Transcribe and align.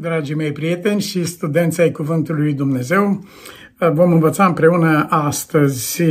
dragii 0.00 0.34
mei 0.34 0.52
prieteni 0.52 1.00
și 1.00 1.24
studenți 1.24 1.80
ai 1.80 1.90
Cuvântului 1.90 2.42
lui 2.42 2.52
Dumnezeu. 2.52 3.24
Vom 3.92 4.12
învăța 4.12 4.46
împreună 4.46 5.06
astăzi 5.10 6.02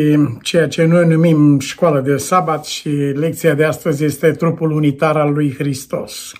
ceea 0.42 0.68
ce 0.68 0.86
noi 0.86 1.08
numim 1.08 1.60
școală 1.60 2.02
de 2.02 2.18
sabat 2.18 2.66
și 2.66 2.90
lecția 3.14 3.54
de 3.54 3.64
astăzi 3.64 4.04
este 4.04 4.32
trupul 4.32 4.72
unitar 4.72 5.18
al 5.18 5.34
lui 5.34 5.54
Hristos. 5.58 6.32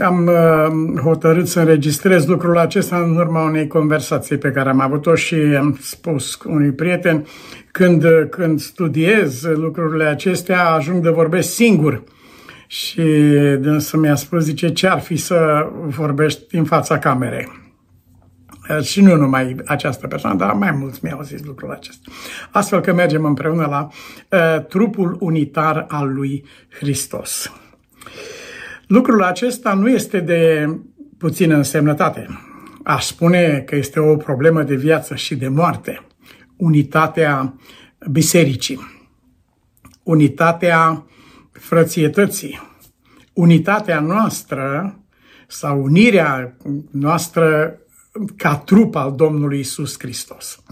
Am 0.00 0.26
uh, 0.26 1.00
hotărât 1.00 1.46
să 1.46 1.60
înregistrez 1.60 2.26
lucrul 2.26 2.58
acesta 2.58 2.96
în 2.96 3.16
urma 3.16 3.42
unei 3.42 3.66
conversații 3.66 4.36
pe 4.36 4.50
care 4.50 4.68
am 4.68 4.80
avut-o 4.80 5.14
și 5.14 5.34
am 5.34 5.78
spus 5.82 6.38
unui 6.44 6.72
prieten, 6.72 7.26
când, 7.70 8.04
când 8.30 8.60
studiez 8.60 9.44
lucrurile 9.54 10.04
acestea, 10.04 10.68
ajung 10.68 11.02
de 11.02 11.10
vorbesc 11.10 11.50
singur 11.50 12.02
și 12.70 13.02
dânsul 13.60 14.00
mi-a 14.00 14.14
spus, 14.14 14.42
zice, 14.44 14.72
ce 14.72 14.88
ar 14.88 15.00
fi 15.00 15.16
să 15.16 15.68
vorbești 15.86 16.56
în 16.56 16.64
fața 16.64 16.98
camerei? 16.98 17.66
Și 18.82 19.00
nu 19.00 19.16
numai 19.16 19.56
această 19.66 20.06
persoană, 20.06 20.36
dar 20.36 20.52
mai 20.52 20.70
mulți 20.70 21.00
mi-au 21.02 21.22
zis 21.22 21.44
lucrul 21.44 21.70
acesta. 21.70 22.10
Astfel 22.50 22.80
că 22.80 22.92
mergem 22.92 23.24
împreună 23.24 23.66
la 23.66 23.88
uh, 23.88 24.64
trupul 24.64 25.16
unitar 25.20 25.84
al 25.88 26.12
lui 26.12 26.44
Hristos. 26.70 27.52
Lucrul 28.86 29.22
acesta 29.22 29.72
nu 29.72 29.88
este 29.88 30.20
de 30.20 30.70
puțină 31.18 31.54
însemnătate. 31.54 32.26
Aș 32.84 33.04
spune 33.04 33.62
că 33.66 33.76
este 33.76 34.00
o 34.00 34.16
problemă 34.16 34.62
de 34.62 34.74
viață 34.74 35.14
și 35.14 35.36
de 35.36 35.48
moarte. 35.48 36.06
Unitatea 36.56 37.54
bisericii, 38.10 38.80
unitatea 40.02 41.06
frățietății, 41.52 42.67
unitatea 43.38 44.00
noastră 44.00 44.98
sau 45.46 45.82
unirea 45.82 46.56
noastră 46.90 47.78
ca 48.36 48.56
trup 48.56 48.94
al 48.94 49.12
Domnului 49.16 49.58
Isus 49.58 49.94
Hristos. 49.98 50.62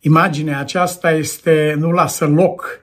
Imaginea 0.00 0.58
aceasta 0.58 1.10
este, 1.12 1.74
nu 1.78 1.90
lasă 1.90 2.26
loc 2.26 2.80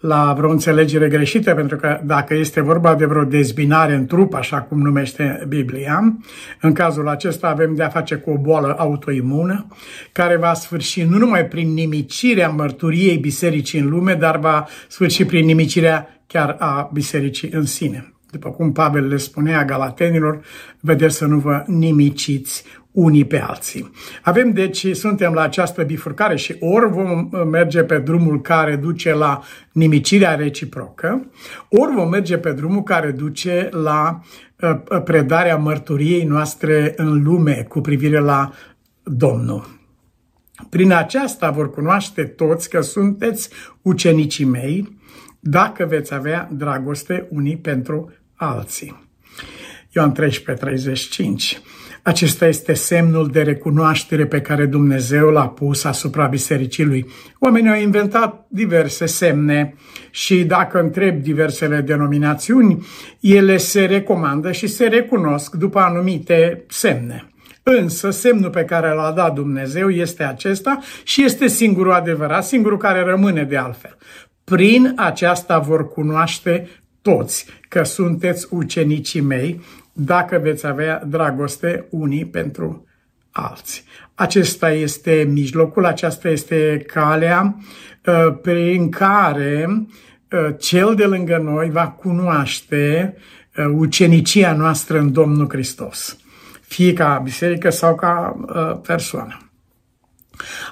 la 0.00 0.34
vreo 0.36 0.50
înțelegere 0.50 1.08
greșită, 1.08 1.54
pentru 1.54 1.76
că 1.76 2.00
dacă 2.04 2.34
este 2.34 2.60
vorba 2.60 2.94
de 2.94 3.04
vreo 3.04 3.24
dezbinare 3.24 3.94
în 3.94 4.06
trup, 4.06 4.34
așa 4.34 4.60
cum 4.60 4.80
numește 4.80 5.44
Biblia, 5.48 6.18
în 6.60 6.72
cazul 6.72 7.08
acesta 7.08 7.48
avem 7.48 7.74
de 7.74 7.82
a 7.82 7.88
face 7.88 8.14
cu 8.14 8.30
o 8.30 8.36
boală 8.38 8.74
autoimună, 8.78 9.66
care 10.12 10.36
va 10.36 10.54
sfârși 10.54 11.02
nu 11.02 11.18
numai 11.18 11.46
prin 11.46 11.72
nimicirea 11.72 12.48
mărturiei 12.48 13.16
bisericii 13.16 13.80
în 13.80 13.88
lume, 13.88 14.14
dar 14.14 14.38
va 14.38 14.66
sfârși 14.88 15.24
prin 15.24 15.44
nimicirea 15.44 16.22
chiar 16.26 16.56
a 16.58 16.90
bisericii 16.92 17.50
în 17.52 17.64
sine. 17.64 18.12
După 18.30 18.50
cum 18.50 18.72
Pavel 18.72 19.06
le 19.08 19.16
spunea 19.16 19.64
galatenilor, 19.64 20.40
vedeți 20.80 21.16
să 21.16 21.26
nu 21.26 21.38
vă 21.38 21.64
nimiciți 21.66 22.64
unii 22.92 23.24
pe 23.24 23.40
alții. 23.40 23.90
Avem 24.22 24.52
deci, 24.52 24.96
suntem 24.96 25.32
la 25.32 25.42
această 25.42 25.82
bifurcare 25.82 26.36
și 26.36 26.56
ori 26.60 26.90
vom 26.90 27.28
merge 27.50 27.82
pe 27.82 27.98
drumul 27.98 28.40
care 28.40 28.76
duce 28.76 29.14
la 29.14 29.42
nimicirea 29.72 30.34
reciprocă, 30.34 31.30
ori 31.68 31.94
vom 31.94 32.08
merge 32.08 32.38
pe 32.38 32.52
drumul 32.52 32.82
care 32.82 33.10
duce 33.10 33.68
la 33.72 34.20
uh, 34.60 35.02
predarea 35.04 35.56
mărturiei 35.56 36.24
noastre 36.24 36.92
în 36.96 37.22
lume 37.22 37.66
cu 37.68 37.80
privire 37.80 38.18
la 38.18 38.52
Domnul. 39.02 39.76
Prin 40.70 40.92
aceasta 40.92 41.50
vor 41.50 41.70
cunoaște 41.70 42.24
toți 42.24 42.70
că 42.70 42.80
sunteți 42.80 43.50
ucenicii 43.82 44.44
mei 44.44 44.98
dacă 45.40 45.86
veți 45.86 46.14
avea 46.14 46.48
dragoste 46.52 47.28
unii 47.30 47.56
pentru 47.56 48.12
alții. 48.38 49.06
Ioan 49.90 50.12
13, 50.12 50.64
35. 50.64 51.60
Acesta 52.02 52.46
este 52.46 52.74
semnul 52.74 53.28
de 53.28 53.42
recunoaștere 53.42 54.26
pe 54.26 54.40
care 54.40 54.66
Dumnezeu 54.66 55.30
l-a 55.30 55.48
pus 55.48 55.84
asupra 55.84 56.26
bisericii 56.26 56.84
lui. 56.84 57.06
Oamenii 57.38 57.70
au 57.70 57.80
inventat 57.80 58.46
diverse 58.48 59.06
semne 59.06 59.74
și 60.10 60.44
dacă 60.44 60.80
întreb 60.80 61.22
diversele 61.22 61.80
denominațiuni, 61.80 62.86
ele 63.20 63.56
se 63.56 63.84
recomandă 63.84 64.52
și 64.52 64.66
se 64.66 64.86
recunosc 64.86 65.54
după 65.54 65.78
anumite 65.78 66.64
semne. 66.68 67.32
Însă 67.62 68.10
semnul 68.10 68.50
pe 68.50 68.64
care 68.64 68.94
l-a 68.94 69.12
dat 69.12 69.34
Dumnezeu 69.34 69.90
este 69.90 70.22
acesta 70.22 70.78
și 71.02 71.24
este 71.24 71.46
singurul 71.46 71.92
adevărat, 71.92 72.44
singurul 72.44 72.78
care 72.78 73.02
rămâne 73.02 73.42
de 73.44 73.56
altfel. 73.56 73.96
Prin 74.44 74.92
aceasta 74.96 75.58
vor 75.58 75.88
cunoaște 75.88 76.68
toți 77.08 77.46
că 77.68 77.82
sunteți 77.82 78.46
ucenicii 78.50 79.20
mei 79.20 79.60
dacă 79.92 80.38
veți 80.42 80.66
avea 80.66 81.02
dragoste 81.06 81.86
unii 81.90 82.26
pentru 82.26 82.86
alții. 83.30 83.82
Acesta 84.14 84.70
este 84.70 85.28
mijlocul, 85.30 85.84
aceasta 85.84 86.28
este 86.28 86.84
calea 86.86 87.56
uh, 88.06 88.38
prin 88.42 88.90
care 88.90 89.68
uh, 89.68 90.54
cel 90.58 90.94
de 90.94 91.04
lângă 91.04 91.36
noi 91.36 91.70
va 91.70 91.88
cunoaște 91.88 93.16
uh, 93.56 93.64
ucenicia 93.76 94.52
noastră 94.52 94.98
în 94.98 95.12
Domnul 95.12 95.48
Hristos, 95.48 96.16
fie 96.60 96.92
ca 96.92 97.20
biserică 97.24 97.70
sau 97.70 97.94
ca 97.94 98.36
persoană. 98.86 99.47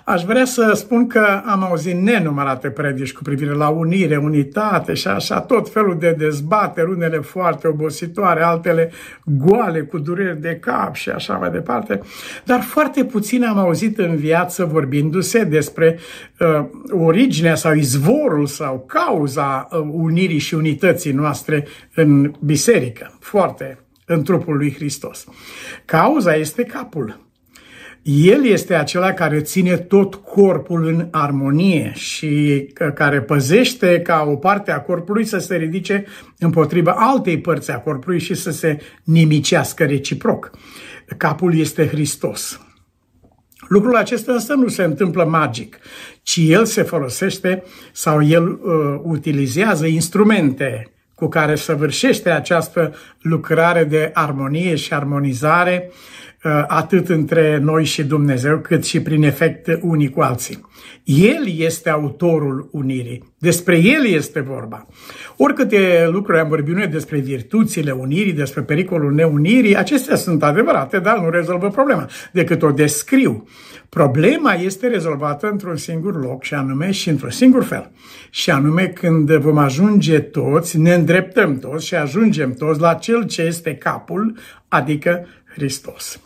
Aș 0.05 0.23
vrea 0.23 0.45
să 0.45 0.73
spun 0.75 1.07
că 1.07 1.43
am 1.47 1.63
auzit 1.63 1.95
nenumărate 1.95 2.71
predici 2.71 3.13
cu 3.13 3.23
privire 3.23 3.53
la 3.53 3.69
unire, 3.69 4.17
unitate 4.17 4.95
și 4.95 5.09
așa, 5.09 5.41
tot 5.41 5.73
felul 5.73 5.97
de 5.99 6.15
dezbateri, 6.19 6.91
unele 6.91 7.19
foarte 7.19 7.69
obositoare, 7.69 8.43
altele 8.43 8.91
goale, 9.25 9.81
cu 9.83 9.99
dureri 9.99 10.41
de 10.41 10.59
cap 10.61 10.95
și 10.95 11.11
așa 11.11 11.35
mai 11.35 11.51
departe, 11.51 12.01
dar 12.45 12.61
foarte 12.61 13.05
puțin 13.05 13.45
am 13.45 13.59
auzit 13.59 13.99
în 13.99 14.17
viață 14.17 14.65
vorbindu-se 14.65 15.45
despre 15.45 15.99
uh, 16.39 16.65
originea 16.91 17.55
sau 17.55 17.75
izvorul 17.75 18.47
sau 18.47 18.85
cauza 18.87 19.69
uh, 19.71 19.79
unirii 19.93 20.39
și 20.39 20.55
unității 20.55 21.13
noastre 21.13 21.67
în 21.95 22.33
biserică, 22.41 23.17
foarte 23.21 23.79
în 24.07 24.23
trupul 24.23 24.57
lui 24.57 24.75
Hristos. 24.75 25.25
Cauza 25.85 26.35
este 26.35 26.63
capul. 26.63 27.26
El 28.09 28.45
este 28.45 28.75
acela 28.75 29.13
care 29.13 29.41
ține 29.41 29.77
tot 29.77 30.15
corpul 30.15 30.87
în 30.87 31.09
armonie 31.11 31.93
și 31.95 32.67
care 32.95 33.21
păzește 33.21 34.01
ca 34.01 34.27
o 34.29 34.37
parte 34.37 34.71
a 34.71 34.81
corpului 34.81 35.25
să 35.25 35.39
se 35.39 35.57
ridice 35.57 36.05
împotriva 36.39 36.95
altei 36.97 37.41
părți 37.41 37.71
a 37.71 37.79
corpului 37.79 38.21
și 38.21 38.35
să 38.35 38.51
se 38.51 38.79
nimicească 39.05 39.85
reciproc. 39.85 40.51
Capul 41.17 41.59
este 41.59 41.87
Hristos. 41.87 42.61
Lucrul 43.69 43.97
acesta 43.97 44.33
însă 44.33 44.55
nu 44.55 44.69
se 44.69 44.83
întâmplă 44.83 45.25
magic, 45.25 45.79
ci 46.23 46.41
el 46.43 46.65
se 46.65 46.83
folosește 46.83 47.63
sau 47.93 48.23
el 48.23 48.49
uh, 48.49 48.59
utilizează 49.03 49.87
instrumente 49.87 50.91
cu 51.15 51.29
care 51.29 51.55
săvârșește 51.55 52.31
această 52.31 52.95
lucrare 53.21 53.85
de 53.85 54.11
armonie 54.15 54.75
și 54.75 54.95
armonizare 54.95 55.91
Uh, 55.91 55.95
atât 56.67 57.09
între 57.09 57.59
noi 57.63 57.85
și 57.85 58.05
Dumnezeu, 58.05 58.59
cât 58.59 58.85
și 58.85 59.01
prin 59.03 59.23
efect 59.23 59.79
unii 59.81 60.11
cu 60.11 60.21
alții. 60.21 60.65
El 61.05 61.45
este 61.59 61.91
autorul 61.91 62.69
unirii. 62.73 63.35
Despre 63.39 63.79
El 63.79 64.07
este 64.07 64.41
vorba. 64.41 64.87
Oricâte 65.37 66.09
lucruri 66.11 66.39
am 66.39 66.49
vorbit 66.49 66.75
noi 66.75 66.87
despre 66.87 67.19
virtuțile 67.19 67.91
unirii, 67.91 68.33
despre 68.33 68.63
pericolul 68.63 69.13
neunirii, 69.13 69.77
acestea 69.77 70.17
sunt 70.17 70.43
adevărate, 70.43 70.99
dar 70.99 71.19
nu 71.19 71.31
rezolvă 71.31 71.69
problema, 71.69 72.09
decât 72.33 72.63
o 72.63 72.71
descriu. 72.71 73.49
Problema 73.89 74.53
este 74.53 74.87
rezolvată 74.87 75.49
într-un 75.51 75.77
singur 75.77 76.21
loc 76.25 76.43
și 76.43 76.55
anume 76.55 76.91
și 76.91 77.09
într-un 77.09 77.31
singur 77.31 77.65
fel. 77.65 77.91
Și 78.31 78.51
anume 78.51 78.87
când 78.87 79.33
vom 79.33 79.59
ajunge 79.59 80.21
toți, 80.21 80.79
ne 80.79 80.95
îndreptăm 80.95 81.59
toți 81.59 81.87
și 81.87 81.95
ajungem 81.95 82.53
toți 82.53 82.81
la 82.81 82.95
cel 82.95 83.27
ce 83.27 83.43
este 83.43 83.75
capul, 83.75 84.37
adică 84.69 85.27
Hristos. 85.55 86.21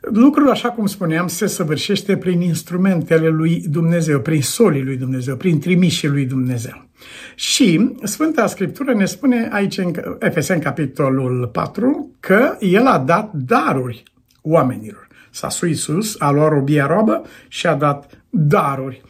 Lucrul, 0.00 0.50
așa 0.50 0.70
cum 0.70 0.86
spuneam, 0.86 1.26
se 1.26 1.46
săvârșește 1.46 2.16
prin 2.16 2.40
instrumentele 2.40 3.28
lui 3.28 3.64
Dumnezeu, 3.68 4.20
prin 4.20 4.42
solii 4.42 4.82
lui 4.82 4.96
Dumnezeu, 4.96 5.36
prin 5.36 5.60
trimișii 5.60 6.08
lui 6.08 6.24
Dumnezeu. 6.24 6.88
Și 7.34 7.94
Sfânta 8.02 8.46
Scriptură 8.46 8.94
ne 8.94 9.04
spune 9.04 9.48
aici, 9.52 9.78
în 9.78 9.92
Efesen, 10.18 10.58
capitolul 10.58 11.46
4, 11.52 12.10
că 12.20 12.56
El 12.60 12.86
a 12.86 12.98
dat 12.98 13.32
daruri 13.32 14.02
oamenilor. 14.42 15.08
S-a 15.30 15.66
Iisus 15.66 16.16
a 16.18 16.30
luat 16.30 16.50
robia 16.50 16.86
robă 16.86 17.22
și 17.48 17.66
a 17.66 17.74
dat 17.74 18.24
daruri. 18.30 19.02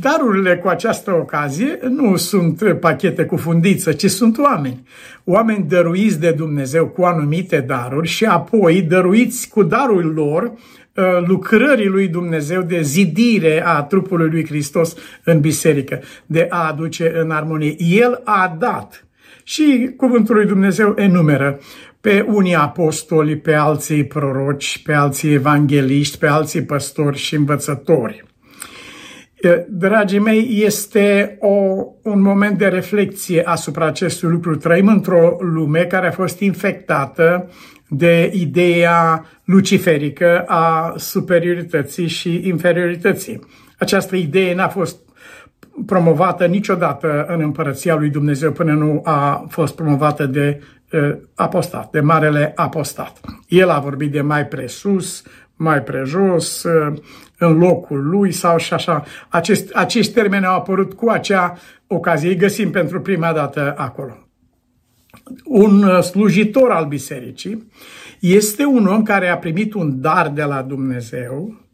Darurile 0.00 0.56
cu 0.56 0.68
această 0.68 1.14
ocazie 1.14 1.78
nu 1.88 2.16
sunt 2.16 2.76
pachete 2.80 3.24
cu 3.24 3.36
fundiță, 3.36 3.92
ci 3.92 4.10
sunt 4.10 4.38
oameni. 4.38 4.82
Oameni 5.24 5.64
dăruiți 5.68 6.20
de 6.20 6.30
Dumnezeu 6.30 6.86
cu 6.86 7.02
anumite 7.02 7.60
daruri 7.60 8.08
și 8.08 8.24
apoi 8.24 8.82
dăruiți 8.82 9.48
cu 9.48 9.62
darul 9.62 10.12
lor 10.14 10.42
uh, 10.42 11.04
lucrării 11.26 11.86
lui 11.86 12.08
Dumnezeu 12.08 12.62
de 12.62 12.82
zidire 12.82 13.66
a 13.66 13.82
trupului 13.82 14.30
lui 14.30 14.46
Hristos 14.46 14.94
în 15.24 15.40
biserică, 15.40 16.00
de 16.26 16.46
a 16.50 16.66
aduce 16.66 17.12
în 17.14 17.30
armonie. 17.30 17.74
El 17.78 18.20
a 18.24 18.56
dat 18.58 19.06
și 19.44 19.90
cuvântul 19.96 20.34
lui 20.34 20.46
Dumnezeu 20.46 20.94
enumeră 20.98 21.58
pe 22.00 22.26
unii 22.28 22.54
apostoli, 22.54 23.36
pe 23.36 23.54
alții 23.54 24.04
proroci, 24.04 24.82
pe 24.82 24.92
alții 24.92 25.32
evangeliști, 25.32 26.18
pe 26.18 26.26
alții 26.26 26.62
păstori 26.62 27.16
și 27.16 27.34
învățători. 27.34 28.24
Dragii 29.68 30.18
mei, 30.18 30.62
este 30.64 31.36
o, 31.40 31.84
un 32.02 32.20
moment 32.20 32.58
de 32.58 32.66
reflexie 32.66 33.42
asupra 33.42 33.86
acestui 33.86 34.28
lucru. 34.28 34.56
Trăim 34.56 34.88
într-o 34.88 35.36
lume 35.40 35.80
care 35.80 36.06
a 36.06 36.10
fost 36.10 36.40
infectată 36.40 37.50
de 37.88 38.30
ideea 38.34 39.24
luciferică 39.44 40.44
a 40.46 40.94
superiorității 40.96 42.06
și 42.06 42.40
inferiorității. 42.44 43.40
Această 43.78 44.16
idee 44.16 44.54
n-a 44.54 44.68
fost 44.68 44.96
promovată 45.86 46.46
niciodată 46.46 47.24
în 47.28 47.40
împărăția 47.40 47.94
lui 47.94 48.08
Dumnezeu 48.08 48.52
până 48.52 48.72
nu 48.72 49.00
a 49.04 49.46
fost 49.48 49.74
promovată 49.74 50.26
de 50.26 50.62
uh, 50.92 51.16
apostat, 51.34 51.90
de 51.90 52.00
marele 52.00 52.52
apostat. 52.54 53.20
El 53.48 53.68
a 53.68 53.78
vorbit 53.78 54.12
de 54.12 54.20
mai 54.20 54.46
presus, 54.46 55.22
mai 55.56 55.82
prejos, 55.82 56.62
uh, 56.62 56.96
în 57.38 57.58
locul 57.58 58.08
lui 58.08 58.32
sau 58.32 58.58
și 58.58 58.74
așa. 58.74 59.04
Acest, 59.28 59.70
acești 59.74 60.12
termeni 60.12 60.44
au 60.44 60.56
apărut 60.56 60.92
cu 60.92 61.08
acea 61.08 61.58
ocazie, 61.86 62.28
îi 62.28 62.36
găsim 62.36 62.70
pentru 62.70 63.00
prima 63.00 63.32
dată 63.32 63.74
acolo. 63.76 64.18
Un 65.44 65.82
uh, 65.82 66.02
slujitor 66.02 66.70
al 66.70 66.86
bisericii 66.86 67.70
este 68.20 68.64
un 68.64 68.86
om 68.86 69.02
care 69.02 69.28
a 69.28 69.38
primit 69.38 69.74
un 69.74 70.00
dar 70.00 70.28
de 70.28 70.42
la 70.42 70.62
Dumnezeu, 70.62 71.66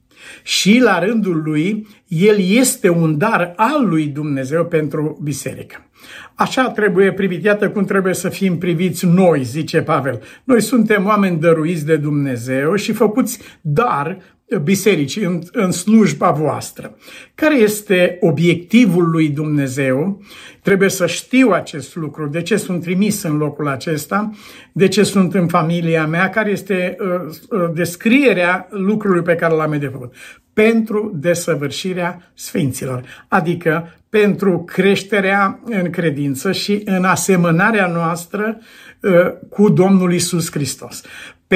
și 0.43 0.79
la 0.79 0.99
rândul 0.99 1.43
lui, 1.45 1.87
el 2.09 2.37
este 2.41 2.89
un 2.89 3.19
dar 3.19 3.53
al 3.57 3.89
lui 3.89 4.07
Dumnezeu 4.07 4.65
pentru 4.65 5.19
biserică. 5.23 5.87
Așa 6.35 6.71
trebuie 6.71 7.13
privit, 7.13 7.45
iată 7.45 7.71
cum 7.71 7.85
trebuie 7.85 8.15
să 8.15 8.29
fim 8.29 8.59
priviți 8.59 9.07
noi, 9.07 9.45
zice 9.45 9.83
Pavel. 9.83 10.23
Noi 10.45 10.63
suntem 10.63 11.07
oameni 11.07 11.41
dăruiți 11.41 11.87
de 11.87 11.97
Dumnezeu 11.97 12.75
și 12.75 12.93
făcuți 12.93 13.39
dar 13.61 14.19
bisericii 14.59 15.25
în, 15.25 15.41
în 15.53 15.71
slujba 15.71 16.31
voastră. 16.31 16.97
Care 17.35 17.57
este 17.57 18.17
obiectivul 18.21 19.11
lui 19.11 19.29
Dumnezeu? 19.29 20.23
Trebuie 20.63 20.89
să 20.89 21.07
știu 21.07 21.51
acest 21.51 21.97
lucru. 21.97 22.27
De 22.27 22.43
ce 22.43 22.57
sunt 22.57 22.83
trimis 22.83 23.23
în 23.23 23.37
locul 23.37 23.69
acesta? 23.69 24.31
De 24.73 24.89
ce 24.89 25.03
sunt 25.03 25.35
în 25.35 25.47
familia 25.47 26.07
mea? 26.07 26.31
Care 26.31 26.51
este 26.51 26.97
uh, 26.99 27.09
uh, 27.51 27.71
descrierea 27.75 28.69
lucrului 28.71 29.23
pe 29.23 29.35
care 29.35 29.55
l-am 29.55 29.77
de 29.79 29.87
făcut? 29.87 30.15
Pentru 30.53 31.13
desăvârșirea 31.15 32.33
sfinților, 32.35 33.25
adică 33.29 33.95
pentru 34.09 34.59
creșterea 34.59 35.61
în 35.65 35.91
credință 35.91 36.53
și 36.53 36.83
în 36.85 37.05
asemănarea 37.05 37.87
noastră 37.87 38.59
uh, 39.01 39.11
cu 39.49 39.69
Domnul 39.69 40.13
Isus 40.13 40.51
Hristos 40.51 41.03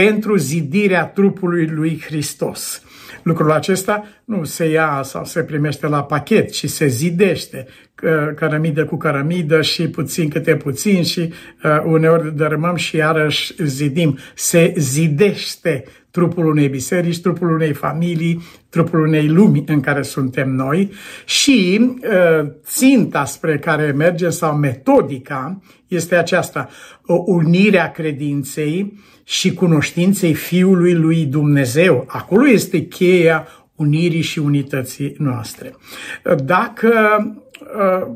pentru 0.02 0.36
zidirea 0.36 1.06
trupului 1.06 1.66
lui 1.66 2.02
Hristos. 2.06 2.82
Lucrul 3.26 3.52
acesta 3.52 4.04
nu 4.24 4.44
se 4.44 4.64
ia 4.64 5.00
sau 5.04 5.24
se 5.24 5.42
primește 5.42 5.86
la 5.86 6.04
pachet, 6.04 6.50
ci 6.50 6.68
se 6.68 6.86
zidește 6.86 7.66
cărămidă 8.34 8.84
cu 8.84 8.96
cărămidă 8.96 9.62
și 9.62 9.88
puțin 9.88 10.28
câte 10.28 10.56
puțin 10.56 11.02
și 11.02 11.20
uh, 11.20 11.82
uneori 11.84 12.36
dărâmăm 12.36 12.76
și 12.76 12.96
iarăși 12.96 13.54
zidim. 13.64 14.18
Se 14.34 14.74
zidește 14.76 15.84
trupul 16.10 16.46
unei 16.46 16.68
biserici, 16.68 17.20
trupul 17.20 17.50
unei 17.50 17.72
familii, 17.72 18.42
trupul 18.68 19.00
unei 19.00 19.28
lumi 19.28 19.64
în 19.66 19.80
care 19.80 20.02
suntem 20.02 20.50
noi 20.50 20.92
și 21.24 21.80
uh, 21.80 22.48
ținta 22.64 23.24
spre 23.24 23.58
care 23.58 23.92
merge 23.92 24.30
sau 24.30 24.56
metodica 24.56 25.60
este 25.86 26.16
aceasta, 26.16 26.68
o 27.06 27.22
unire 27.26 27.78
a 27.78 27.90
credinței 27.90 29.00
și 29.24 29.54
cunoștinței 29.54 30.34
Fiului 30.34 30.94
lui 30.94 31.24
Dumnezeu. 31.24 32.04
Acolo 32.08 32.48
este 32.48 32.80
cheia 32.86 33.46
unirii 33.76 34.22
și 34.22 34.38
unității 34.38 35.14
noastre. 35.18 35.74
Dacă 36.44 36.90
uh, 37.60 38.06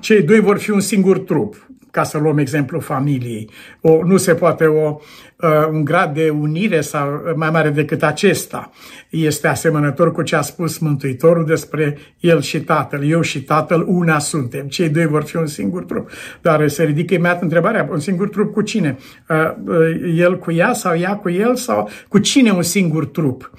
cei 0.00 0.22
doi 0.22 0.40
vor 0.40 0.58
fi 0.58 0.70
un 0.70 0.80
singur 0.80 1.18
trup, 1.18 1.68
ca 1.94 2.02
să 2.02 2.18
luăm 2.18 2.38
exemplu 2.38 2.80
familiei. 2.80 3.50
O, 3.80 4.04
nu 4.04 4.16
se 4.16 4.34
poate 4.34 4.64
o, 4.64 4.98
uh, 5.36 5.66
un 5.70 5.84
grad 5.84 6.14
de 6.14 6.28
unire 6.30 6.80
sau 6.80 7.22
mai 7.36 7.50
mare 7.50 7.70
decât 7.70 8.02
acesta. 8.02 8.70
Este 9.10 9.48
asemănător 9.48 10.12
cu 10.12 10.22
ce 10.22 10.36
a 10.36 10.40
spus 10.40 10.78
Mântuitorul 10.78 11.44
despre 11.44 11.98
el 12.20 12.40
și 12.40 12.60
tatăl. 12.60 13.10
Eu 13.10 13.20
și 13.20 13.42
tatăl 13.42 13.84
una 13.88 14.18
suntem. 14.18 14.66
Cei 14.66 14.88
doi 14.88 15.06
vor 15.06 15.22
fi 15.22 15.36
un 15.36 15.46
singur 15.46 15.84
trup. 15.84 16.10
Dar 16.40 16.68
se 16.68 16.84
ridică 16.84 17.14
imediat 17.14 17.42
întrebarea, 17.42 17.88
un 17.90 18.00
singur 18.00 18.28
trup 18.28 18.52
cu 18.52 18.62
cine? 18.62 18.98
Uh, 19.28 19.36
uh, 19.66 20.14
el 20.16 20.38
cu 20.38 20.52
ea 20.52 20.72
sau 20.72 20.96
ea 20.96 21.16
cu 21.16 21.30
el 21.30 21.56
sau 21.56 21.90
cu 22.08 22.18
cine 22.18 22.50
un 22.50 22.62
singur 22.62 23.06
trup? 23.06 23.50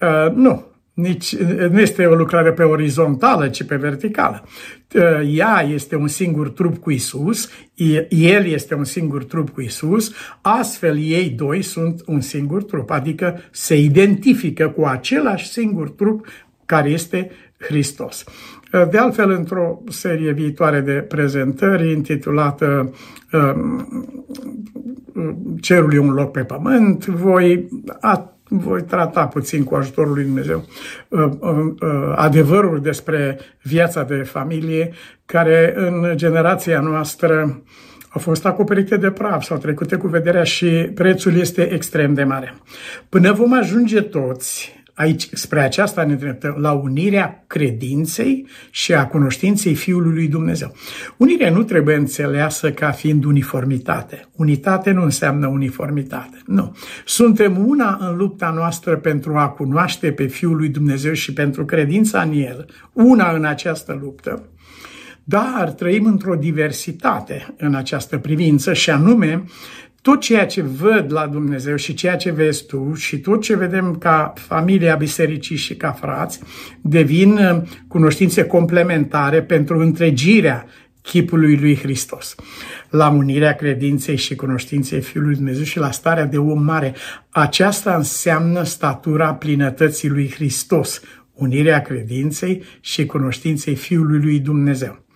Uh, 0.00 0.32
nu, 0.34 0.66
nici, 0.98 1.36
nu 1.70 1.80
este 1.80 2.06
o 2.06 2.14
lucrare 2.14 2.52
pe 2.52 2.62
orizontală, 2.62 3.48
ci 3.48 3.62
pe 3.62 3.76
verticală. 3.76 4.44
Ea 5.30 5.66
este 5.72 5.96
un 5.96 6.08
singur 6.08 6.50
trup 6.50 6.78
cu 6.78 6.90
Isus, 6.90 7.50
el 8.08 8.46
este 8.46 8.74
un 8.74 8.84
singur 8.84 9.24
trup 9.24 9.50
cu 9.50 9.60
Isus, 9.60 10.12
astfel 10.40 10.98
ei 10.98 11.28
doi 11.28 11.62
sunt 11.62 12.02
un 12.06 12.20
singur 12.20 12.64
trup, 12.64 12.90
adică 12.90 13.40
se 13.50 13.76
identifică 13.76 14.68
cu 14.68 14.84
același 14.84 15.48
singur 15.48 15.90
trup 15.90 16.26
care 16.66 16.90
este 16.90 17.30
Hristos. 17.58 18.24
De 18.90 18.98
altfel, 18.98 19.30
într-o 19.30 19.82
serie 19.88 20.32
viitoare 20.32 20.80
de 20.80 20.92
prezentări 20.92 21.90
intitulată 21.90 22.94
Cerul 25.60 25.94
e 25.94 25.98
un 25.98 26.12
loc 26.12 26.30
pe 26.30 26.44
pământ, 26.44 27.06
voi 27.06 27.68
voi 28.48 28.82
trata 28.82 29.26
puțin 29.26 29.64
cu 29.64 29.74
ajutorul 29.74 30.14
lui 30.14 30.24
Dumnezeu 30.24 30.64
uh, 31.08 31.20
uh, 31.38 31.50
uh, 31.80 32.12
adevărul 32.14 32.80
despre 32.80 33.38
viața 33.62 34.02
de 34.02 34.14
familie 34.14 34.92
care 35.26 35.72
în 35.76 36.12
generația 36.14 36.80
noastră 36.80 37.62
au 38.08 38.20
fost 38.20 38.46
acoperite 38.46 38.96
de 38.96 39.10
praf 39.10 39.42
sau 39.42 39.56
trecute 39.56 39.96
cu 39.96 40.06
vederea 40.06 40.42
și 40.42 40.66
prețul 40.94 41.36
este 41.36 41.72
extrem 41.72 42.14
de 42.14 42.24
mare. 42.24 42.54
Până 43.08 43.32
vom 43.32 43.52
ajunge 43.58 44.00
toți 44.00 44.77
Aici, 44.98 45.28
spre 45.32 45.60
aceasta 45.60 46.04
ne 46.04 46.12
îndreptăm, 46.12 46.56
la 46.58 46.72
unirea 46.72 47.44
credinței 47.46 48.46
și 48.70 48.94
a 48.94 49.06
cunoștinței 49.06 49.74
Fiului 49.74 50.14
lui 50.14 50.28
Dumnezeu. 50.28 50.74
Unirea 51.16 51.50
nu 51.50 51.62
trebuie 51.62 51.94
înțeleasă 51.94 52.72
ca 52.72 52.90
fiind 52.90 53.24
uniformitate. 53.24 54.28
Unitate 54.36 54.90
nu 54.90 55.02
înseamnă 55.02 55.46
uniformitate. 55.46 56.42
Nu. 56.46 56.76
Suntem 57.04 57.68
una 57.68 57.98
în 58.00 58.16
lupta 58.16 58.50
noastră 58.50 58.96
pentru 58.96 59.36
a 59.36 59.48
cunoaște 59.48 60.12
pe 60.12 60.26
Fiul 60.26 60.56
lui 60.56 60.68
Dumnezeu 60.68 61.12
și 61.12 61.32
pentru 61.32 61.64
credința 61.64 62.20
în 62.20 62.32
El. 62.32 62.66
Una 62.92 63.32
în 63.32 63.44
această 63.44 63.98
luptă. 64.02 64.48
Dar 65.24 65.70
trăim 65.70 66.04
într-o 66.04 66.34
diversitate 66.34 67.54
în 67.58 67.74
această 67.74 68.18
privință 68.18 68.72
și 68.72 68.90
anume 68.90 69.44
tot 70.02 70.20
ceea 70.20 70.46
ce 70.46 70.62
văd 70.62 71.12
la 71.12 71.26
Dumnezeu 71.26 71.76
și 71.76 71.94
ceea 71.94 72.16
ce 72.16 72.30
vezi 72.30 72.66
tu 72.66 72.94
și 72.94 73.18
tot 73.18 73.42
ce 73.42 73.56
vedem 73.56 73.96
ca 73.96 74.32
familia 74.36 74.94
bisericii 74.94 75.56
și 75.56 75.76
ca 75.76 75.90
frați 75.90 76.40
devin 76.80 77.32
uh, 77.32 77.62
cunoștințe 77.88 78.44
complementare 78.44 79.42
pentru 79.42 79.78
întregirea 79.78 80.66
chipului 81.02 81.56
lui 81.56 81.76
Hristos. 81.76 82.34
La 82.90 83.08
unirea 83.08 83.54
credinței 83.54 84.16
și 84.16 84.34
cunoștinței 84.34 85.00
Fiului 85.00 85.34
Dumnezeu 85.34 85.64
și 85.64 85.78
la 85.78 85.90
starea 85.90 86.24
de 86.24 86.38
om 86.38 86.62
mare. 86.62 86.94
Aceasta 87.30 87.94
înseamnă 87.94 88.62
statura 88.62 89.34
plinătății 89.34 90.08
lui 90.08 90.30
Hristos, 90.30 91.00
unirea 91.34 91.82
credinței 91.82 92.62
și 92.80 93.06
cunoștinței 93.06 93.74
Fiului 93.74 94.20
lui 94.20 94.38
Dumnezeu. 94.38 95.06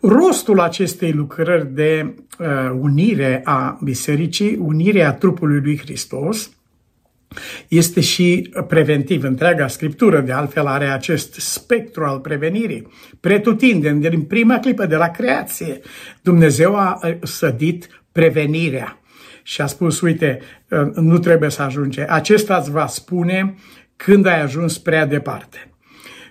Rostul 0.00 0.60
acestei 0.60 1.12
lucrări 1.12 1.66
de 1.66 2.14
uh, 2.38 2.46
unire 2.80 3.40
a 3.44 3.78
bisericii, 3.82 4.56
unirea 4.56 5.12
trupului 5.12 5.60
lui 5.60 5.78
Hristos, 5.78 6.50
este 7.68 8.00
și 8.00 8.50
preventiv. 8.68 9.22
Întreaga 9.22 9.66
scriptură, 9.66 10.20
de 10.20 10.32
altfel, 10.32 10.66
are 10.66 10.86
acest 10.86 11.34
spectru 11.34 12.04
al 12.04 12.18
prevenirii. 12.18 12.86
Pretutindem, 13.20 14.00
din 14.00 14.22
prima 14.22 14.58
clipă 14.58 14.86
de 14.86 14.96
la 14.96 15.08
creație, 15.08 15.80
Dumnezeu 16.22 16.76
a 16.76 17.00
uh, 17.02 17.14
sădit 17.22 17.88
prevenirea 18.12 18.98
și 19.42 19.60
a 19.60 19.66
spus, 19.66 20.00
uite, 20.00 20.40
uh, 20.70 20.94
nu 20.94 21.18
trebuie 21.18 21.50
să 21.50 21.62
ajunge. 21.62 22.04
Acesta 22.08 22.56
îți 22.56 22.70
va 22.70 22.86
spune 22.86 23.54
când 23.96 24.26
ai 24.26 24.40
ajuns 24.40 24.78
prea 24.78 25.06
departe 25.06 25.68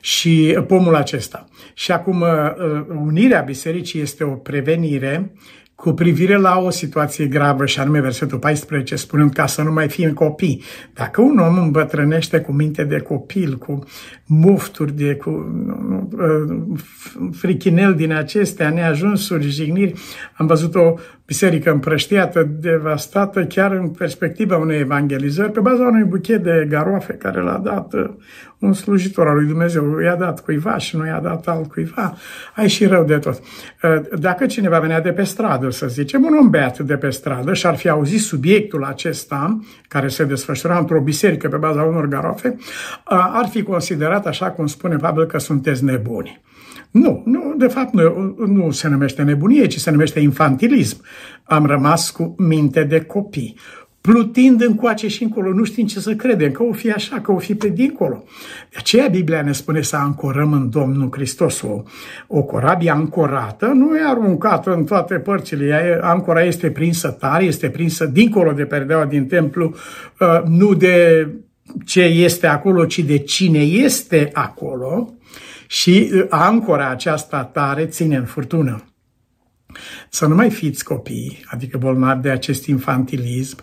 și 0.03 0.57
pomul 0.67 0.95
acesta. 0.95 1.45
Și 1.73 1.91
acum 1.91 2.21
uh, 2.21 2.27
uh, 2.27 2.85
unirea 2.95 3.41
bisericii 3.41 4.01
este 4.01 4.23
o 4.23 4.31
prevenire 4.33 5.31
cu 5.75 5.93
privire 5.93 6.37
la 6.37 6.57
o 6.57 6.69
situație 6.69 7.25
gravă 7.25 7.65
și 7.65 7.79
anume 7.79 8.01
versetul 8.01 8.37
14 8.39 8.95
spunând 8.95 9.33
ca 9.33 9.45
să 9.45 9.61
nu 9.61 9.71
mai 9.71 9.89
fim 9.89 10.13
copii. 10.13 10.63
Dacă 10.93 11.21
un 11.21 11.37
om 11.37 11.57
îmbătrânește 11.57 12.39
cu 12.39 12.51
minte 12.51 12.83
de 12.83 12.99
copil, 12.99 13.57
cu 13.57 13.79
mufturi, 14.25 14.95
de, 14.95 15.15
cu 15.15 15.29
uh, 16.11 16.79
frichinel 17.31 17.95
din 17.95 18.11
acestea, 18.11 18.69
neajunsuri, 18.69 19.49
jigniri, 19.49 19.93
am 20.37 20.45
văzut 20.45 20.75
o 20.75 20.93
biserică 21.33 21.71
împrăștiată, 21.71 22.49
devastată, 22.59 23.43
chiar 23.43 23.71
în 23.71 23.89
perspectiva 23.89 24.57
unei 24.57 24.79
evangelizări, 24.79 25.51
pe 25.51 25.59
baza 25.59 25.83
unui 25.83 26.03
buchet 26.03 26.43
de 26.43 26.65
garoafe 26.69 27.13
care 27.13 27.41
l-a 27.41 27.57
dat 27.57 27.93
uh, 27.93 28.09
un 28.59 28.73
slujitor 28.73 29.27
al 29.27 29.35
lui 29.35 29.45
Dumnezeu, 29.45 29.99
i-a 29.99 30.15
dat 30.15 30.43
cuiva 30.43 30.77
și 30.77 30.97
nu 30.97 31.05
i-a 31.05 31.19
dat 31.19 31.47
alt 31.47 31.71
cuiva, 31.71 32.17
ai 32.55 32.67
și 32.67 32.85
rău 32.85 33.03
de 33.03 33.17
tot. 33.17 33.39
Uh, 33.83 34.19
dacă 34.19 34.45
cineva 34.45 34.79
venea 34.79 35.01
de 35.01 35.11
pe 35.11 35.23
stradă, 35.23 35.69
să 35.69 35.87
zicem, 35.87 36.23
un 36.23 36.33
om 36.33 36.49
beat 36.49 36.79
de 36.79 36.97
pe 36.97 37.09
stradă 37.09 37.53
și 37.53 37.65
ar 37.65 37.75
fi 37.75 37.89
auzit 37.89 38.19
subiectul 38.19 38.83
acesta, 38.83 39.59
care 39.87 40.07
se 40.07 40.23
desfășura 40.25 40.77
într-o 40.77 41.01
biserică 41.01 41.47
pe 41.47 41.57
baza 41.57 41.81
unor 41.81 42.07
garoafe, 42.07 42.55
uh, 42.57 43.31
ar 43.33 43.47
fi 43.49 43.63
considerat, 43.63 44.25
așa 44.25 44.51
cum 44.51 44.67
spune 44.67 44.95
Pavel, 44.95 45.25
că 45.25 45.39
sunteți 45.39 45.83
nebuni. 45.83 46.41
Nu, 46.93 47.21
nu, 47.25 47.55
de 47.57 47.67
fapt 47.67 47.93
nu, 47.93 48.35
nu 48.47 48.71
se 48.71 48.87
numește 48.87 49.23
nebunie, 49.23 49.67
ci 49.67 49.79
se 49.79 49.91
numește 49.91 50.19
infantilism. 50.19 51.01
Am 51.43 51.65
rămas 51.65 52.09
cu 52.09 52.35
minte 52.37 52.83
de 52.83 53.01
copii 53.01 53.55
plutind 54.01 54.61
încoace 54.61 55.07
și 55.07 55.23
încolo, 55.23 55.53
nu 55.53 55.63
știm 55.63 55.85
ce 55.85 55.99
să 55.99 56.15
credem, 56.15 56.51
că 56.51 56.63
o 56.63 56.71
fi 56.71 56.91
așa, 56.91 57.19
că 57.19 57.31
o 57.31 57.37
fi 57.37 57.55
pe 57.55 57.69
dincolo. 57.69 58.23
De 58.69 58.75
aceea 58.77 59.07
Biblia 59.07 59.41
ne 59.41 59.51
spune 59.51 59.81
să 59.81 59.95
ancorăm 59.95 60.53
în 60.53 60.69
Domnul 60.69 61.09
Hristos. 61.11 61.61
O, 61.61 61.83
o 62.27 62.43
corabie 62.43 62.89
ancorată 62.89 63.65
nu 63.65 63.97
e 63.97 64.01
aruncată 64.07 64.73
în 64.73 64.83
toate 64.83 65.13
părțile. 65.13 65.65
Ea, 65.65 65.99
ancora 66.09 66.43
este 66.43 66.71
prinsă 66.71 67.09
tare, 67.09 67.43
este 67.43 67.69
prinsă 67.69 68.05
dincolo 68.05 68.51
de 68.51 68.65
perdeaua 68.65 69.05
din 69.05 69.25
templu, 69.25 69.75
uh, 70.19 70.43
nu 70.47 70.73
de 70.73 71.27
ce 71.85 72.01
este 72.01 72.47
acolo, 72.47 72.85
ci 72.85 72.99
de 72.99 73.17
cine 73.17 73.59
este 73.59 74.29
acolo 74.33 75.13
și 75.73 76.11
uh, 76.13 76.25
ancora 76.29 76.89
aceasta 76.89 77.43
tare 77.43 77.85
ține 77.85 78.15
în 78.15 78.25
furtună. 78.25 78.83
Să 80.09 80.25
nu 80.25 80.35
mai 80.35 80.49
fiți 80.49 80.83
copii, 80.83 81.43
adică 81.45 81.77
bolnavi 81.77 82.21
de 82.21 82.29
acest 82.29 82.65
infantilism, 82.65 83.57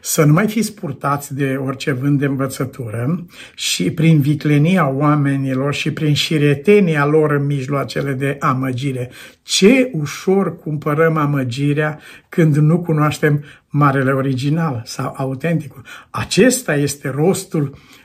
să 0.00 0.24
nu 0.24 0.32
mai 0.32 0.48
fiți 0.48 0.74
purtați 0.74 1.34
de 1.34 1.60
orice 1.64 1.92
vânt 1.92 2.18
de 2.18 2.24
învățătură 2.24 3.26
și 3.54 3.90
prin 3.90 4.20
viclenia 4.20 4.88
oamenilor 4.88 5.74
și 5.74 5.92
prin 5.92 6.14
șiretenia 6.14 7.06
lor 7.06 7.30
în 7.30 7.46
mijloacele 7.46 8.12
de 8.12 8.36
amăgire. 8.40 9.10
Ce 9.42 9.90
ușor 9.92 10.58
cumpărăm 10.58 11.16
amăgirea 11.16 11.98
când 12.28 12.56
nu 12.56 12.80
cunoaștem 12.80 13.44
marele 13.68 14.10
original 14.10 14.82
sau 14.84 15.14
autenticul. 15.16 15.82
Acesta 16.10 16.74
este 16.74 17.08
rostul 17.08 17.62
Uh, 17.64 17.95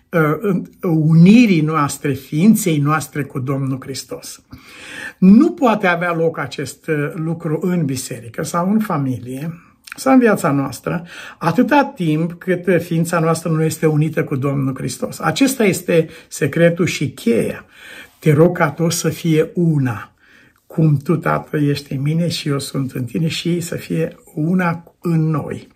unirii 0.82 1.62
noastre, 1.62 2.14
ființei 2.14 2.78
noastre 2.78 3.24
cu 3.24 3.40
Domnul 3.40 3.78
Hristos. 3.82 4.42
Nu 5.18 5.52
poate 5.52 5.88
avea 5.88 6.14
loc 6.14 6.38
acest 6.38 6.88
uh, 6.88 7.12
lucru 7.16 7.60
în 7.62 7.86
biserică 7.86 8.44
sau 8.44 8.72
în 8.72 8.80
familie 8.80 9.62
sau 9.96 10.14
în 10.14 10.20
viața 10.20 10.52
noastră, 10.52 11.04
atâta 11.38 11.92
timp 11.96 12.34
cât 12.34 12.82
ființa 12.82 13.20
noastră 13.20 13.50
nu 13.50 13.64
este 13.64 13.86
unită 13.86 14.24
cu 14.24 14.36
Domnul 14.36 14.76
Hristos. 14.76 15.20
Acesta 15.20 15.64
este 15.64 16.10
secretul 16.28 16.86
și 16.86 17.10
cheia. 17.10 17.66
Te 18.20 18.34
rog 18.34 18.58
ca 18.58 18.70
tot 18.72 18.92
să 18.92 19.10
fie 19.10 19.50
una, 19.54 20.12
cum 20.68 20.98
tu, 20.98 21.16
Tată, 21.16 21.58
ești 21.58 21.94
în 21.94 22.02
mine 22.02 22.28
și 22.28 22.48
eu 22.48 22.60
sunt 22.60 22.92
în 22.92 23.04
tine 23.04 23.28
și 23.28 23.50
ei 23.50 23.62
să 23.62 23.76
fie 23.76 24.16
una 24.34 24.84
în 25.02 25.30
noi 25.30 25.68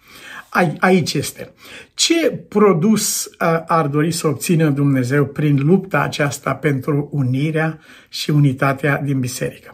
aici 0.79 1.13
este. 1.13 1.51
Ce 1.93 2.31
produs 2.31 3.29
ar 3.65 3.87
dori 3.87 4.11
să 4.11 4.27
obțină 4.27 4.69
Dumnezeu 4.69 5.25
prin 5.25 5.59
lupta 5.63 6.01
aceasta 6.01 6.55
pentru 6.55 7.09
unirea 7.11 7.79
și 8.09 8.29
unitatea 8.29 9.01
din 9.03 9.19
biserică? 9.19 9.73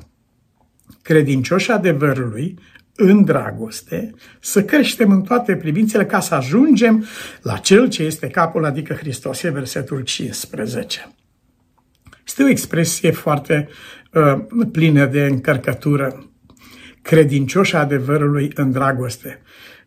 Credincioși 1.01 1.71
adevărului, 1.71 2.57
în 2.95 3.23
dragoste, 3.23 4.13
să 4.39 4.63
creștem 4.63 5.11
în 5.11 5.21
toate 5.21 5.55
privințele 5.55 6.05
ca 6.05 6.19
să 6.19 6.35
ajungem 6.35 7.05
la 7.41 7.57
Cel 7.57 7.89
ce 7.89 8.03
este 8.03 8.27
capul, 8.27 8.65
adică 8.65 8.93
Hristos, 8.93 9.43
e 9.43 9.49
versetul 9.49 10.01
15. 10.01 11.11
Este 12.25 12.43
o 12.43 12.49
expresie 12.49 13.11
foarte 13.11 13.69
uh, 14.13 14.67
plină 14.71 15.05
de 15.05 15.25
încărcătură. 15.25 16.25
Credincioși 17.01 17.75
adevărului 17.75 18.51
în 18.55 18.71
dragoste 18.71 19.41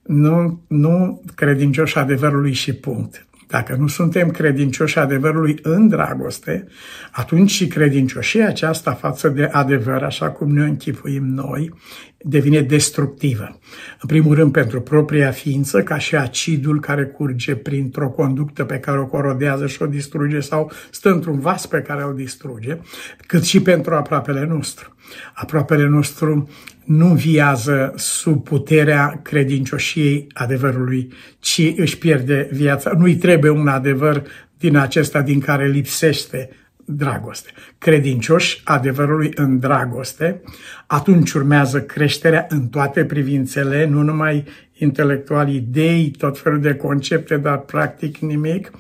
nu, 0.07 0.65
nu 0.67 1.23
credincioși 1.35 1.99
adevărului 1.99 2.53
și 2.53 2.73
punct. 2.73 3.27
Dacă 3.49 3.77
nu 3.79 3.87
suntem 3.87 4.31
credincioși 4.31 4.99
adevărului 4.99 5.59
în 5.63 5.89
dragoste, 5.89 6.67
atunci 7.11 7.51
și 7.51 7.67
credincioșia 7.67 8.49
aceasta 8.49 8.93
față 8.93 9.29
de 9.29 9.45
adevăr, 9.45 10.03
așa 10.03 10.31
cum 10.31 10.53
ne 10.53 10.65
închipuim 10.65 11.25
noi, 11.25 11.73
devine 12.19 12.61
destructivă. 12.61 13.59
În 14.01 14.09
primul 14.09 14.35
rând 14.35 14.53
pentru 14.53 14.81
propria 14.81 15.31
ființă, 15.31 15.83
ca 15.83 15.99
și 15.99 16.17
acidul 16.17 16.81
care 16.81 17.05
curge 17.05 17.55
printr-o 17.55 18.09
conductă 18.09 18.65
pe 18.65 18.79
care 18.79 18.99
o 18.99 19.07
corodează 19.07 19.67
și 19.67 19.83
o 19.83 19.87
distruge 19.87 20.41
sau 20.41 20.71
stă 20.91 21.11
într-un 21.11 21.39
vas 21.39 21.67
pe 21.67 21.83
care 21.83 22.05
o 22.05 22.13
distruge, 22.13 22.79
cât 23.27 23.43
și 23.43 23.61
pentru 23.61 23.95
aproapele 23.95 24.47
nostru. 24.47 24.95
Aproapele 25.35 25.87
nostru 25.87 26.49
nu 26.85 27.07
viază 27.07 27.93
sub 27.97 28.45
puterea 28.45 29.21
credincioșiei 29.23 30.27
adevărului, 30.33 31.13
ci 31.39 31.73
își 31.77 31.99
pierde 31.99 32.49
viața. 32.53 32.93
Nu-i 32.99 33.17
trebuie 33.17 33.51
un 33.51 33.69
adevăr 33.69 34.23
din 34.59 34.77
acesta 34.77 35.23
din 35.23 35.41
care 35.41 35.69
lipsește 35.69 36.51
dragoste. 36.85 37.51
Credincioși 37.79 38.61
adevărului 38.65 39.31
în 39.35 39.59
dragoste, 39.59 40.43
atunci 40.87 41.33
urmează 41.33 41.83
creșterea 41.83 42.47
în 42.49 42.67
toate 42.69 43.05
privințele, 43.05 43.87
nu 43.87 44.03
numai 44.03 44.45
intelectual, 44.79 45.49
idei, 45.49 46.11
tot 46.19 46.39
felul 46.39 46.61
de 46.61 46.75
concepte, 46.75 47.37
dar 47.37 47.59
practic 47.59 48.17
nimic, 48.17 48.71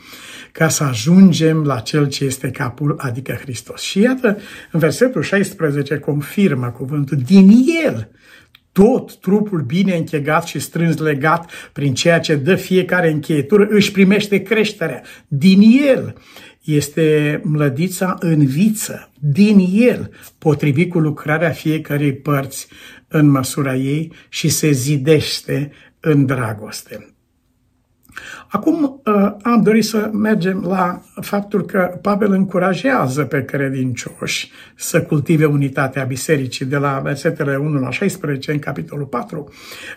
ca 0.52 0.68
să 0.68 0.84
ajungem 0.84 1.62
la 1.64 1.78
Cel 1.78 2.08
ce 2.08 2.24
este 2.24 2.50
capul, 2.50 2.94
adică 2.98 3.32
Hristos. 3.32 3.80
Și 3.80 4.00
iată, 4.00 4.38
în 4.72 4.80
versetul 4.80 5.22
16 5.22 5.98
confirmă 5.98 6.66
cuvântul, 6.66 7.18
din 7.26 7.50
El 7.84 8.08
tot 8.74 9.16
trupul 9.16 9.60
bine 9.60 9.96
închegat 9.96 10.46
și 10.46 10.58
strâns 10.58 10.98
legat 10.98 11.50
prin 11.72 11.94
ceea 11.94 12.20
ce 12.20 12.34
dă 12.34 12.54
fiecare 12.54 13.10
încheietură 13.10 13.66
își 13.70 13.92
primește 13.92 14.42
creșterea. 14.42 15.02
Din 15.28 15.60
El 15.88 16.14
este 16.64 17.40
mlădița 17.44 18.16
în 18.18 18.46
viță, 18.46 19.10
din 19.18 19.68
El, 19.72 20.10
potrivit 20.38 20.90
cu 20.90 20.98
lucrarea 20.98 21.50
fiecărei 21.50 22.14
părți 22.14 22.68
în 23.08 23.26
măsura 23.26 23.75
ei 23.75 24.12
și 24.28 24.49
se 24.49 24.70
zidește 24.70 25.70
în 26.00 26.26
dragoste. 26.26 27.14
Acum 28.49 29.00
uh, 29.04 29.32
am 29.42 29.62
dorit 29.62 29.84
să 29.84 30.11
mergem 30.12 30.64
la 30.66 31.02
faptul 31.20 31.64
că 31.64 31.99
Pavel 32.02 32.32
încurajează 32.32 33.25
pe 33.25 33.44
credincioși 33.44 34.50
să 34.76 35.02
cultive 35.02 35.44
unitatea 35.44 36.04
bisericii 36.04 36.66
de 36.66 36.76
la 36.76 37.00
versetele 37.02 37.56
1 37.56 37.78
la 37.78 37.90
16 37.90 38.52
în 38.52 38.58
capitolul 38.58 39.06
4. 39.06 39.49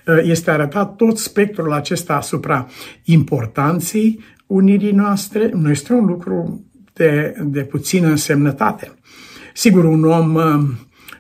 Uh, 0.06 0.20
este 0.24 0.52
arătat 0.52 0.96
tot 0.96 1.18
spectrul 1.18 1.74
acesta 1.74 2.16
asupra 2.16 2.68
importanței 3.04 4.20
unirii 4.48 4.92
noastre. 4.92 5.50
Nu 5.54 5.70
este 5.70 5.94
un 5.94 6.06
lucru 6.06 6.66
de, 6.94 7.36
de 7.44 7.62
puțină 7.62 8.08
însemnătate. 8.08 8.92
Sigur, 9.54 9.84
un 9.84 10.04
om 10.04 10.36
uh, 10.36 10.44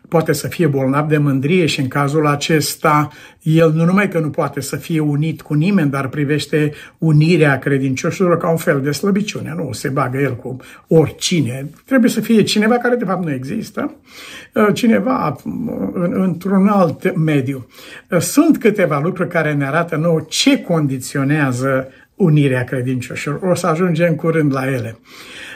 poate 0.07 0.33
să 0.33 0.47
fie 0.47 0.67
bolnav 0.67 1.07
de 1.07 1.17
mândrie 1.17 1.65
și 1.65 1.79
în 1.79 1.87
cazul 1.87 2.27
acesta 2.27 3.11
el 3.41 3.71
nu 3.71 3.85
numai 3.85 4.09
că 4.09 4.19
nu 4.19 4.29
poate 4.29 4.61
să 4.61 4.75
fie 4.75 4.99
unit 4.99 5.41
cu 5.41 5.53
nimeni, 5.53 5.89
dar 5.89 6.07
privește 6.07 6.73
unirea 6.97 7.59
credincioșilor 7.59 8.37
ca 8.37 8.49
un 8.49 8.57
fel 8.57 8.81
de 8.81 8.91
slăbiciune. 8.91 9.53
Nu 9.55 9.71
se 9.71 9.89
bagă 9.89 10.17
el 10.17 10.35
cu 10.35 10.57
oricine. 10.87 11.69
Trebuie 11.85 12.09
să 12.09 12.21
fie 12.21 12.43
cineva 12.43 12.77
care 12.77 12.95
de 12.95 13.05
fapt 13.05 13.23
nu 13.23 13.31
există, 13.31 13.93
uh, 14.53 14.67
cineva 14.73 15.35
uh, 15.43 15.53
într-un 16.11 16.67
alt 16.67 17.15
mediu. 17.15 17.67
Uh, 18.09 18.19
sunt 18.19 18.57
câteva 18.57 18.99
lucruri 18.99 19.29
care 19.29 19.53
ne 19.53 19.65
arată 19.65 19.95
nouă 19.95 20.25
ce 20.27 20.61
condiționează 20.61 21.87
unirea 22.17 22.63
credincioșilor. 22.63 23.41
O 23.41 23.55
să 23.55 23.67
ajungem 23.67 24.15
curând 24.15 24.53
la 24.53 24.71
ele. 24.71 24.99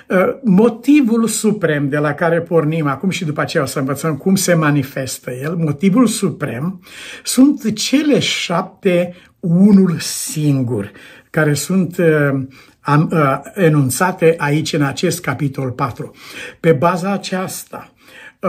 Uh, 0.07 0.17
motivul 0.43 1.27
suprem 1.27 1.89
de 1.89 1.97
la 1.97 2.13
care 2.13 2.41
pornim 2.41 2.87
acum 2.87 3.09
și 3.09 3.25
după 3.25 3.41
aceea 3.41 3.63
o 3.63 3.65
să 3.65 3.79
învățăm 3.79 4.15
cum 4.15 4.35
se 4.35 4.53
manifestă 4.53 5.31
el, 5.31 5.55
motivul 5.55 6.07
suprem 6.07 6.83
sunt 7.23 7.73
cele 7.73 8.19
șapte 8.19 9.15
unul 9.39 9.95
singur, 9.99 10.91
care 11.29 11.53
sunt 11.53 11.97
uh, 11.97 12.41
uh, 12.87 13.39
enunțate 13.53 14.35
aici 14.37 14.73
în 14.73 14.81
acest 14.81 15.21
capitol 15.21 15.71
4. 15.71 16.11
Pe 16.59 16.71
baza 16.71 17.11
aceasta, 17.11 17.93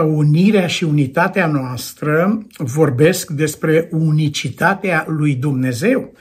unirea 0.01 0.67
și 0.67 0.83
unitatea 0.83 1.47
noastră 1.47 2.37
vorbesc 2.57 3.29
despre 3.29 3.87
unicitatea 3.91 5.05
lui 5.07 5.35
Dumnezeu. 5.35 6.13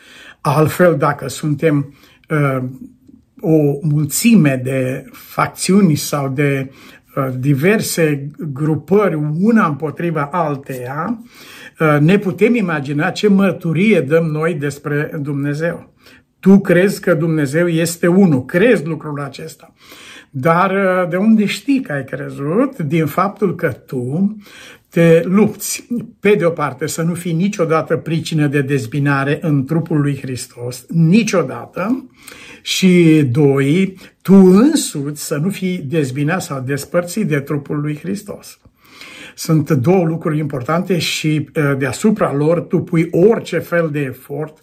Altfel, 0.43 0.97
dacă 0.97 1.29
suntem 1.29 1.95
uh, 2.29 2.63
o 3.41 3.79
mulțime 3.83 4.61
de 4.65 5.05
facțiuni 5.13 5.95
sau 5.95 6.29
de 6.29 6.71
uh, 7.17 7.29
diverse 7.39 8.29
grupări, 8.53 9.15
una 9.41 9.67
împotriva 9.67 10.29
alteia, 10.33 11.23
ne 12.01 12.19
putem 12.19 12.55
imagina 12.55 13.11
ce 13.11 13.29
mărturie 13.29 14.01
dăm 14.01 14.25
noi 14.25 14.55
despre 14.55 15.11
Dumnezeu. 15.21 15.93
Tu 16.41 16.59
crezi 16.59 17.01
că 17.01 17.15
Dumnezeu 17.15 17.69
este 17.69 18.07
unul, 18.07 18.45
crezi 18.45 18.87
lucrul 18.87 19.21
acesta. 19.21 19.73
Dar 20.35 20.71
uh, 20.71 21.09
de 21.09 21.17
unde 21.17 21.45
știi 21.45 21.81
că 21.81 21.93
ai 21.93 22.05
crezut? 22.05 22.79
Din 22.79 23.07
faptul 23.07 23.55
că 23.55 23.69
tu 23.69 24.37
te 24.93 25.23
lupți, 25.25 25.87
pe 26.21 26.35
de 26.35 26.45
o 26.45 26.51
parte, 26.51 26.87
să 26.87 27.03
nu 27.03 27.15
fii 27.15 27.33
niciodată 27.33 27.97
pricină 27.97 28.47
de 28.47 28.61
dezbinare 28.61 29.39
în 29.43 29.65
trupul 29.65 30.01
lui 30.01 30.19
Hristos, 30.21 30.85
niciodată, 30.89 32.11
și 32.63 33.23
doi, 33.31 33.97
tu 34.23 34.35
însuți 34.35 35.27
să 35.27 35.37
nu 35.37 35.49
fii 35.49 35.79
dezbinat 35.79 36.43
sau 36.43 36.61
despărțit 36.61 37.27
de 37.27 37.41
trupul 37.41 37.81
lui 37.81 37.99
Hristos. 37.99 38.59
Sunt 39.35 39.71
două 39.71 40.05
lucruri 40.05 40.39
importante 40.39 40.99
și 40.99 41.49
uh, 41.57 41.77
deasupra 41.79 42.35
lor 42.35 42.61
tu 42.61 42.79
pui 42.79 43.09
orice 43.11 43.59
fel 43.59 43.89
de 43.93 44.01
efort 44.01 44.63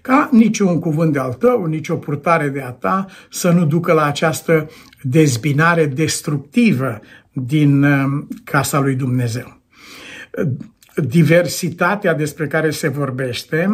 ca 0.00 0.28
niciun 0.32 0.78
cuvânt 0.78 1.12
de 1.12 1.18
al 1.18 1.32
tău, 1.32 1.64
nicio 1.64 1.94
purtare 1.94 2.48
de 2.48 2.60
a 2.60 2.70
ta 2.70 3.06
să 3.30 3.50
nu 3.50 3.64
ducă 3.64 3.92
la 3.92 4.04
această 4.04 4.70
dezbinare 5.02 5.86
destructivă 5.86 7.00
din 7.32 7.82
uh, 7.82 8.24
casa 8.44 8.80
lui 8.80 8.94
Dumnezeu. 8.94 9.59
Diversitatea 10.94 12.14
despre 12.14 12.46
care 12.46 12.70
se 12.70 12.88
vorbește 12.88 13.68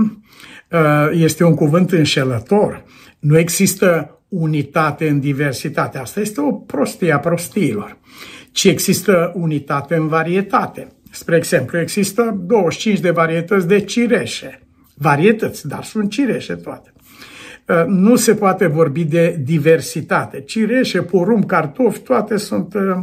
uh, 0.71 1.09
este 1.13 1.45
un 1.45 1.55
cuvânt 1.55 1.93
înșelător. 1.93 2.85
Nu 3.19 3.39
există 3.39 4.21
unitate 4.29 5.09
în 5.09 5.21
diversitate. 5.21 5.99
Asta 5.99 6.21
este 6.21 6.41
o 6.41 6.53
prostie 6.53 7.13
a 7.13 7.19
prostiilor 7.19 7.99
ci 8.57 8.65
există 8.65 9.33
unitate 9.35 9.95
în 9.95 10.09
varietate. 10.09 10.89
Spre 11.11 11.37
exemplu, 11.37 11.79
există 11.79 12.37
25 12.47 13.01
de 13.01 13.11
varietăți 13.11 13.67
de 13.67 13.81
cireșe. 13.81 14.63
Varietăți, 14.95 15.69
dar 15.69 15.85
sunt 15.85 16.11
cireșe 16.11 16.55
toate. 16.55 16.93
Uh, 17.69 17.85
nu 17.87 18.17
se 18.17 18.35
poate 18.35 18.67
vorbi 18.67 19.05
de 19.05 19.37
diversitate. 19.41 20.41
Cireșe, 20.41 21.03
porumb, 21.03 21.47
cartofi, 21.47 21.99
toate 21.99 22.37
sunt, 22.37 22.75
uh, 22.75 22.97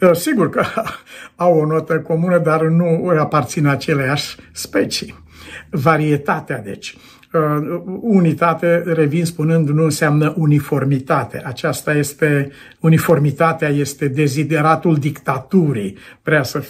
uh, 0.00 0.16
sigur 0.16 0.50
că 0.50 0.64
au 1.36 1.58
o 1.58 1.66
notă 1.66 2.00
comună, 2.00 2.38
dar 2.38 2.62
nu 2.62 3.12
aparțin 3.18 3.66
aceleași 3.66 4.36
specii. 4.52 5.14
Varietatea, 5.70 6.58
deci. 6.58 6.96
Uh, 7.32 7.82
unitate, 8.00 8.82
revin 8.86 9.24
spunând, 9.24 9.68
nu 9.68 9.84
înseamnă 9.84 10.34
uniformitate. 10.36 11.42
Aceasta 11.44 11.94
este, 11.94 12.50
uniformitatea 12.80 13.68
este 13.68 14.08
dezideratul 14.08 14.96
dictaturii. 14.96 15.96
Vrea 16.22 16.42
să 16.42 16.62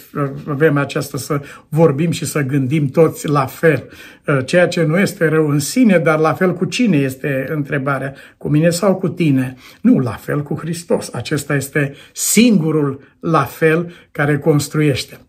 avem 0.47 0.77
aceasta, 0.77 1.17
să 1.17 1.41
vorbim 1.69 2.11
și 2.11 2.25
să 2.25 2.41
gândim 2.41 2.89
toți 2.89 3.27
la 3.27 3.45
fel. 3.45 3.89
Uh, 4.27 4.45
ceea 4.45 4.67
ce 4.67 4.83
nu 4.83 4.99
este 4.99 5.27
rău 5.27 5.49
în 5.49 5.59
sine, 5.59 5.97
dar 5.97 6.19
la 6.19 6.33
fel 6.33 6.53
cu 6.53 6.65
cine 6.65 6.97
este 6.97 7.45
întrebarea? 7.49 8.13
Cu 8.37 8.49
mine 8.49 8.69
sau 8.69 8.95
cu 8.95 9.09
tine? 9.09 9.55
Nu, 9.81 9.99
la 9.99 10.11
fel 10.11 10.43
cu 10.43 10.57
Hristos. 10.59 11.13
Acesta 11.13 11.55
este 11.55 11.93
singurul 12.11 12.99
la 13.19 13.43
fel 13.43 13.91
care 14.11 14.37
construiește. 14.37 15.19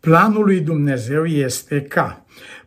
Planul 0.00 0.44
lui 0.44 0.60
Dumnezeu 0.60 1.24
este 1.24 1.80
ca 1.80 2.24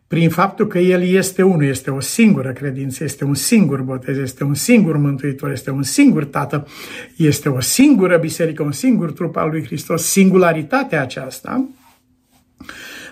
prin 0.07 0.29
faptul 0.29 0.67
că 0.67 0.79
El 0.79 1.03
este 1.03 1.41
unul, 1.41 1.63
este 1.63 1.91
o 1.91 1.99
singură 1.99 2.51
credință, 2.51 3.03
este 3.03 3.25
un 3.25 3.33
singur 3.33 3.81
botez, 3.81 4.17
este 4.17 4.43
un 4.43 4.53
singur 4.53 4.97
mântuitor, 4.97 5.51
este 5.51 5.71
un 5.71 5.83
singur 5.83 6.25
Tată, 6.25 6.67
este 7.15 7.49
o 7.49 7.59
singură 7.59 8.17
biserică, 8.17 8.63
un 8.63 8.71
singur 8.71 9.11
trup 9.11 9.35
al 9.35 9.49
lui 9.49 9.65
Hristos, 9.65 10.03
singularitatea 10.03 11.01
aceasta 11.01 11.69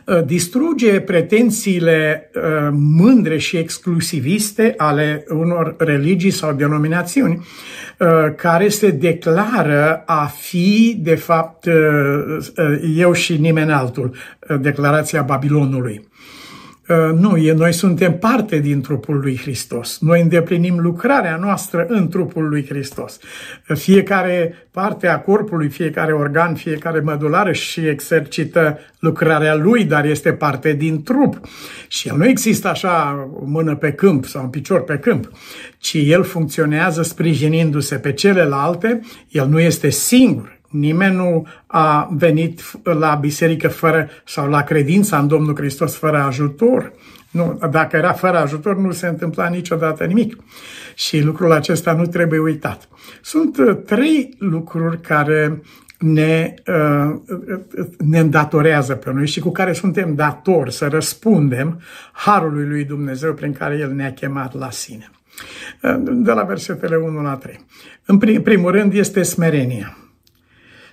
uh, 0.05 0.25
distruge 0.25 0.99
pretențiile 0.99 2.31
uh, 2.35 2.41
mândre 2.71 3.37
și 3.37 3.57
exclusiviste 3.57 4.73
ale 4.77 5.25
unor 5.29 5.75
religii 5.77 6.31
sau 6.31 6.53
denominațiuni 6.53 7.45
uh, 7.99 8.07
care 8.35 8.69
se 8.69 8.89
declară 8.89 10.03
a 10.05 10.25
fi, 10.25 10.97
de 10.99 11.15
fapt, 11.15 11.67
eu 12.95 13.13
și 13.13 13.37
nimeni 13.37 13.71
altul, 13.71 14.15
declarația 14.59 15.21
Babilonului. 15.21 16.13
Uh, 16.89 17.17
nu, 17.19 17.53
noi 17.53 17.73
suntem 17.73 18.17
parte 18.17 18.59
din 18.59 18.81
trupul 18.81 19.19
lui 19.19 19.37
Hristos. 19.37 19.97
Noi 19.99 20.21
îndeplinim 20.21 20.79
lucrarea 20.79 21.35
noastră 21.35 21.85
în 21.87 22.07
trupul 22.09 22.47
lui 22.49 22.65
Hristos. 22.65 23.19
Uh, 23.69 23.77
fiecare 23.77 24.53
parte 24.71 25.07
a 25.07 25.19
corpului, 25.19 25.69
fiecare 25.69 26.13
organ, 26.13 26.55
fiecare 26.55 26.99
mădulară 26.99 27.51
și 27.51 27.87
exercită 27.87 28.79
lucrarea 28.99 29.55
lui, 29.55 29.83
dar 29.83 30.05
este 30.05 30.33
parte 30.33 30.73
din 30.73 31.03
trup. 31.03 31.39
Și 31.87 32.07
el 32.07 32.17
nu 32.17 32.27
există 32.27 32.67
așa 32.67 33.27
o 33.33 33.45
mână 33.45 33.75
pe 33.75 33.91
câmp 33.91 34.25
sau 34.25 34.43
un 34.43 34.49
picior 34.49 34.83
pe 34.83 34.97
câmp, 34.97 35.31
ci 35.77 35.97
el 36.05 36.23
funcționează 36.23 37.01
sprijinindu-se 37.01 37.95
pe 37.95 38.13
celelalte, 38.13 38.99
el 39.29 39.47
nu 39.47 39.59
este 39.59 39.89
singur. 39.89 40.54
Nimeni 40.79 41.15
nu 41.15 41.47
a 41.67 42.09
venit 42.11 42.61
la 42.83 43.15
biserică 43.15 43.67
fără, 43.67 44.09
sau 44.25 44.49
la 44.49 44.63
credința 44.63 45.17
în 45.17 45.27
Domnul 45.27 45.55
Hristos 45.55 45.95
fără 45.95 46.17
ajutor. 46.17 46.93
Nu, 47.31 47.59
dacă 47.71 47.97
era 47.97 48.11
fără 48.11 48.37
ajutor, 48.37 48.77
nu 48.77 48.91
se 48.91 49.07
întâmpla 49.07 49.47
niciodată 49.47 50.05
nimic. 50.05 50.37
Și 50.95 51.21
lucrul 51.21 51.51
acesta 51.51 51.93
nu 51.93 52.05
trebuie 52.05 52.39
uitat. 52.39 52.87
Sunt 53.21 53.57
uh, 53.57 53.77
trei 53.85 54.35
lucruri 54.39 55.01
care 55.01 55.61
ne, 55.99 56.53
uh, 56.67 57.15
ne 57.97 58.19
îndatorează 58.19 58.93
pe 58.93 59.11
noi 59.13 59.27
și 59.27 59.39
cu 59.39 59.51
care 59.51 59.73
suntem 59.73 60.15
datori 60.15 60.73
să 60.73 60.87
răspundem 60.87 61.81
harului 62.11 62.67
lui 62.67 62.83
Dumnezeu 62.83 63.33
prin 63.33 63.53
care 63.53 63.77
El 63.77 63.91
ne-a 63.91 64.13
chemat 64.13 64.53
la 64.53 64.71
sine. 64.71 65.11
Uh, 65.83 65.95
de 66.05 66.31
la 66.31 66.43
versetele 66.43 66.95
1 66.95 67.21
la 67.21 67.35
3. 67.35 67.65
În 68.05 68.17
primul 68.41 68.71
rând 68.71 68.93
este 68.93 69.23
smerenia 69.23 69.97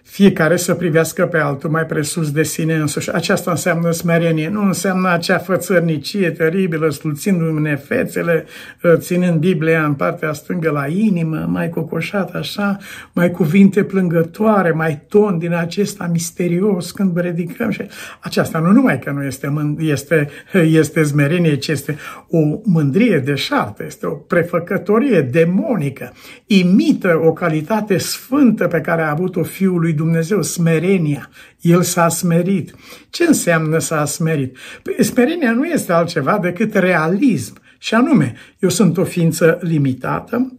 fiecare 0.03 0.57
să 0.57 0.75
privească 0.75 1.27
pe 1.27 1.39
altul 1.39 1.71
mai 1.71 1.87
presus 1.87 2.31
de 2.31 2.43
sine 2.43 2.75
însuși. 2.75 3.13
Aceasta 3.13 3.51
înseamnă 3.51 3.91
smerenie, 3.91 4.49
nu 4.49 4.63
înseamnă 4.63 5.09
acea 5.09 5.39
fățărnicie 5.39 6.31
teribilă, 6.31 6.91
sluțindu-ne 6.91 7.77
fețele, 7.77 8.45
ă, 8.85 8.97
ținând 8.97 9.39
Biblia 9.41 9.85
în 9.85 9.95
partea 9.95 10.33
stângă 10.33 10.71
la 10.71 10.87
inimă, 10.87 11.47
mai 11.49 11.69
cocoșat 11.69 12.35
așa, 12.35 12.77
mai 13.13 13.31
cuvinte 13.31 13.83
plângătoare, 13.85 14.71
mai 14.71 15.03
ton 15.09 15.39
din 15.39 15.55
acesta 15.55 16.09
misterios 16.13 16.91
când 16.91 17.13
predicăm. 17.13 17.71
Și 17.71 17.83
aceasta 18.21 18.59
nu 18.59 18.71
numai 18.71 18.99
că 18.99 19.11
nu 19.11 19.25
este, 19.25 19.53
este, 19.79 20.29
este 20.53 21.03
smerenie, 21.03 21.57
ci 21.57 21.69
este 21.69 21.97
o 22.31 22.39
mândrie 22.65 23.19
de 23.19 23.35
șartă, 23.35 23.85
este 23.87 24.07
o 24.07 24.13
prefăcătorie 24.13 25.21
demonică, 25.21 26.13
imită 26.47 27.21
o 27.25 27.33
calitate 27.33 27.99
sfântă 27.99 28.67
pe 28.67 28.81
care 28.81 29.03
a 29.03 29.11
avut-o 29.11 29.43
Fiul 29.43 29.81
lui 29.81 29.92
Dumnezeu, 29.93 30.43
smerenia. 30.43 31.31
El 31.61 31.83
s-a 31.83 32.09
smerit. 32.09 32.75
Ce 33.11 33.25
înseamnă 33.25 33.79
s-a 33.79 34.05
smerit? 34.05 34.57
Păi, 34.83 35.05
smerenia 35.05 35.53
nu 35.53 35.65
este 35.65 35.93
altceva 35.93 36.39
decât 36.39 36.75
realism. 36.75 37.61
Și 37.79 37.95
anume, 37.95 38.35
eu 38.59 38.69
sunt 38.69 38.97
o 38.97 39.05
ființă 39.05 39.59
limitată, 39.61 40.53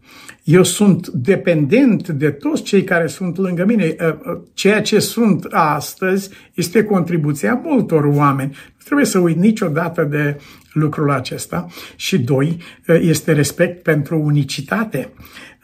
eu 0.43 0.63
sunt 0.63 1.07
dependent 1.07 2.07
de 2.07 2.29
toți 2.29 2.63
cei 2.63 2.83
care 2.83 3.07
sunt 3.07 3.37
lângă 3.37 3.65
mine. 3.65 3.95
Ă, 3.99 4.17
ă, 4.25 4.41
ceea 4.53 4.81
ce 4.81 4.99
sunt 4.99 5.47
astăzi 5.49 6.29
este 6.53 6.83
contribuția 6.83 7.61
multor 7.63 8.03
oameni. 8.03 8.49
Nu 8.49 8.83
trebuie 8.85 9.05
să 9.05 9.19
uit 9.19 9.37
niciodată 9.37 10.03
de 10.03 10.37
lucrul 10.73 11.11
acesta. 11.11 11.67
Și 11.95 12.19
doi, 12.19 12.57
ă, 12.89 12.93
este 12.93 13.31
respect 13.31 13.83
pentru 13.83 14.19
unicitate. 14.19 15.09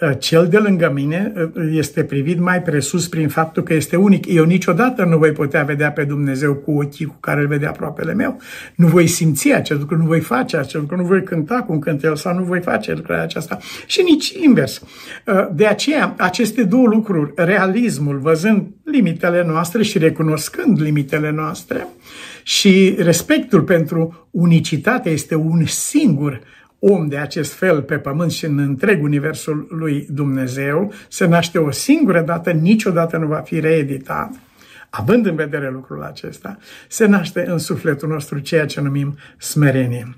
Ă, 0.01 0.13
cel 0.13 0.47
de 0.47 0.57
lângă 0.57 0.91
mine 0.93 1.33
ă, 1.37 1.49
este 1.71 2.03
privit 2.03 2.39
mai 2.39 2.61
presus 2.61 3.07
prin 3.07 3.27
faptul 3.27 3.63
că 3.63 3.73
este 3.73 3.95
unic. 3.95 4.25
Eu 4.27 4.45
niciodată 4.45 5.03
nu 5.03 5.17
voi 5.17 5.31
putea 5.31 5.63
vedea 5.63 5.91
pe 5.91 6.03
Dumnezeu 6.03 6.53
cu 6.53 6.71
ochii 6.71 7.05
cu 7.05 7.17
care 7.19 7.41
îl 7.41 7.47
vede 7.47 7.65
aproapele 7.65 8.13
meu. 8.13 8.41
Nu 8.75 8.87
voi 8.87 9.07
simți 9.07 9.51
acest 9.51 9.79
lucru, 9.79 9.97
nu 9.97 10.05
voi 10.05 10.19
face 10.19 10.57
acest 10.57 10.75
lucru, 10.75 10.95
nu 10.95 11.03
voi 11.03 11.23
cânta 11.23 11.61
cum 11.61 11.79
cântă 11.79 12.07
el 12.07 12.15
sau 12.15 12.33
nu 12.33 12.43
voi 12.43 12.59
face 12.59 12.93
lucrarea 12.93 13.23
aceasta. 13.23 13.57
Și 13.85 14.01
nici 14.01 14.29
invers. 14.29 14.81
Ă, 15.27 15.49
de 15.53 15.65
aceea, 15.65 16.13
aceste 16.17 16.63
două 16.63 16.87
lucruri, 16.87 17.31
realismul, 17.35 18.19
văzând 18.19 18.67
limitele 18.83 19.43
noastre 19.47 19.83
și 19.83 19.97
recunoscând 19.97 20.81
limitele 20.81 21.31
noastre 21.31 21.87
și 22.43 22.95
respectul 22.97 23.61
pentru 23.61 24.27
unicitate 24.31 25.09
este 25.09 25.35
un 25.35 25.65
singur 25.65 26.41
om 26.79 27.07
de 27.07 27.17
acest 27.17 27.53
fel 27.53 27.81
pe 27.81 27.97
pământ 27.97 28.31
și 28.31 28.45
în 28.45 28.57
întreg 28.57 29.03
universul 29.03 29.67
lui 29.69 30.07
Dumnezeu, 30.09 30.93
se 31.07 31.25
naște 31.25 31.57
o 31.57 31.71
singură 31.71 32.21
dată, 32.21 32.51
niciodată 32.51 33.17
nu 33.17 33.27
va 33.27 33.39
fi 33.39 33.59
reeditat, 33.59 34.31
având 34.89 35.25
în 35.25 35.35
vedere 35.35 35.69
lucrul 35.69 36.03
acesta, 36.03 36.57
se 36.87 37.05
naște 37.05 37.45
în 37.47 37.57
sufletul 37.57 38.09
nostru 38.09 38.39
ceea 38.39 38.65
ce 38.65 38.81
numim 38.81 39.17
smerenie. 39.37 40.17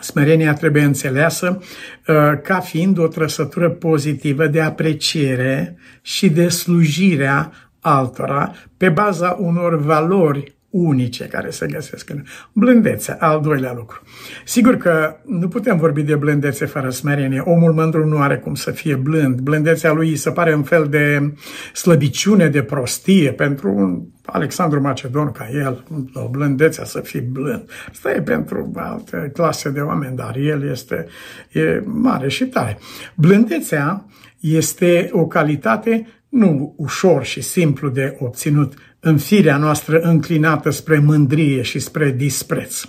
Smerenia 0.00 0.52
trebuie 0.52 0.82
înțeleasă 0.82 1.58
uh, 1.58 2.14
ca 2.42 2.60
fiind 2.60 2.98
o 2.98 3.06
trăsătură 3.06 3.70
pozitivă 3.70 4.46
de 4.46 4.60
apreciere 4.60 5.76
și 6.02 6.30
de 6.30 6.48
slujirea 6.48 7.52
altora 7.80 8.54
pe 8.76 8.88
baza 8.88 9.36
unor 9.40 9.76
valori 9.76 10.54
unice 10.70 11.24
care 11.24 11.50
se 11.50 11.66
găsesc 11.66 12.10
în 12.10 12.22
blândețe, 12.52 13.16
al 13.20 13.40
doilea 13.40 13.72
lucru. 13.72 14.02
Sigur 14.44 14.76
că 14.76 15.16
nu 15.24 15.48
putem 15.48 15.76
vorbi 15.76 16.02
de 16.02 16.14
blândețe 16.14 16.66
fără 16.66 16.90
smerenie. 16.90 17.40
Omul 17.40 17.72
mândru 17.72 18.06
nu 18.06 18.18
are 18.18 18.38
cum 18.38 18.54
să 18.54 18.70
fie 18.70 18.94
blând. 18.94 19.40
Blândețea 19.40 19.92
lui 19.92 20.16
se 20.16 20.30
pare 20.30 20.54
un 20.54 20.62
fel 20.62 20.86
de 20.88 21.34
slăbiciune, 21.72 22.48
de 22.48 22.62
prostie 22.62 23.32
pentru 23.32 23.74
un 23.74 24.02
Alexandru 24.24 24.80
Macedon 24.80 25.32
ca 25.32 25.48
el, 25.52 25.84
o 26.14 26.28
blândețea 26.28 26.84
să 26.84 27.00
fie 27.00 27.20
blând. 27.20 27.70
Asta 27.90 28.12
e 28.12 28.22
pentru 28.22 28.72
alte 28.74 29.30
clase 29.34 29.70
de 29.70 29.80
oameni, 29.80 30.16
dar 30.16 30.36
el 30.36 30.70
este 30.70 31.06
e 31.52 31.82
mare 31.84 32.28
și 32.28 32.44
tare. 32.44 32.78
Blândețea 33.14 34.04
este 34.40 35.08
o 35.12 35.26
calitate 35.26 36.06
nu 36.28 36.74
ușor 36.76 37.24
și 37.24 37.40
simplu 37.40 37.88
de 37.88 38.16
obținut 38.18 38.74
în 39.00 39.18
firea 39.18 39.56
noastră 39.56 40.00
înclinată 40.00 40.70
spre 40.70 40.98
mândrie 40.98 41.62
și 41.62 41.78
spre 41.78 42.10
dispreț. 42.10 42.84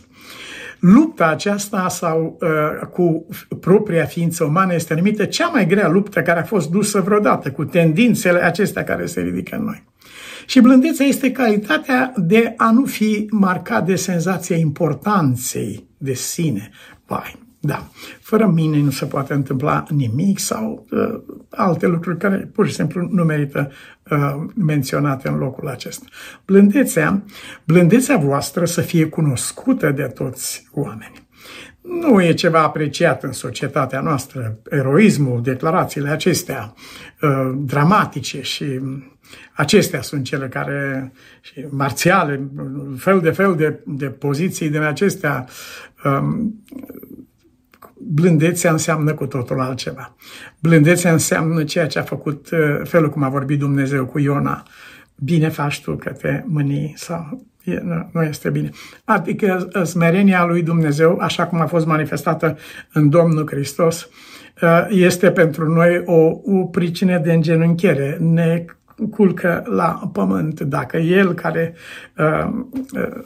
Lupta 0.80 1.28
aceasta 1.28 1.90
sau 1.90 2.38
uh, 2.42 2.88
cu 2.88 3.28
propria 3.60 4.06
ființă 4.06 4.44
umană 4.44 4.74
este 4.74 4.94
numită 4.94 5.26
cea 5.26 5.48
mai 5.48 5.68
grea 5.68 5.90
luptă 5.90 6.22
care 6.22 6.40
a 6.40 6.44
fost 6.44 6.70
dusă 6.70 7.02
vreodată, 7.02 7.52
cu 7.52 7.64
tendințele 7.64 8.44
acestea 8.44 8.84
care 8.84 9.06
se 9.06 9.22
ridică 9.22 9.56
în 9.56 9.64
noi. 9.64 9.84
Și 10.46 10.60
blândețea 10.60 11.06
este 11.06 11.32
calitatea 11.32 12.14
de 12.16 12.54
a 12.58 12.72
nu 12.72 12.86
fi 12.86 13.28
marcat 13.32 13.86
de 13.86 13.96
senzația 13.96 14.56
importanței 14.56 15.88
de 15.98 16.14
sine. 16.14 16.70
Pai, 17.06 17.41
da, 17.64 17.88
fără 18.22 18.48
mine 18.48 18.80
nu 18.80 18.90
se 18.90 19.06
poate 19.06 19.34
întâmpla 19.34 19.86
nimic 19.90 20.40
sau 20.40 20.88
uh, 20.92 21.22
alte 21.50 21.88
lucruri 21.88 22.18
care 22.18 22.50
pur 22.54 22.68
și 22.68 22.74
simplu 22.74 23.08
nu 23.12 23.24
merită 23.24 23.72
uh, 24.12 24.36
menționate 24.56 25.28
în 25.28 25.38
locul 25.38 25.68
acesta. 25.68 26.06
Blândețea, 26.46 27.24
blândețea 27.64 28.18
voastră 28.18 28.66
să 28.66 28.82
fie 28.82 29.06
cunoscută 29.06 29.92
de 29.92 30.04
toți 30.04 30.68
oamenii. 30.72 31.30
Nu 31.82 32.22
e 32.22 32.34
ceva 32.34 32.62
apreciat 32.62 33.24
în 33.24 33.32
societatea 33.32 34.02
noastră. 34.02 34.60
Eroismul, 34.70 35.42
declarațiile 35.42 36.10
acestea 36.10 36.74
uh, 37.22 37.52
dramatice 37.56 38.42
și 38.42 38.80
acestea 39.54 40.02
sunt 40.02 40.24
cele 40.24 40.48
care, 40.48 41.12
și 41.42 41.66
marțiale, 41.70 42.50
fel 42.98 43.20
de 43.20 43.32
fel 43.32 43.56
de, 43.56 43.80
de 43.86 44.06
poziții 44.06 44.70
din 44.70 44.82
acestea, 44.82 45.46
um, 46.04 46.64
blândețea 48.08 48.72
înseamnă 48.72 49.14
cu 49.14 49.26
totul 49.26 49.60
altceva. 49.60 50.16
Blândețea 50.60 51.12
înseamnă 51.12 51.64
ceea 51.64 51.88
ce 51.88 52.00
a 52.00 52.04
făcut, 52.04 52.50
uh, 52.52 52.60
felul 52.84 53.10
cum 53.10 53.24
a 53.24 53.30
vorbit 53.30 53.60
Dumnezeu 53.60 54.06
cu 54.06 54.20
Iona. 54.20 54.64
Bine 55.16 55.50
faci 55.50 55.82
tu 55.82 55.96
că 55.96 56.10
te 56.10 56.44
mâni 56.46 56.94
sau 56.96 57.46
e, 57.64 57.80
nu, 57.84 58.10
nu 58.14 58.24
este 58.24 58.50
bine. 58.50 58.70
Adică 59.04 59.70
uh, 59.76 59.84
smerenia 59.84 60.46
lui 60.46 60.64
Dumnezeu, 60.64 61.18
așa 61.18 61.46
cum 61.48 61.62
a 61.62 61.66
fost 61.66 61.86
manifestată 61.86 62.58
în 62.94 63.10
Domnul 63.10 63.48
Hristos, 63.50 64.10
uh, 64.62 64.86
este 64.90 65.32
pentru 65.32 65.74
noi 65.74 66.02
o, 66.06 66.40
o 66.44 66.66
pricină 66.66 67.18
de 67.18 67.34
îngenunchiere. 67.34 68.18
Ne 68.20 68.66
culcă 69.10 69.64
la 69.66 70.10
pământ. 70.14 70.60
Dacă 70.60 70.98
El 70.98 71.34
care 71.34 71.74
uh, 72.18 72.66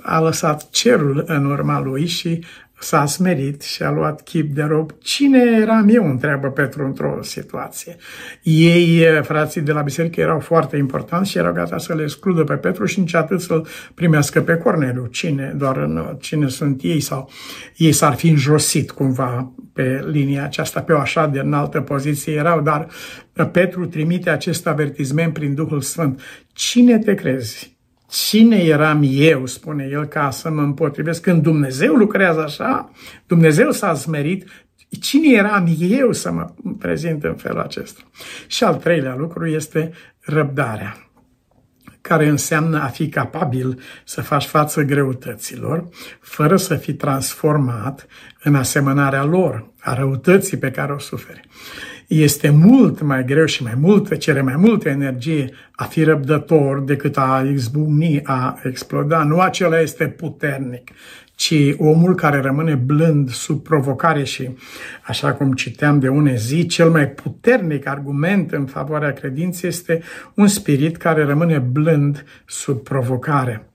a 0.01 0.19
lăsat 0.19 0.69
cerul 0.69 1.23
în 1.27 1.45
urma 1.45 1.81
Lui 1.81 2.05
și 2.05 2.43
s-a 2.79 3.05
smerit 3.05 3.61
și 3.61 3.83
a 3.83 3.91
luat 3.91 4.21
chip 4.21 4.53
de 4.53 4.61
rob. 4.61 4.91
Cine 4.99 5.43
eram 5.61 5.89
eu, 5.89 6.09
întreabă 6.09 6.47
Petru 6.47 6.85
într-o 6.85 7.17
situație. 7.21 7.95
Ei, 8.43 8.99
eh, 8.99 9.21
frații 9.21 9.61
de 9.61 9.71
la 9.71 9.81
biserică, 9.81 10.21
erau 10.21 10.39
foarte 10.39 10.77
importanți 10.77 11.31
și 11.31 11.37
erau 11.37 11.53
gata 11.53 11.77
să 11.77 11.93
le 11.93 12.03
excludă 12.03 12.43
pe 12.43 12.53
Petru 12.53 12.85
și 12.85 12.99
nici 12.99 13.13
atât 13.13 13.41
să-l 13.41 13.67
primească 13.93 14.41
pe 14.41 14.55
Corneliu. 14.55 15.05
Cine, 15.05 15.53
doar 15.57 15.77
în, 15.77 16.17
cine 16.19 16.47
sunt 16.47 16.81
ei 16.83 16.99
sau 16.99 17.29
ei 17.75 17.91
s-ar 17.91 18.13
fi 18.13 18.29
înjosit 18.29 18.91
cumva 18.91 19.51
pe 19.73 20.05
linia 20.11 20.43
aceasta, 20.43 20.81
pe 20.81 20.93
o 20.93 20.99
așa 20.99 21.27
de 21.27 21.39
înaltă 21.39 21.81
poziție 21.81 22.33
erau, 22.33 22.61
dar 22.61 22.87
Petru 23.51 23.85
trimite 23.85 24.29
acest 24.29 24.67
avertizment 24.67 25.33
prin 25.33 25.53
Duhul 25.53 25.81
Sfânt. 25.81 26.21
Cine 26.53 26.99
te 26.99 27.13
crezi? 27.13 27.74
Cine 28.15 28.63
eram 28.63 29.01
eu, 29.03 29.45
spune 29.45 29.87
el, 29.91 30.05
ca 30.05 30.29
să 30.29 30.49
mă 30.49 30.61
împotrivesc? 30.61 31.21
Când 31.21 31.41
Dumnezeu 31.41 31.93
lucrează 31.93 32.43
așa, 32.43 32.91
Dumnezeu 33.27 33.71
s-a 33.71 33.93
smerit, 33.93 34.49
cine 35.01 35.33
eram 35.33 35.75
eu 35.79 36.11
să 36.11 36.31
mă 36.31 36.53
prezint 36.79 37.23
în 37.23 37.35
felul 37.35 37.59
acesta? 37.59 38.01
Și 38.47 38.63
al 38.63 38.75
treilea 38.75 39.15
lucru 39.15 39.47
este 39.47 39.91
răbdarea 40.19 41.09
care 42.01 42.27
înseamnă 42.27 42.81
a 42.81 42.87
fi 42.87 43.09
capabil 43.09 43.79
să 44.03 44.21
faci 44.21 44.45
față 44.45 44.81
greutăților, 44.81 45.89
fără 46.19 46.57
să 46.57 46.75
fii 46.75 46.93
transformat 46.93 48.07
în 48.43 48.55
asemănarea 48.55 49.23
lor, 49.23 49.71
a 49.79 49.93
răutății 49.93 50.57
pe 50.57 50.71
care 50.71 50.93
o 50.93 50.99
suferi 50.99 51.47
este 52.07 52.49
mult 52.49 53.01
mai 53.01 53.25
greu 53.25 53.45
și 53.45 53.63
mai 53.63 53.73
mult, 53.79 54.17
cere 54.17 54.41
mai 54.41 54.55
multă 54.55 54.89
energie 54.89 55.49
a 55.71 55.83
fi 55.83 56.03
răbdător 56.03 56.79
decât 56.79 57.17
a 57.17 57.47
izbucni, 57.51 58.21
a 58.23 58.59
exploda. 58.63 59.23
Nu 59.23 59.39
acela 59.39 59.79
este 59.79 60.07
puternic, 60.07 60.91
ci 61.35 61.53
omul 61.77 62.15
care 62.15 62.39
rămâne 62.39 62.75
blând 62.75 63.29
sub 63.29 63.63
provocare 63.63 64.23
și, 64.23 64.49
așa 65.05 65.33
cum 65.33 65.53
citeam 65.53 65.99
de 65.99 66.07
une 66.07 66.35
zi, 66.35 66.65
cel 66.65 66.89
mai 66.89 67.07
puternic 67.07 67.87
argument 67.87 68.51
în 68.51 68.65
favoarea 68.65 69.13
credinței 69.13 69.69
este 69.69 70.01
un 70.33 70.47
spirit 70.47 70.97
care 70.97 71.23
rămâne 71.23 71.57
blând 71.57 72.25
sub 72.45 72.77
provocare. 72.77 73.69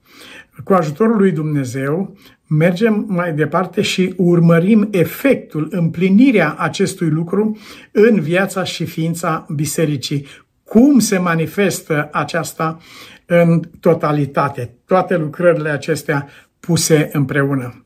Cu 0.63 0.73
ajutorul 0.73 1.17
lui 1.17 1.31
Dumnezeu, 1.31 2.17
mergem 2.53 3.05
mai 3.07 3.33
departe 3.33 3.81
și 3.81 4.13
urmărim 4.17 4.87
efectul, 4.91 5.67
împlinirea 5.69 6.55
acestui 6.57 7.09
lucru 7.09 7.57
în 7.91 8.19
viața 8.19 8.63
și 8.63 8.85
ființa 8.85 9.45
bisericii. 9.55 10.27
Cum 10.63 10.99
se 10.99 11.17
manifestă 11.17 12.09
aceasta 12.11 12.77
în 13.25 13.59
totalitate, 13.79 14.75
toate 14.85 15.17
lucrările 15.17 15.69
acestea 15.69 16.27
puse 16.59 17.09
împreună. 17.13 17.85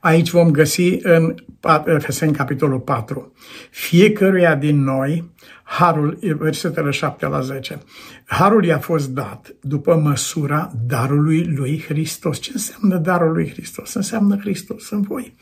Aici 0.00 0.30
vom 0.30 0.50
găsi 0.50 0.98
în 1.02 1.34
Efeseni 1.86 2.32
capitolul 2.32 2.80
4. 2.80 3.32
Fiecăruia 3.70 4.54
din 4.54 4.82
noi 4.82 5.30
Harul, 5.72 6.18
versetele 6.38 6.90
7 6.90 7.26
la 7.26 7.40
10. 7.40 7.78
Harul 8.24 8.64
i-a 8.64 8.78
fost 8.78 9.10
dat 9.10 9.54
după 9.60 9.94
măsura 9.96 10.72
darului 10.86 11.44
lui 11.44 11.84
Hristos. 11.88 12.38
Ce 12.38 12.50
înseamnă 12.54 12.96
darul 12.96 13.32
lui 13.32 13.50
Hristos? 13.50 13.94
Înseamnă 13.94 14.36
Hristos 14.40 14.90
în 14.90 15.00
voi. 15.00 15.34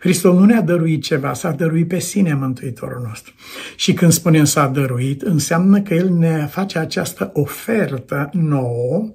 Hristos 0.00 0.34
nu 0.34 0.44
ne-a 0.44 0.60
dăruit 0.60 1.02
ceva, 1.02 1.32
s-a 1.32 1.50
dăruit 1.50 1.88
pe 1.88 1.98
sine 1.98 2.34
Mântuitorul 2.34 3.02
nostru. 3.06 3.32
Și 3.76 3.92
când 3.92 4.12
spunem 4.12 4.44
s-a 4.44 4.66
dăruit, 4.66 5.22
înseamnă 5.22 5.80
că 5.80 5.94
El 5.94 6.10
ne 6.10 6.46
face 6.50 6.78
această 6.78 7.30
ofertă 7.34 8.30
nouă 8.32 9.12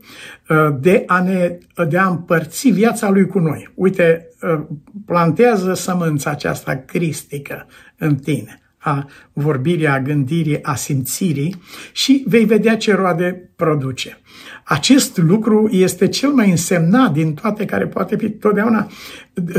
uh, 0.50 0.58
de 0.80 1.04
a, 1.06 1.22
ne, 1.22 1.58
de 1.88 1.98
a 1.98 2.08
împărți 2.08 2.70
viața 2.70 3.10
Lui 3.10 3.28
cu 3.28 3.40
noi. 3.40 3.72
Uite, 3.74 4.28
uh, 4.42 4.64
plantează 5.06 5.74
sămânța 5.74 6.30
aceasta 6.30 6.76
cristică 6.76 7.66
în 7.98 8.16
tine 8.16 8.62
a 8.78 9.08
vorbirii, 9.34 9.88
a 9.88 10.00
gândirii, 10.00 10.64
a 10.64 10.76
simțirii 10.76 11.56
și 11.92 12.24
vei 12.28 12.46
vedea 12.46 12.78
ce 12.78 12.94
roade 12.94 13.50
produce. 13.56 14.20
Acest 14.64 15.18
lucru 15.18 15.70
este 15.72 16.08
cel 16.08 16.30
mai 16.30 16.50
însemnat 16.50 17.14
din 17.14 17.34
toate 17.34 17.66
care 17.66 17.88
poate 17.88 18.16
fi 18.16 18.30
totdeauna. 18.30 18.88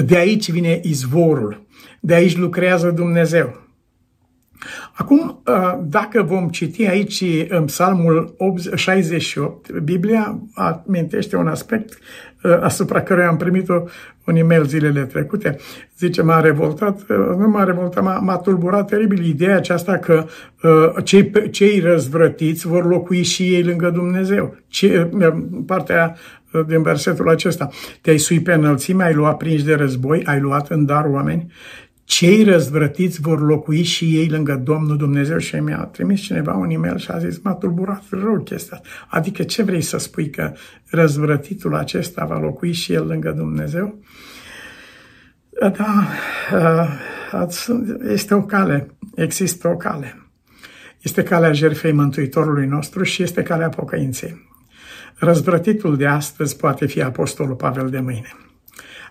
De 0.05 0.17
aici 0.17 0.51
vine 0.51 0.81
izvorul, 0.83 1.67
de 2.01 2.15
aici 2.15 2.37
lucrează 2.37 2.91
Dumnezeu. 2.91 3.68
Acum, 4.93 5.43
dacă 5.83 6.23
vom 6.23 6.49
citi 6.49 6.87
aici 6.87 7.25
în 7.49 7.65
Psalmul 7.65 8.35
68, 8.75 9.71
Biblia 9.73 10.39
amintește 10.55 11.37
un 11.37 11.47
aspect 11.47 11.99
asupra 12.61 13.03
căruia 13.03 13.29
am 13.29 13.37
primit-o 13.37 13.83
un 14.27 14.37
e-mail 14.37 14.65
zilele 14.65 15.05
trecute. 15.05 15.57
Zice, 15.99 16.23
m-a 16.23 16.41
revoltat, 16.41 17.07
nu 17.39 17.49
m-a 17.49 17.65
revoltat, 17.65 18.03
m-a, 18.03 18.19
m-a 18.19 18.37
tulburat 18.37 18.87
teribil 18.87 19.25
ideea 19.25 19.57
aceasta 19.57 19.97
că 19.97 20.27
uh, 20.63 21.05
cei, 21.05 21.33
cei 21.51 21.81
răzvrătiți 21.81 22.67
vor 22.67 22.87
locui 22.87 23.23
și 23.23 23.55
ei 23.55 23.63
lângă 23.63 23.91
Dumnezeu. 23.91 24.57
Ce, 24.69 25.11
partea 25.67 26.17
din 26.67 26.83
versetul 26.83 27.29
acesta. 27.29 27.69
Te-ai 28.01 28.19
sui 28.19 28.41
pe 28.41 28.53
înălțime, 28.53 29.05
ai 29.05 29.15
luat 29.15 29.37
prinși 29.37 29.65
de 29.65 29.75
război, 29.75 30.23
ai 30.25 30.41
luat 30.41 30.71
în 30.71 30.85
dar 30.85 31.05
oameni 31.05 31.53
cei 32.09 32.45
răzvrătiți 32.45 33.21
vor 33.21 33.41
locui 33.41 33.83
și 33.83 34.17
ei 34.17 34.29
lângă 34.29 34.55
Domnul 34.55 34.97
Dumnezeu 34.97 35.39
și 35.39 35.57
mi-a 35.57 35.89
trimis 35.93 36.21
cineva 36.21 36.55
un 36.55 36.71
e-mail 36.71 36.99
și 36.99 37.11
a 37.11 37.19
zis, 37.19 37.39
m-a 37.39 37.55
tulburat 37.55 38.03
rău 38.11 38.43
chestia. 38.43 38.81
Adică 39.09 39.43
ce 39.43 39.63
vrei 39.63 39.81
să 39.81 39.99
spui 39.99 40.31
că 40.31 40.53
răzvrătitul 40.91 41.75
acesta 41.75 42.25
va 42.25 42.39
locui 42.39 42.73
și 42.73 42.93
el 42.93 43.07
lângă 43.07 43.31
Dumnezeu? 43.31 43.99
Da, 45.61 46.09
este 48.09 48.35
o 48.35 48.43
cale, 48.43 48.89
există 49.15 49.69
o 49.69 49.77
cale. 49.77 50.31
Este 51.03 51.23
calea 51.23 51.53
jertfei 51.53 51.93
Mântuitorului 51.93 52.67
nostru 52.67 53.03
și 53.03 53.23
este 53.23 53.43
calea 53.43 53.69
pocăinței. 53.69 54.47
Răzvrătitul 55.15 55.97
de 55.97 56.07
astăzi 56.07 56.57
poate 56.57 56.87
fi 56.87 57.03
Apostolul 57.03 57.55
Pavel 57.55 57.89
de 57.89 58.01
mâine. 58.01 58.33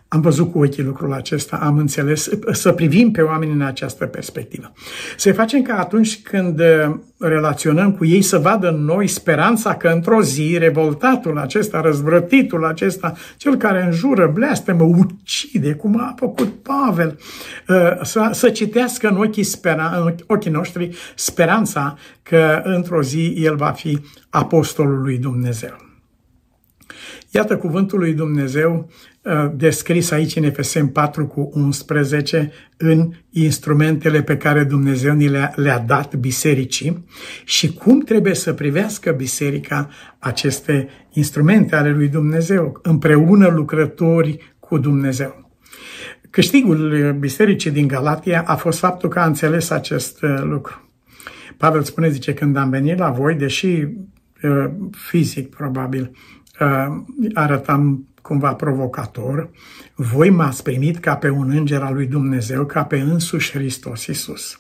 Am 0.10 0.22
văzut 0.22 0.52
cu 0.52 0.60
ochii 0.60 0.84
lucrul 0.84 1.13
acesta, 1.13 1.60
am 1.62 1.78
înțeles, 1.78 2.30
să 2.52 2.72
privim 2.72 3.12
pe 3.12 3.22
oameni 3.22 3.52
în 3.52 3.62
această 3.62 4.06
perspectivă. 4.06 4.74
Să 5.17 5.34
facem 5.34 5.62
ca 5.62 5.80
atunci 5.80 6.22
când 6.22 6.60
uh, 6.60 6.96
relaționăm 7.17 7.91
cu 7.91 8.06
ei 8.06 8.22
să 8.22 8.38
vadă 8.38 8.70
în 8.70 8.84
noi 8.84 9.08
speranța 9.08 9.76
că 9.76 9.88
într-o 9.88 10.22
zi 10.22 10.58
revoltatul 10.58 11.38
acesta, 11.38 11.82
răzvrătitul 11.82 12.65
acesta, 12.65 13.13
cel 13.38 13.56
care 13.56 13.84
înjură, 13.84 14.34
mă 14.78 14.84
ucide, 14.84 15.74
cum 15.74 16.00
a 16.00 16.13
făcut 16.17 16.54
Pavel, 16.63 17.20
uh, 17.67 17.76
să, 18.02 18.30
să 18.32 18.50
citească 18.50 19.08
în 19.08 19.15
ochii, 19.15 19.43
spera, 19.43 20.04
în 20.06 20.15
ochii 20.28 20.52
noștri 20.52 20.96
speranța 21.15 21.98
că 22.24 22.62
într-o 22.63 23.02
zi 23.02 23.34
el 23.38 23.56
va 23.56 23.72
fi 23.72 24.00
apostolul 24.30 25.02
lui 25.02 25.17
Dumnezeu. 25.17 25.87
Iată 27.32 27.58
cuvântul 27.58 28.00
lui 28.00 28.13
Dumnezeu 28.13 28.89
uh, 29.22 29.52
descris 29.56 30.12
aici 30.12 30.36
în 30.36 30.43
Efesem 30.43 30.88
4 30.88 31.28
cu 31.28 31.50
11 31.54 32.52
în 32.78 33.12
instrumentele 33.30 34.22
pe 34.22 34.38
care 34.38 34.63
Dumnezeu 34.63 35.13
ni 35.13 35.28
le-a, 35.28 35.54
le 35.56 35.84
dat 35.88 36.15
bisericii 36.15 37.06
și 37.46 37.74
cum 37.74 38.00
trebuie 38.00 38.34
să 38.34 38.54
privească 38.54 39.12
biserica 39.12 39.89
aceste 40.20 40.89
instrumente 41.12 41.76
ale 41.76 41.91
lui 41.91 42.08
Dumnezeu, 42.08 42.80
împreună 42.82 43.48
lucrători 43.48 44.56
cu 44.60 44.78
Dumnezeu. 44.78 45.52
Câștigul 46.30 47.15
bisericii 47.20 47.72
din 47.72 47.88
Galatia 47.88 48.43
a 48.48 48.56
fost 48.56 48.80
faptul 48.80 49.10
că 49.10 49.20
a 49.20 49.26
înțeles 49.26 49.70
acest 49.70 50.22
uh, 50.22 50.41
lucru. 50.43 50.82
Pavel 51.58 51.84
spune, 51.84 52.10
zice, 52.10 52.34
când 52.34 52.58
am 52.58 52.70
venit 52.70 52.98
la 52.98 53.10
voi, 53.10 53.36
deși 53.36 53.67
uh, 53.67 54.70
fizic 54.91 55.56
probabil, 55.56 56.12
Uh, 56.12 56.37
arătam 57.34 58.08
cumva 58.22 58.54
provocator, 58.54 59.50
voi 59.96 60.30
m-ați 60.30 60.63
primit 60.63 60.98
ca 60.98 61.15
pe 61.15 61.30
un 61.30 61.50
înger 61.50 61.82
al 61.82 61.93
lui 61.93 62.06
Dumnezeu, 62.06 62.65
ca 62.65 62.84
pe 62.84 63.00
însuși 63.00 63.52
Hristos 63.52 64.06
Iisus. 64.06 64.60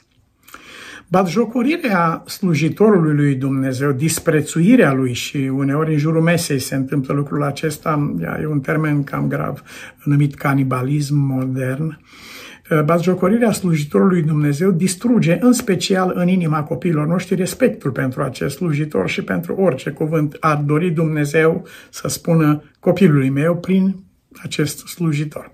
Batjocorirea 1.07 2.23
slujitorului 2.25 3.15
lui 3.15 3.35
Dumnezeu, 3.35 3.91
disprețuirea 3.91 4.93
lui 4.93 5.13
și 5.13 5.37
uneori 5.37 5.91
în 5.91 5.97
jurul 5.97 6.21
mesei 6.21 6.59
se 6.59 6.75
întâmplă 6.75 7.13
lucrul 7.13 7.43
acesta, 7.43 8.15
e 8.41 8.45
un 8.45 8.59
termen 8.59 9.03
cam 9.03 9.27
grav, 9.27 9.63
numit 10.03 10.35
canibalism 10.35 11.15
modern, 11.15 11.85
Uh, 11.85 12.36
Bazjocorirea 12.85 13.51
slujitorului 13.51 14.21
Dumnezeu 14.21 14.71
distruge, 14.71 15.37
în 15.41 15.53
special 15.53 16.11
în 16.15 16.27
inima 16.27 16.63
copiilor 16.63 17.07
noștri, 17.07 17.35
respectul 17.35 17.91
pentru 17.91 18.21
acest 18.21 18.55
slujitor 18.55 19.09
și 19.09 19.21
pentru 19.21 19.55
orice 19.55 19.89
cuvânt 19.89 20.37
ar 20.39 20.57
dori 20.57 20.89
Dumnezeu 20.89 21.67
să 21.89 22.07
spună 22.07 22.63
copilului 22.79 23.29
meu 23.29 23.57
prin 23.57 23.95
acest 24.43 24.87
slujitor. 24.87 25.51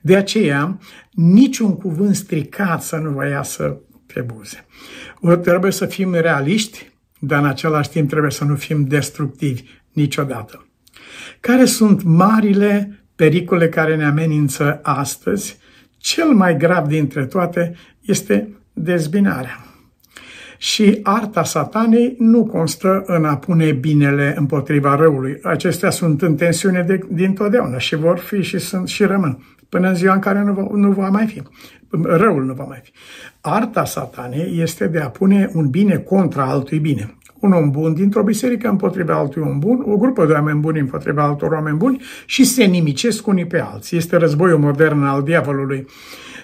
De 0.00 0.16
aceea, 0.16 0.78
niciun 1.10 1.76
cuvânt 1.76 2.14
stricat 2.14 2.82
să 2.82 2.96
nu 2.96 3.10
vă 3.10 3.26
iasă 3.26 3.80
pe 4.14 4.20
buze. 4.20 4.66
Trebuie 5.42 5.72
să 5.72 5.86
fim 5.86 6.14
realiști, 6.14 6.92
dar 7.18 7.42
în 7.42 7.48
același 7.48 7.88
timp 7.90 8.10
trebuie 8.10 8.30
să 8.30 8.44
nu 8.44 8.54
fim 8.54 8.84
destructivi 8.84 9.62
niciodată. 9.92 10.66
Care 11.40 11.64
sunt 11.64 12.02
marile 12.02 13.04
pericole 13.14 13.68
care 13.68 13.96
ne 13.96 14.04
amenință 14.04 14.80
astăzi 14.82 15.58
cel 16.04 16.28
mai 16.28 16.56
grav 16.56 16.86
dintre 16.86 17.26
toate 17.26 17.74
este 18.00 18.48
dezbinarea. 18.72 19.64
Și 20.58 21.00
arta 21.02 21.44
satanei 21.44 22.16
nu 22.18 22.44
constă 22.46 23.02
în 23.06 23.24
a 23.24 23.36
pune 23.36 23.72
binele 23.72 24.34
împotriva 24.36 24.94
răului. 24.94 25.38
Acestea 25.42 25.90
sunt 25.90 26.22
în 26.22 26.36
tensiune 26.36 26.82
de, 26.82 27.00
din 27.08 27.32
totdeauna 27.32 27.78
și 27.78 27.96
vor 27.96 28.18
fi 28.18 28.42
și 28.42 28.58
sunt 28.58 28.88
și 28.88 29.04
rămân 29.04 29.53
până 29.74 29.88
în 29.88 29.94
ziua 29.94 30.14
în 30.14 30.20
care 30.20 30.42
nu 30.42 30.52
va, 30.52 30.66
nu 30.72 30.90
va 30.90 31.08
mai 31.08 31.26
fi. 31.26 31.42
Răul 32.02 32.44
nu 32.44 32.52
va 32.52 32.64
mai 32.64 32.80
fi. 32.82 32.92
Arta 33.40 33.84
satanei 33.84 34.60
este 34.60 34.86
de 34.86 34.98
a 34.98 35.08
pune 35.08 35.50
un 35.54 35.68
bine 35.68 35.96
contra 35.96 36.44
altui 36.44 36.78
bine 36.78 37.14
un 37.40 37.52
om 37.52 37.70
bun 37.70 37.94
dintr-o 37.94 38.22
biserică 38.22 38.68
împotriva 38.68 39.14
altui 39.14 39.42
om 39.42 39.58
bun, 39.58 39.84
o 39.86 39.96
grupă 39.96 40.26
de 40.26 40.32
oameni 40.32 40.60
buni 40.60 40.80
împotriva 40.80 41.22
altor 41.22 41.52
oameni 41.52 41.76
buni 41.76 42.02
și 42.26 42.44
se 42.44 42.64
nimicesc 42.64 43.26
unii 43.26 43.46
pe 43.46 43.60
alții. 43.60 43.96
Este 43.96 44.16
războiul 44.16 44.58
modern 44.58 45.02
al 45.02 45.22
diavolului. 45.22 45.86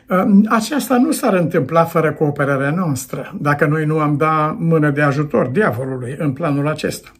Uh, 0.08 0.24
aceasta 0.48 0.98
nu 0.98 1.12
s-ar 1.12 1.34
întâmpla 1.34 1.84
fără 1.84 2.12
cooperarea 2.12 2.70
noastră, 2.70 3.36
dacă 3.40 3.66
noi 3.66 3.84
nu 3.84 3.98
am 3.98 4.16
da 4.16 4.56
mână 4.58 4.90
de 4.90 5.02
ajutor 5.02 5.46
diavolului 5.46 6.14
în 6.18 6.32
planul 6.32 6.68
acesta. 6.68 7.12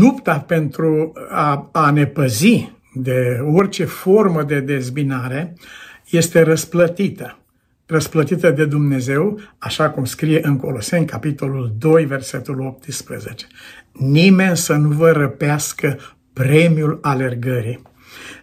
Lupta 0.00 0.44
pentru 0.46 1.12
a, 1.30 1.68
a 1.72 1.90
ne 1.90 2.06
păzi 2.06 2.77
de 2.98 3.40
orice 3.44 3.84
formă 3.84 4.42
de 4.42 4.60
dezbinare 4.60 5.54
este 6.10 6.42
răsplătită 6.42 7.38
răsplătită 7.88 8.50
de 8.50 8.64
Dumnezeu, 8.64 9.40
așa 9.58 9.90
cum 9.90 10.04
scrie 10.04 10.40
în 10.42 10.56
Coloseni, 10.56 11.06
capitolul 11.06 11.74
2, 11.78 12.04
versetul 12.04 12.60
18. 12.60 13.46
Nimeni 13.92 14.56
să 14.56 14.74
nu 14.74 14.88
vă 14.88 15.10
răpească 15.10 15.98
premiul 16.32 16.98
alergării. 17.02 17.82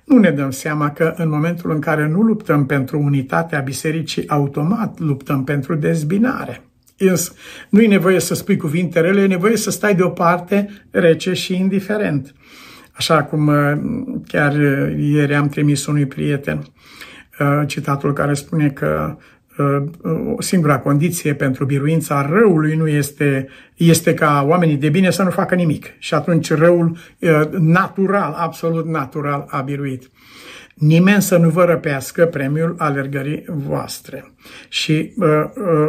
Nu 0.04 0.18
ne 0.18 0.32
dăm 0.32 0.52
seama 0.52 0.92
că 0.92 1.14
în 1.18 1.30
momentul 1.30 1.72
în 1.72 1.80
care 1.80 2.08
nu 2.08 2.22
luptăm 2.22 2.66
pentru 2.66 3.00
unitatea 3.00 3.60
bisericii, 3.60 4.30
automat 4.30 5.00
luptăm 5.00 5.44
pentru 5.44 5.76
dezbinare. 5.76 6.62
Însă, 6.98 7.34
nu 7.70 7.82
e 7.82 7.88
nevoie 7.88 8.20
să 8.20 8.34
spui 8.34 8.58
cuvinte 8.58 9.00
rele, 9.00 9.22
e 9.22 9.28
nevoie 9.28 9.58
să 9.58 9.72
stai 9.72 9.96
deoparte 9.96 10.70
rece 10.92 11.34
și 11.34 11.56
indiferent. 11.56 12.34
Așa 12.98 13.24
cum 13.24 13.48
uh, 13.48 13.74
chiar 14.28 14.56
uh, 14.56 14.96
ieri 14.98 15.36
am 15.36 15.50
trimis 15.50 15.86
unui 15.86 16.06
prieten 16.06 16.66
uh, 17.40 17.62
citatul 17.68 18.14
care 18.14 18.34
spune 18.34 18.70
că 18.70 19.18
o 20.36 20.42
singura 20.42 20.80
condiție 20.80 21.34
pentru 21.34 21.66
biruința 21.66 22.28
răului 22.30 22.76
nu 22.76 22.88
este, 22.88 23.48
este 23.76 24.14
ca 24.14 24.46
oamenii 24.48 24.78
de 24.78 24.90
bine 24.90 25.10
să 25.10 25.24
nu 25.24 25.30
facă 25.30 25.56
nimic. 25.56 25.86
Și 26.00 26.14
atunci 26.14 26.52
răul 26.52 26.98
natural, 27.60 28.34
absolut 28.38 28.86
natural, 28.86 29.46
a 29.50 29.62
biruit. 29.62 30.10
Nimeni 30.76 31.22
să 31.22 31.38
nu 31.38 31.50
vă 31.50 31.64
răpească 31.64 32.26
premiul 32.26 32.76
alergării 32.78 33.44
voastre 33.48 34.34
și 34.70 35.14
uh, 35.18 35.28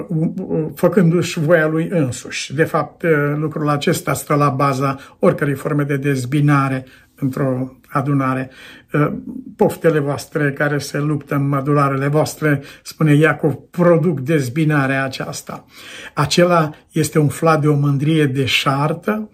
uh, 0.09 0.67
făcându-și 0.75 1.39
voia 1.39 1.67
lui 1.67 1.89
însuși. 1.91 2.55
De 2.55 2.65
fapt, 2.65 3.03
uh, 3.03 3.11
lucrul 3.37 3.69
acesta 3.69 4.13
stă 4.13 4.35
la 4.35 4.49
baza 4.49 4.99
oricărei 5.19 5.55
forme 5.55 5.83
de 5.83 5.97
dezbinare 5.97 6.85
într-o 7.15 7.79
adunare. 7.89 8.51
Uh, 8.93 9.13
poftele 9.57 9.99
voastre 9.99 10.53
care 10.53 10.79
se 10.79 10.99
luptă 10.99 11.35
în 11.35 11.49
mădularele 11.49 12.09
voastre, 12.09 12.63
spune 12.83 13.15
Iacov, 13.15 13.55
produc 13.71 14.21
dezbinarea 14.21 15.05
aceasta. 15.05 15.65
Acela 16.15 16.71
este 16.93 17.19
un 17.19 17.29
flat 17.29 17.61
de 17.61 17.69
o 17.69 17.75
mândrie 17.75 18.27
deșartă, 18.27 19.31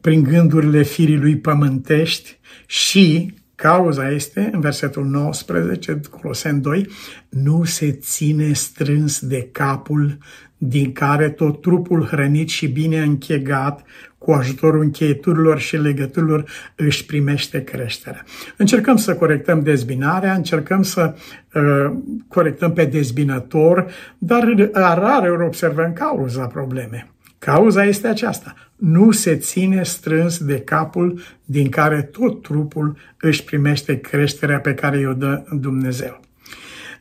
prin 0.00 0.22
gândurile 0.22 0.82
firii 0.82 1.18
lui 1.18 1.36
pământești 1.36 2.38
și 2.66 3.34
Cauza 3.62 4.10
este, 4.10 4.50
în 4.52 4.60
versetul 4.60 5.04
19, 5.04 6.00
Colosen 6.20 6.60
2, 6.60 6.88
nu 7.28 7.64
se 7.64 7.92
ține 7.92 8.52
strâns 8.52 9.20
de 9.20 9.48
capul 9.52 10.18
din 10.58 10.92
care 10.92 11.28
tot 11.28 11.60
trupul 11.60 12.04
hrănit 12.04 12.48
și 12.48 12.66
bine 12.66 12.98
închegat 12.98 13.84
cu 14.18 14.30
ajutorul 14.30 14.80
încheieturilor 14.80 15.58
și 15.58 15.76
legăturilor 15.76 16.50
își 16.76 17.06
primește 17.06 17.64
creșterea. 17.64 18.24
Încercăm 18.56 18.96
să 18.96 19.14
corectăm 19.14 19.62
dezbinarea, 19.62 20.34
încercăm 20.34 20.82
să 20.82 21.14
uh, 21.54 21.92
corectăm 22.28 22.72
pe 22.72 22.84
dezbinător, 22.84 23.86
dar 24.18 24.54
rar 24.72 25.30
ori 25.30 25.44
observăm 25.44 25.92
cauza 25.92 26.46
problemei. 26.46 27.16
Cauza 27.38 27.84
este 27.84 28.08
aceasta. 28.08 28.54
Nu 28.76 29.10
se 29.10 29.36
ține 29.36 29.82
strâns 29.82 30.38
de 30.38 30.60
capul 30.60 31.20
din 31.44 31.68
care 31.68 32.02
tot 32.02 32.42
trupul 32.42 32.96
își 33.20 33.44
primește 33.44 34.00
creșterea 34.00 34.60
pe 34.60 34.74
care 34.74 34.98
i-o 34.98 35.12
dă 35.12 35.44
Dumnezeu. 35.52 36.20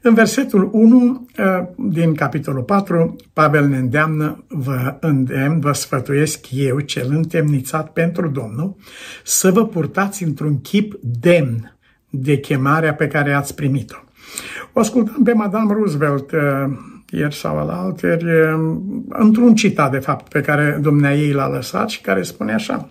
În 0.02 0.14
versetul 0.14 0.70
1 0.72 1.28
uh, 1.40 1.46
din 1.76 2.16
capitolul 2.16 2.64
4, 2.64 3.16
Pavel 3.34 3.68
ne 3.68 3.78
îndeamnă, 3.78 4.44
vă 4.48 4.98
îndemn, 5.00 5.60
vă 5.60 5.72
sfătuiesc 5.72 6.46
eu, 6.52 6.80
cel 6.80 7.08
întemnițat 7.10 7.94
pentru 7.94 8.28
Domnul, 8.28 8.76
să 9.24 9.52
vă 9.52 9.66
purtați 9.66 10.24
într-un 10.24 10.62
chip 10.62 11.00
demn 11.02 11.78
de 12.10 12.38
chemarea 12.38 12.94
pe 12.94 13.08
care 13.08 13.34
ați 13.34 13.56
primit-o. 13.56 13.98
O 14.74 14.80
ascultam 14.80 15.24
pe 15.24 15.34
Madame 15.34 15.74
Roosevelt 15.74 16.32
uh, 16.32 16.40
ieri 17.12 17.36
sau 17.36 17.58
al 17.58 17.70
alteri, 17.70 18.26
uh, 18.26 18.78
într-un 19.10 19.56
citat, 19.56 19.92
de 19.92 20.00
fapt, 20.00 20.30
pe 20.30 20.42
care 20.42 20.78
dumnea 20.82 21.16
ei 21.16 21.32
l-a 21.32 21.48
lăsat 21.48 21.90
și 21.90 22.02
care 22.02 22.22
spune 22.22 22.54
așa. 22.54 22.90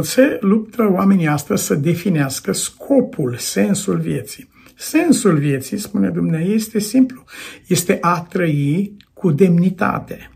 Se 0.00 0.38
luptă 0.40 0.88
oamenii 0.92 1.26
astăzi 1.26 1.64
să 1.64 1.74
definească 1.74 2.52
scopul, 2.52 3.34
sensul 3.36 3.96
vieții. 3.96 4.48
Sensul 4.80 5.36
vieții, 5.36 5.78
spune 5.78 6.08
Dumnezeu, 6.08 6.54
este 6.54 6.78
simplu. 6.78 7.24
Este 7.66 7.98
a 8.00 8.26
trăi 8.28 8.96
cu 9.12 9.30
demnitate. 9.30 10.30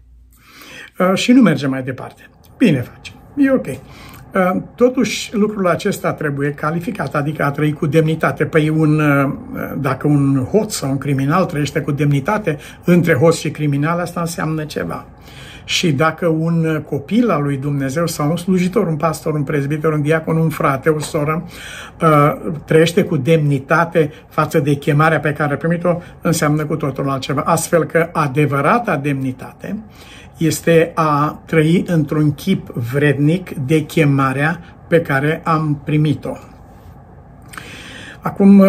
Uh, 0.98 1.14
și 1.14 1.32
nu 1.32 1.42
merge 1.42 1.66
mai 1.66 1.82
departe. 1.82 2.30
Bine 2.58 2.80
facem. 2.80 3.14
E 3.36 3.50
ok. 3.50 3.66
Uh, 4.34 4.62
totuși, 4.74 5.36
lucrul 5.36 5.66
acesta 5.66 6.12
trebuie 6.12 6.50
calificat, 6.50 7.14
adică 7.14 7.44
a 7.44 7.50
trăi 7.50 7.72
cu 7.72 7.86
demnitate. 7.86 8.44
Păi 8.44 8.68
un, 8.68 9.00
uh, 9.00 9.32
dacă 9.78 10.06
un 10.06 10.46
hoț 10.50 10.74
sau 10.74 10.90
un 10.90 10.98
criminal 10.98 11.44
trăiește 11.44 11.80
cu 11.80 11.90
demnitate, 11.90 12.58
între 12.84 13.14
hoț 13.14 13.36
și 13.36 13.50
criminal, 13.50 14.00
asta 14.00 14.20
înseamnă 14.20 14.64
ceva. 14.64 15.06
Și 15.64 15.92
dacă 15.92 16.26
un 16.26 16.82
copil 16.88 17.30
al 17.30 17.42
lui 17.42 17.56
Dumnezeu 17.56 18.06
sau 18.06 18.30
un 18.30 18.36
slujitor, 18.36 18.86
un 18.86 18.96
pastor, 18.96 19.34
un 19.34 19.42
prezbiter, 19.42 19.92
un 19.92 20.02
diacon, 20.02 20.36
un 20.36 20.48
frate, 20.48 20.88
o 20.88 21.00
soră, 21.00 21.44
uh, 22.02 22.52
trăiește 22.64 23.04
cu 23.04 23.16
demnitate 23.16 24.12
față 24.28 24.58
de 24.58 24.74
chemarea 24.74 25.20
pe 25.20 25.32
care 25.32 25.52
a 25.52 25.56
primit-o, 25.56 25.98
înseamnă 26.20 26.64
cu 26.64 26.76
totul 26.76 27.08
altceva. 27.08 27.40
Astfel 27.40 27.84
că 27.84 28.08
adevărata 28.12 28.96
demnitate 28.96 29.82
este 30.46 30.92
a 30.94 31.42
trăi 31.46 31.84
într-un 31.86 32.34
chip 32.34 32.68
vrednic 32.68 33.50
de 33.50 33.84
chemarea 33.84 34.60
pe 34.88 35.00
care 35.00 35.40
am 35.44 35.80
primit-o. 35.84 36.36
Acum, 38.20 38.58
uh, 38.58 38.68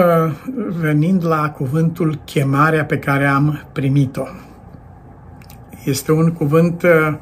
venind 0.79 1.25
la 1.25 1.49
cuvântul 1.49 2.19
chemarea 2.25 2.85
pe 2.85 2.97
care 2.97 3.25
am 3.25 3.63
primit-o. 3.71 4.23
Este 5.83 6.11
un 6.11 6.31
cuvânt 6.31 6.83
uh, 6.83 7.17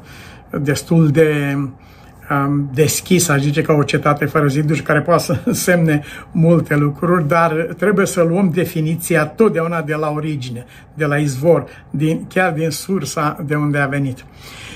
destul 0.60 1.08
de 1.08 1.56
um, 2.30 2.70
deschis, 2.74 3.28
aș 3.28 3.40
zice, 3.40 3.62
ca 3.62 3.72
o 3.72 3.82
cetate 3.82 4.24
fără 4.24 4.46
ziduri, 4.46 4.80
care 4.80 5.00
poate 5.00 5.22
să 5.22 5.40
însemne 5.44 6.02
multe 6.30 6.76
lucruri, 6.76 7.28
dar 7.28 7.52
trebuie 7.78 8.06
să 8.06 8.22
luăm 8.22 8.50
definiția 8.54 9.26
totdeauna 9.26 9.82
de 9.82 9.94
la 9.94 10.10
origine, 10.10 10.64
de 10.94 11.04
la 11.04 11.16
izvor, 11.16 11.64
din, 11.90 12.26
chiar 12.28 12.52
din 12.52 12.70
sursa 12.70 13.42
de 13.46 13.54
unde 13.54 13.78
a 13.78 13.86
venit. 13.86 14.24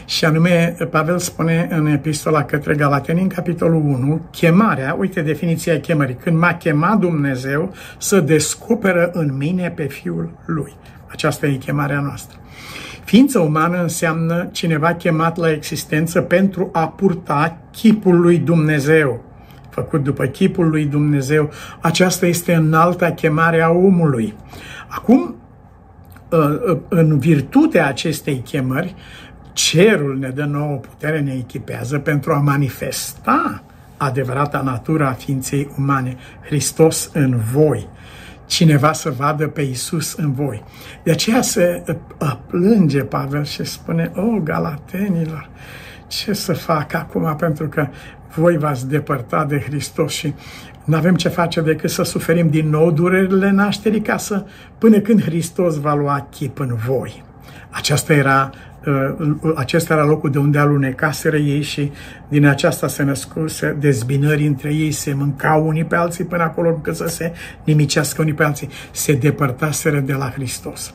Și 0.06 0.24
anume, 0.24 0.76
Pavel 0.90 1.18
spune 1.18 1.68
în 1.70 1.86
epistola 1.86 2.44
către 2.44 2.74
Galateni, 2.74 3.20
în 3.20 3.28
capitolul 3.28 3.82
1, 3.82 4.26
chemarea, 4.30 4.96
uite 4.98 5.20
definiția 5.20 5.80
chemării, 5.80 6.14
când 6.14 6.38
m-a 6.38 6.54
chemat 6.54 6.98
Dumnezeu 6.98 7.74
să 7.98 8.20
descoperă 8.20 9.10
în 9.12 9.36
mine 9.36 9.70
pe 9.70 9.84
Fiul 9.84 10.30
Lui. 10.44 10.72
Aceasta 11.06 11.46
e 11.46 11.54
chemarea 11.54 12.00
noastră. 12.00 12.38
Ființă 13.06 13.38
umană 13.38 13.82
înseamnă 13.82 14.48
cineva 14.52 14.94
chemat 14.94 15.36
la 15.36 15.50
existență 15.50 16.20
pentru 16.20 16.68
a 16.72 16.88
purta 16.88 17.58
chipul 17.70 18.20
lui 18.20 18.38
Dumnezeu, 18.38 19.24
făcut 19.70 20.02
după 20.02 20.24
chipul 20.24 20.68
lui 20.68 20.84
Dumnezeu. 20.84 21.50
Aceasta 21.80 22.26
este 22.26 22.54
înalta 22.54 23.10
chemare 23.10 23.62
a 23.62 23.70
omului. 23.70 24.34
Acum, 24.88 25.36
ă, 26.32 26.60
ă, 26.68 26.78
în 26.88 27.18
virtutea 27.18 27.86
acestei 27.86 28.38
chemări, 28.44 28.94
cerul 29.52 30.18
ne 30.18 30.28
dă 30.28 30.44
nouă 30.44 30.76
putere, 30.76 31.20
ne 31.20 31.32
echipează 31.32 31.98
pentru 31.98 32.32
a 32.32 32.38
manifesta 32.38 33.62
adevărata 33.96 34.60
natura 34.60 35.08
a 35.08 35.12
ființei 35.12 35.68
umane, 35.78 36.16
Hristos 36.40 37.10
în 37.12 37.40
voi 37.52 37.88
cineva 38.46 38.92
să 38.92 39.10
vadă 39.10 39.48
pe 39.48 39.62
Isus 39.62 40.14
în 40.14 40.32
voi. 40.32 40.64
De 41.02 41.10
aceea 41.10 41.42
se 41.42 41.82
plânge 42.46 43.00
Pavel 43.00 43.44
și 43.44 43.64
spune, 43.64 44.12
o, 44.14 44.40
galatenilor, 44.42 45.50
ce 46.06 46.32
să 46.32 46.52
fac 46.52 46.94
acum 46.94 47.36
pentru 47.36 47.68
că 47.68 47.88
voi 48.34 48.58
v-ați 48.58 48.88
depărtat 48.88 49.48
de 49.48 49.60
Hristos 49.60 50.12
și 50.12 50.34
nu 50.84 50.96
avem 50.96 51.14
ce 51.14 51.28
face 51.28 51.60
decât 51.60 51.90
să 51.90 52.02
suferim 52.02 52.48
din 52.48 52.68
nou 52.68 52.90
durerile 52.90 53.50
nașterii 53.50 54.00
ca 54.00 54.16
să, 54.16 54.44
până 54.78 55.00
când 55.00 55.22
Hristos 55.22 55.80
va 55.80 55.94
lua 55.94 56.28
chip 56.30 56.58
în 56.58 56.74
voi. 56.86 57.24
Aceasta 57.70 58.12
era 58.12 58.50
Uh, 58.50 58.65
acesta 59.54 59.94
era 59.94 60.04
locul 60.04 60.30
de 60.30 60.38
unde 60.38 60.58
alunecaseră 60.58 61.36
ei 61.36 61.62
și 61.62 61.90
din 62.28 62.46
aceasta 62.46 62.88
se 62.88 63.02
născuse 63.02 63.76
dezbinări 63.80 64.46
între 64.46 64.74
ei, 64.74 64.90
se 64.90 65.14
mâncau 65.14 65.66
unii 65.66 65.84
pe 65.84 65.96
alții 65.96 66.24
până 66.24 66.42
acolo 66.42 66.68
încât 66.68 66.94
să 66.94 67.08
se 67.08 67.32
nimicească 67.64 68.22
unii 68.22 68.34
pe 68.34 68.44
alții, 68.44 68.68
se 68.90 69.12
depărtaseră 69.12 69.98
de 69.98 70.12
la 70.12 70.30
Hristos. 70.30 70.94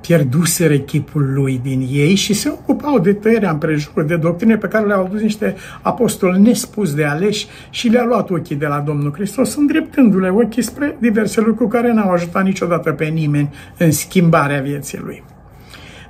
Pierduseră 0.00 0.72
echipul 0.72 1.32
lui 1.32 1.60
din 1.62 1.88
ei 1.90 2.14
și 2.14 2.34
se 2.34 2.48
ocupau 2.48 2.98
de 2.98 3.12
tăierea 3.12 3.50
împrejurul 3.50 4.06
de 4.06 4.16
doctrine 4.16 4.56
pe 4.56 4.68
care 4.68 4.86
le-au 4.86 5.04
adus 5.04 5.20
niște 5.20 5.54
apostoli 5.82 6.40
nespus 6.40 6.94
de 6.94 7.04
aleși 7.04 7.46
și 7.70 7.88
le-a 7.88 8.04
luat 8.04 8.30
ochii 8.30 8.56
de 8.56 8.66
la 8.66 8.78
Domnul 8.78 9.12
Hristos, 9.12 9.54
îndreptându-le 9.54 10.28
ochii 10.28 10.62
spre 10.62 10.96
diverse 11.00 11.40
lucruri 11.40 11.70
care 11.70 11.92
n-au 11.92 12.10
ajutat 12.10 12.44
niciodată 12.44 12.90
pe 12.90 13.04
nimeni 13.04 13.54
în 13.78 13.90
schimbarea 13.90 14.60
vieții 14.60 14.98
lui 14.98 15.22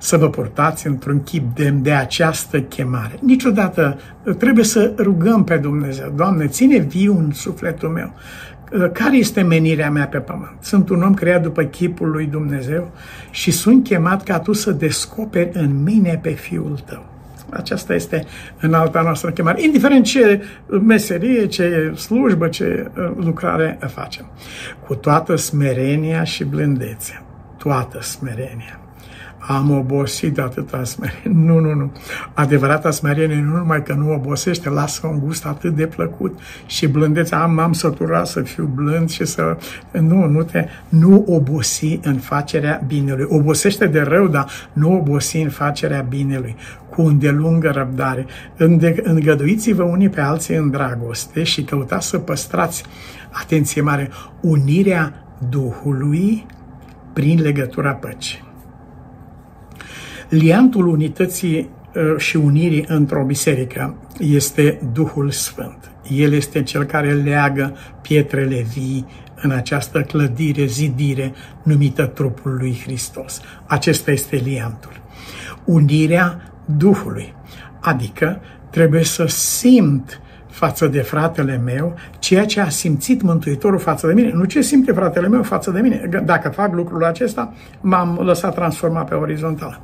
să 0.02 0.16
vă 0.16 0.30
purtați 0.30 0.86
într-un 0.86 1.22
chip 1.22 1.54
de, 1.54 1.70
de 1.70 1.92
această 1.92 2.60
chemare. 2.60 3.18
Niciodată 3.20 3.98
trebuie 4.38 4.64
să 4.64 4.92
rugăm 4.98 5.44
pe 5.44 5.56
Dumnezeu. 5.56 6.12
Doamne, 6.16 6.46
ține 6.46 6.78
viu 6.78 7.18
în 7.18 7.32
sufletul 7.32 7.88
meu. 7.88 8.14
Care 8.92 9.16
este 9.16 9.42
menirea 9.42 9.90
mea 9.90 10.06
pe 10.06 10.18
pământ? 10.18 10.56
Sunt 10.60 10.88
un 10.88 11.02
om 11.02 11.14
creat 11.14 11.42
după 11.42 11.62
chipul 11.62 12.10
lui 12.10 12.26
Dumnezeu 12.26 12.90
și 13.30 13.50
sunt 13.50 13.84
chemat 13.84 14.22
ca 14.22 14.38
tu 14.38 14.52
să 14.52 14.70
descoperi 14.70 15.50
în 15.52 15.82
mine 15.82 16.18
pe 16.22 16.30
Fiul 16.30 16.82
tău. 16.86 17.06
Aceasta 17.50 17.94
este 17.94 18.24
în 18.60 18.74
alta 18.74 19.00
noastră 19.00 19.30
chemare, 19.30 19.62
indiferent 19.62 20.04
ce 20.04 20.42
meserie, 20.68 21.46
ce 21.46 21.92
slujbă, 21.96 22.48
ce 22.48 22.90
uh, 22.96 23.10
lucrare 23.16 23.78
facem. 23.86 24.26
Cu 24.86 24.94
toată 24.94 25.36
smerenia 25.36 26.24
și 26.24 26.44
blândețea, 26.44 27.22
toată 27.58 28.00
smerenia 28.00 28.81
am 29.56 29.70
obosit 29.70 30.34
de 30.34 30.40
atâta 30.40 30.84
smerenie. 30.84 31.20
Nu, 31.46 31.58
nu, 31.58 31.74
nu. 31.74 31.92
Adevărata 32.34 32.90
smerenie 32.90 33.40
nu 33.40 33.56
numai 33.56 33.82
că 33.82 33.92
nu 33.92 34.12
obosește, 34.12 34.68
lasă 34.68 35.06
un 35.06 35.18
gust 35.18 35.46
atât 35.46 35.74
de 35.74 35.86
plăcut 35.86 36.38
și 36.66 36.86
blândețe. 36.86 37.34
Am, 37.34 37.58
am 37.58 37.72
săturat 37.72 38.26
să 38.26 38.40
fiu 38.40 38.70
blând 38.74 39.10
și 39.10 39.24
să... 39.24 39.56
Nu, 39.90 40.26
nu 40.26 40.42
te... 40.42 40.66
Nu 40.88 41.24
obosi 41.28 41.98
în 42.02 42.16
facerea 42.16 42.82
binelui. 42.86 43.26
Obosește 43.28 43.86
de 43.86 44.00
rău, 44.00 44.26
dar 44.26 44.46
nu 44.72 44.94
obosi 44.96 45.36
în 45.36 45.48
facerea 45.48 46.00
binelui 46.00 46.56
cu 46.90 47.02
îndelungă 47.02 47.70
răbdare. 47.70 48.26
Îngăduiți-vă 49.02 49.82
unii 49.82 50.08
pe 50.08 50.20
alții 50.20 50.56
în 50.56 50.70
dragoste 50.70 51.42
și 51.42 51.64
căutați 51.64 52.08
să 52.08 52.18
păstrați, 52.18 52.84
atenție 53.30 53.82
mare, 53.82 54.10
unirea 54.40 55.22
Duhului 55.48 56.46
prin 57.12 57.40
legătura 57.40 57.92
păcii. 57.92 58.51
Liantul 60.32 60.86
unității 60.86 61.68
uh, 61.94 62.02
și 62.18 62.36
unirii 62.36 62.84
într-o 62.88 63.24
biserică 63.24 63.96
este 64.18 64.80
Duhul 64.92 65.30
Sfânt. 65.30 65.90
El 66.10 66.32
este 66.32 66.62
cel 66.62 66.84
care 66.84 67.12
leagă 67.12 67.76
pietrele 68.00 68.66
vii 68.74 69.06
în 69.42 69.50
această 69.50 70.00
clădire, 70.00 70.64
zidire 70.64 71.32
numită 71.62 72.06
trupul 72.06 72.56
lui 72.58 72.80
Hristos. 72.84 73.40
Acesta 73.66 74.10
este 74.10 74.36
liantul. 74.36 75.00
Unirea 75.64 76.52
Duhului, 76.76 77.34
adică 77.80 78.40
trebuie 78.70 79.04
să 79.04 79.26
simt 79.26 80.20
față 80.62 80.86
de 80.86 81.00
fratele 81.00 81.60
meu 81.64 81.94
ceea 82.18 82.44
ce 82.44 82.60
a 82.60 82.68
simțit 82.68 83.22
Mântuitorul 83.22 83.78
față 83.78 84.06
de 84.06 84.12
mine. 84.12 84.30
Nu 84.34 84.44
ce 84.44 84.60
simte 84.60 84.92
fratele 84.92 85.28
meu 85.28 85.42
față 85.42 85.70
de 85.70 85.80
mine. 85.80 86.08
Dacă 86.24 86.48
fac 86.48 86.74
lucrul 86.74 87.04
acesta, 87.04 87.52
m-am 87.80 88.20
lăsat 88.22 88.54
transformat 88.54 89.08
pe 89.08 89.14
orizontală. 89.14 89.80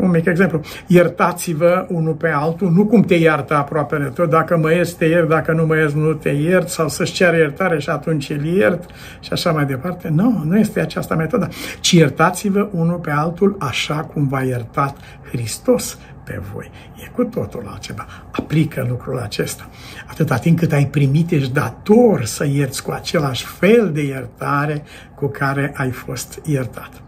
Un 0.00 0.10
mic 0.10 0.26
exemplu. 0.26 0.60
Iertați-vă 0.86 1.86
unul 1.88 2.12
pe 2.12 2.28
altul, 2.28 2.70
nu 2.70 2.86
cum 2.86 3.02
te 3.02 3.14
iartă 3.14 3.54
aproapele 3.54 4.04
tău. 4.04 4.26
Dacă 4.26 4.56
mă 4.56 4.72
iert, 4.72 4.92
te 4.92 5.04
iert, 5.04 5.28
dacă 5.28 5.52
nu 5.52 5.66
mă 5.66 5.76
iert, 5.76 5.92
nu 5.92 6.12
te 6.12 6.28
iert, 6.28 6.68
sau 6.68 6.88
să-și 6.88 7.12
ceară 7.12 7.36
iertare 7.36 7.78
și 7.78 7.90
atunci 7.90 8.30
îl 8.30 8.44
iert 8.44 8.90
și 9.20 9.32
așa 9.32 9.52
mai 9.52 9.64
departe. 9.64 10.08
Nu, 10.08 10.42
nu 10.44 10.58
este 10.58 10.80
aceasta 10.80 11.14
metoda. 11.14 11.48
Ci 11.80 11.90
iertați-vă 11.90 12.68
unul 12.72 12.98
pe 12.98 13.10
altul 13.10 13.56
așa 13.58 13.94
cum 13.94 14.26
v-a 14.28 14.42
iertat 14.42 14.96
Hristos 15.30 15.98
pe 16.24 16.42
voi. 16.52 16.70
E 17.04 17.08
cu 17.14 17.24
totul 17.24 17.66
altceva. 17.66 18.06
Aplică 18.30 18.86
lucrul 18.88 19.18
acesta. 19.18 19.68
Atâta 20.06 20.36
timp 20.36 20.58
cât 20.58 20.72
ai 20.72 20.86
primit, 20.86 21.30
ești 21.30 21.52
dator 21.52 22.24
să 22.24 22.46
ierți 22.46 22.82
cu 22.82 22.90
același 22.90 23.46
fel 23.46 23.90
de 23.92 24.02
iertare 24.02 24.82
cu 25.14 25.26
care 25.26 25.72
ai 25.76 25.90
fost 25.90 26.40
iertat. 26.44 27.02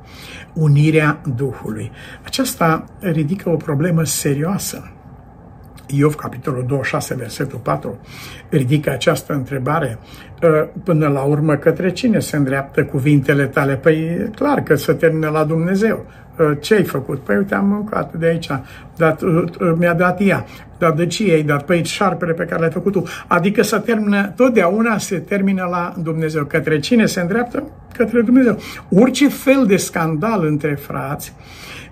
Unirea 0.53 1.21
Duhului. 1.37 1.91
Aceasta 2.25 2.85
ridică 3.01 3.51
o 3.51 3.57
problemă 3.57 4.05
serioasă. 4.05 4.91
Iov, 5.87 6.15
capitolul 6.15 6.65
26, 6.67 7.15
versetul 7.15 7.59
4, 7.59 8.01
ridică 8.49 8.91
această 8.91 9.33
întrebare. 9.33 9.99
Ă, 10.43 10.69
până 10.85 11.09
la 11.09 11.23
urmă, 11.23 11.57
către 11.57 11.91
cine 11.91 12.19
se 12.19 12.37
îndreaptă 12.37 12.85
cuvintele 12.85 13.47
tale? 13.47 13.77
Păi, 13.77 13.95
e 13.95 14.31
clar 14.35 14.63
că 14.63 14.75
se 14.75 14.93
termină 14.93 15.29
la 15.29 15.45
Dumnezeu. 15.45 16.07
Uh, 16.39 16.57
ce 16.61 16.75
ai 16.75 16.85
făcut? 16.85 17.19
Păi 17.19 17.37
uite, 17.37 17.55
am 17.55 17.67
mâncat 17.67 18.15
de 18.15 18.27
aici, 18.27 18.49
dat, 18.97 19.23
uh, 19.23 19.45
uh, 19.61 19.73
mi-a 19.79 19.95
dat 19.95 20.21
ea. 20.21 20.45
dar 20.79 20.93
de 20.93 21.07
ce 21.07 21.33
ai 21.33 21.43
dat? 21.43 21.65
Păi 21.65 21.85
șarpele 21.85 22.33
pe 22.33 22.45
care 22.45 22.61
l-ai 22.61 22.71
făcut 22.71 22.93
tu. 22.93 23.03
Adică 23.27 23.63
să 23.63 23.79
termină, 23.79 24.33
totdeauna 24.37 24.99
se 24.99 25.19
termină 25.19 25.67
la 25.71 25.95
Dumnezeu. 26.03 26.45
Către 26.45 26.79
cine 26.79 27.07
se 27.07 27.21
îndreaptă? 27.21 27.63
Către 27.97 28.21
Dumnezeu. 28.21 28.59
Orice 28.91 29.29
fel 29.29 29.65
de 29.67 29.77
scandal 29.77 30.45
între 30.45 30.75
frați, 30.75 31.35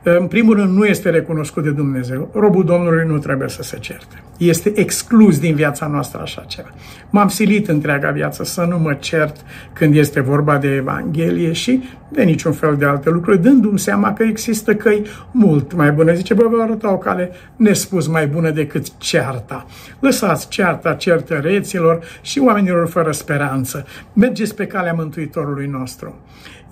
în 0.03 0.27
primul 0.27 0.57
rând, 0.57 0.77
nu 0.77 0.85
este 0.85 1.11
recunoscut 1.11 1.63
de 1.63 1.71
Dumnezeu. 1.71 2.31
Robul 2.35 2.65
Domnului 2.65 3.07
nu 3.07 3.19
trebuie 3.19 3.49
să 3.49 3.63
se 3.63 3.79
certe. 3.79 4.24
Este 4.39 4.73
exclus 4.75 5.39
din 5.39 5.55
viața 5.55 5.87
noastră 5.87 6.21
așa 6.23 6.45
ceva. 6.47 6.69
M-am 7.11 7.29
silit 7.29 7.69
întreaga 7.69 8.11
viață 8.11 8.45
să 8.45 8.67
nu 8.69 8.79
mă 8.79 8.95
cert 8.95 9.37
când 9.73 9.97
este 9.97 10.21
vorba 10.21 10.59
de 10.59 10.69
Evanghelie 10.69 11.53
și 11.53 11.83
de 12.09 12.23
niciun 12.23 12.53
fel 12.53 12.77
de 12.77 12.85
alte 12.85 13.11
lucruri, 13.11 13.43
dându-mi 13.43 13.79
seama 13.79 14.13
că 14.13 14.23
există 14.23 14.75
căi 14.75 15.07
mult 15.31 15.75
mai 15.75 15.93
bune. 15.93 16.15
Zice, 16.15 16.35
bă, 16.35 16.47
vă 16.51 16.63
arăta 16.63 16.93
o 16.93 16.99
cale 16.99 17.31
nespus 17.57 18.07
mai 18.07 18.27
bună 18.27 18.51
decât 18.51 18.99
cearta. 18.99 19.67
Lăsați 20.01 20.49
cearta 20.49 20.95
certăreților 20.95 22.05
și 22.23 22.39
oamenilor 22.39 22.89
fără 22.89 23.11
speranță. 23.11 23.87
Mergeți 24.13 24.55
pe 24.55 24.67
calea 24.67 24.93
Mântuitorului 24.93 25.67
nostru 25.67 26.15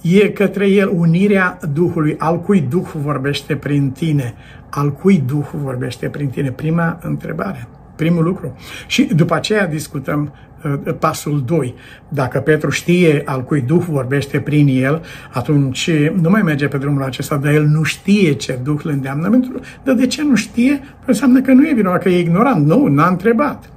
e 0.03 0.29
către 0.29 0.67
el 0.67 0.91
unirea 0.95 1.59
Duhului. 1.73 2.15
Al 2.19 2.41
cui 2.41 2.61
Duh 2.61 2.89
vorbește 2.95 3.57
prin 3.57 3.91
tine? 3.91 4.35
Al 4.75 4.93
cui 4.93 5.23
Duh 5.27 5.47
vorbește 5.53 6.09
prin 6.09 6.29
tine? 6.29 6.51
Prima 6.51 6.99
întrebare, 7.03 7.69
primul 7.97 8.25
lucru. 8.25 8.57
Și 8.87 9.03
după 9.03 9.35
aceea 9.35 9.67
discutăm 9.67 10.33
uh, 10.65 10.95
pasul 10.99 11.43
2. 11.47 11.75
Dacă 12.09 12.39
Petru 12.41 12.71
știe 12.71 13.23
al 13.25 13.45
cui 13.45 13.61
Duh 13.61 13.85
vorbește 13.89 14.41
prin 14.41 14.69
el, 14.69 15.03
atunci 15.33 15.91
nu 16.21 16.31
mai 16.31 16.43
merge 16.43 16.69
pe 16.69 16.79
drumul 16.79 17.03
acesta, 17.03 17.37
dar 17.37 17.53
el 17.53 17.65
nu 17.65 17.83
știe 17.83 18.33
ce 18.33 18.59
Duh 18.63 18.81
îl 18.85 18.91
îndeamnă. 18.91 19.41
Dar 19.83 19.95
de 19.95 20.07
ce 20.07 20.23
nu 20.23 20.35
știe? 20.35 20.77
Păi 20.77 21.05
înseamnă 21.07 21.41
că 21.41 21.53
nu 21.53 21.69
e 21.69 21.75
vinovat, 21.75 22.03
că 22.03 22.09
e 22.09 22.19
ignorant. 22.19 22.67
Nu, 22.67 22.87
n-a 22.87 23.07
întrebat. 23.07 23.71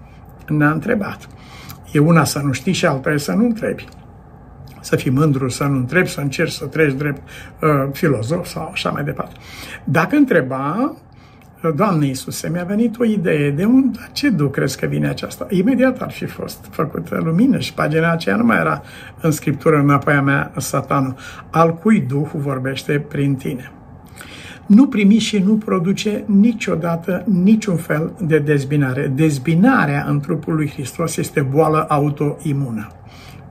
N-a 0.48 0.72
întrebat. 0.72 1.30
E 1.92 2.00
una 2.00 2.24
să 2.24 2.40
nu 2.40 2.52
știi 2.52 2.74
și 2.74 2.86
alta 2.86 3.12
e 3.12 3.18
să 3.18 3.32
nu 3.32 3.46
întrebi 3.46 3.86
să 4.86 4.96
fii 4.96 5.12
mândru, 5.12 5.50
să 5.50 5.64
nu 5.64 5.78
întrebi, 5.78 6.08
să 6.08 6.22
încerci 6.22 6.52
să 6.52 6.66
treci 6.66 6.94
drept 6.94 7.22
uh, 7.62 7.70
filozof 7.92 8.46
sau 8.46 8.70
așa 8.74 8.90
mai 8.90 9.04
departe. 9.04 9.36
Dacă 9.84 10.16
întreba, 10.16 10.96
uh, 11.64 11.74
Doamne 11.76 12.06
Iisuse, 12.06 12.50
mi-a 12.50 12.64
venit 12.64 13.00
o 13.00 13.04
idee, 13.04 13.52
de 13.52 13.64
unde, 13.64 14.00
ce 14.12 14.30
duc 14.30 14.52
crezi 14.52 14.80
că 14.80 14.86
vine 14.86 15.08
aceasta? 15.08 15.48
Imediat 15.50 16.02
ar 16.02 16.12
fi 16.12 16.26
fost 16.26 16.66
făcută 16.70 17.22
lumină 17.24 17.60
și 17.60 17.74
pagina 17.74 18.12
aceea 18.12 18.36
nu 18.36 18.46
mai 18.46 18.58
era 18.58 18.82
în 19.22 19.32
scriptură 19.32 19.78
înapoi 19.78 20.14
a 20.14 20.22
mea 20.22 20.52
satanul. 20.58 21.16
Al 21.50 21.74
cui 21.74 22.00
Duh 22.00 22.30
vorbește 22.34 23.00
prin 23.00 23.36
tine? 23.36 23.72
nu 24.66 24.88
primi 24.88 25.18
și 25.18 25.38
nu 25.38 25.54
produce 25.54 26.24
niciodată 26.26 27.24
niciun 27.26 27.76
fel 27.76 28.14
de 28.22 28.40
dezbinare. 28.40 29.08
Dezbinarea 29.08 30.06
în 30.08 30.20
trupul 30.20 30.56
lui 30.56 30.70
Hristos 30.70 31.18
este 31.18 31.42
boală 31.42 31.86
autoimună. 31.90 32.88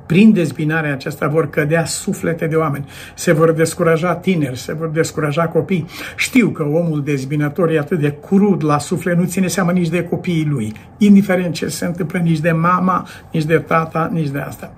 Prin 0.06 0.32
dezbinarea 0.32 0.92
aceasta 0.92 1.28
vor 1.28 1.50
cădea 1.50 1.84
suflete 1.84 2.46
de 2.46 2.56
oameni, 2.56 2.84
se 3.14 3.32
vor 3.32 3.52
descuraja 3.52 4.14
tineri, 4.14 4.58
se 4.58 4.72
vor 4.72 4.88
descuraja 4.88 5.48
copii. 5.48 5.86
Știu 6.16 6.48
că 6.48 6.62
omul 6.62 7.02
dezbinător 7.04 7.70
e 7.70 7.78
atât 7.78 8.00
de 8.00 8.16
crud 8.26 8.64
la 8.64 8.78
suflet, 8.78 9.16
nu 9.16 9.24
ține 9.24 9.46
seama 9.46 9.72
nici 9.72 9.88
de 9.88 10.04
copiii 10.04 10.46
lui, 10.50 10.72
indiferent 10.98 11.54
ce 11.54 11.68
se 11.68 11.84
întâmplă, 11.84 12.18
nici 12.18 12.40
de 12.40 12.52
mama, 12.52 13.06
nici 13.32 13.44
de 13.44 13.58
tata, 13.58 14.10
nici 14.12 14.28
de 14.28 14.38
asta. 14.38 14.72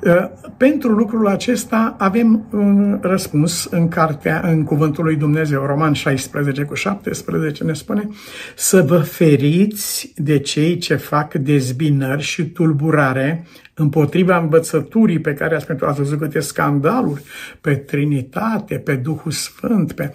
Uh, 0.00 0.28
pentru 0.56 0.92
lucrul 0.92 1.26
acesta 1.26 1.94
avem 1.98 2.46
un 2.52 2.98
răspuns 3.02 3.64
în 3.70 3.88
cartea, 3.88 4.40
în 4.44 4.64
cuvântul 4.64 5.04
lui 5.04 5.16
Dumnezeu, 5.16 5.66
Roman 5.66 5.92
16 5.92 6.62
cu 6.62 6.74
17 6.74 7.64
ne 7.64 7.72
spune 7.72 8.08
să 8.56 8.82
vă 8.82 8.98
feriți 8.98 10.12
de 10.16 10.38
cei 10.38 10.78
ce 10.78 10.94
fac 10.94 11.34
dezbinări 11.34 12.22
și 12.22 12.44
tulburare 12.44 13.44
împotriva 13.78 14.38
învățăturii 14.38 15.20
pe 15.20 15.34
care 15.34 15.54
ați, 15.54 15.66
pentru 15.66 15.86
ați 15.86 15.98
văzut 15.98 16.18
câte 16.18 16.40
scandaluri 16.40 17.22
pe 17.60 17.74
Trinitate, 17.74 18.78
pe 18.78 18.94
Duhul 18.94 19.30
Sfânt, 19.30 19.92
pe 19.92 20.12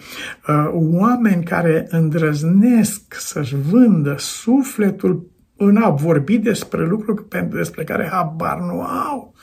uh, 0.48 0.70
oameni 0.72 1.44
care 1.44 1.88
îndrăznesc 1.90 3.14
să-și 3.14 3.56
vândă 3.56 4.16
sufletul 4.18 5.32
în 5.58 5.78
a 5.78 5.90
vorbi 5.90 6.38
despre 6.38 6.86
lucruri 6.86 7.28
despre 7.50 7.84
care 7.84 8.10
habar 8.12 8.60
nu 8.60 8.82
au. 8.82 9.34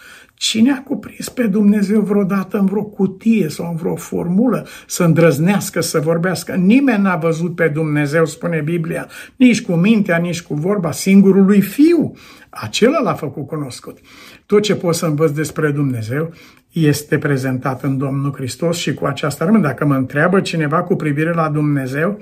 Cine 0.43 0.73
a 0.73 0.83
cuprins 0.83 1.29
pe 1.29 1.47
Dumnezeu 1.47 2.01
vreodată 2.01 2.59
în 2.59 2.67
vreo 2.67 2.83
cutie 2.83 3.49
sau 3.49 3.69
în 3.71 3.77
vreo 3.77 3.97
formulă 3.97 4.67
să 4.87 5.05
îndrăznească 5.05 5.81
să 5.81 6.01
vorbească? 6.01 6.53
Nimeni 6.53 7.03
n-a 7.03 7.17
văzut 7.17 7.55
pe 7.55 7.69
Dumnezeu, 7.69 8.25
spune 8.27 8.61
Biblia, 8.61 9.09
nici 9.37 9.63
cu 9.63 9.73
mintea, 9.73 10.17
nici 10.17 10.43
cu 10.43 10.55
vorba, 10.55 10.93
singurul 10.93 11.45
lui 11.45 11.61
Fiu. 11.61 12.13
Acela 12.51 13.01
l-a 13.01 13.15
făcut 13.15 13.47
cunoscut. 13.47 13.99
Tot 14.47 14.63
ce 14.63 14.75
pot 14.75 14.95
să 14.95 15.07
învăț 15.07 15.31
despre 15.31 15.71
Dumnezeu 15.71 16.33
este 16.73 17.19
prezentat 17.19 17.83
în 17.83 17.99
Domnul 17.99 18.33
Hristos 18.35 18.77
și 18.77 18.95
cu 18.95 19.07
aceasta 19.07 19.45
rămân. 19.45 19.61
Dacă 19.61 19.87
mă 19.87 19.95
întreabă 19.95 20.41
cineva 20.41 20.83
cu 20.83 20.97
privire 20.97 21.33
la 21.33 21.49
Dumnezeu, 21.49 22.19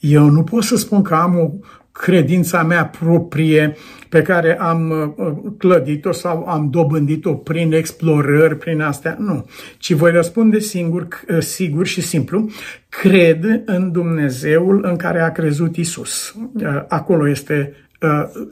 eu 0.00 0.28
nu 0.28 0.42
pot 0.42 0.62
să 0.62 0.76
spun 0.76 1.02
că 1.02 1.14
am 1.14 1.38
o 1.38 1.50
credința 1.96 2.62
mea 2.62 2.86
proprie 2.86 3.76
pe 4.08 4.22
care 4.22 4.58
am 4.58 4.90
uh, 5.16 5.52
clădit-o 5.58 6.12
sau 6.12 6.46
am 6.46 6.68
dobândit-o 6.70 7.34
prin 7.34 7.72
explorări, 7.72 8.56
prin 8.56 8.80
astea. 8.80 9.16
Nu. 9.18 9.46
Ci 9.78 9.92
voi 9.92 10.10
răspunde 10.10 10.58
singur, 10.58 11.08
uh, 11.28 11.38
sigur 11.38 11.86
și 11.86 12.00
simplu, 12.00 12.50
cred 12.88 13.62
în 13.64 13.92
Dumnezeul 13.92 14.84
în 14.84 14.96
care 14.96 15.20
a 15.20 15.32
crezut 15.32 15.76
Isus. 15.76 16.34
Uh, 16.54 16.82
acolo 16.88 17.28
este 17.28 17.72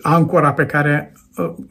ancora 0.02 0.52
pe 0.52 0.66
care 0.66 1.12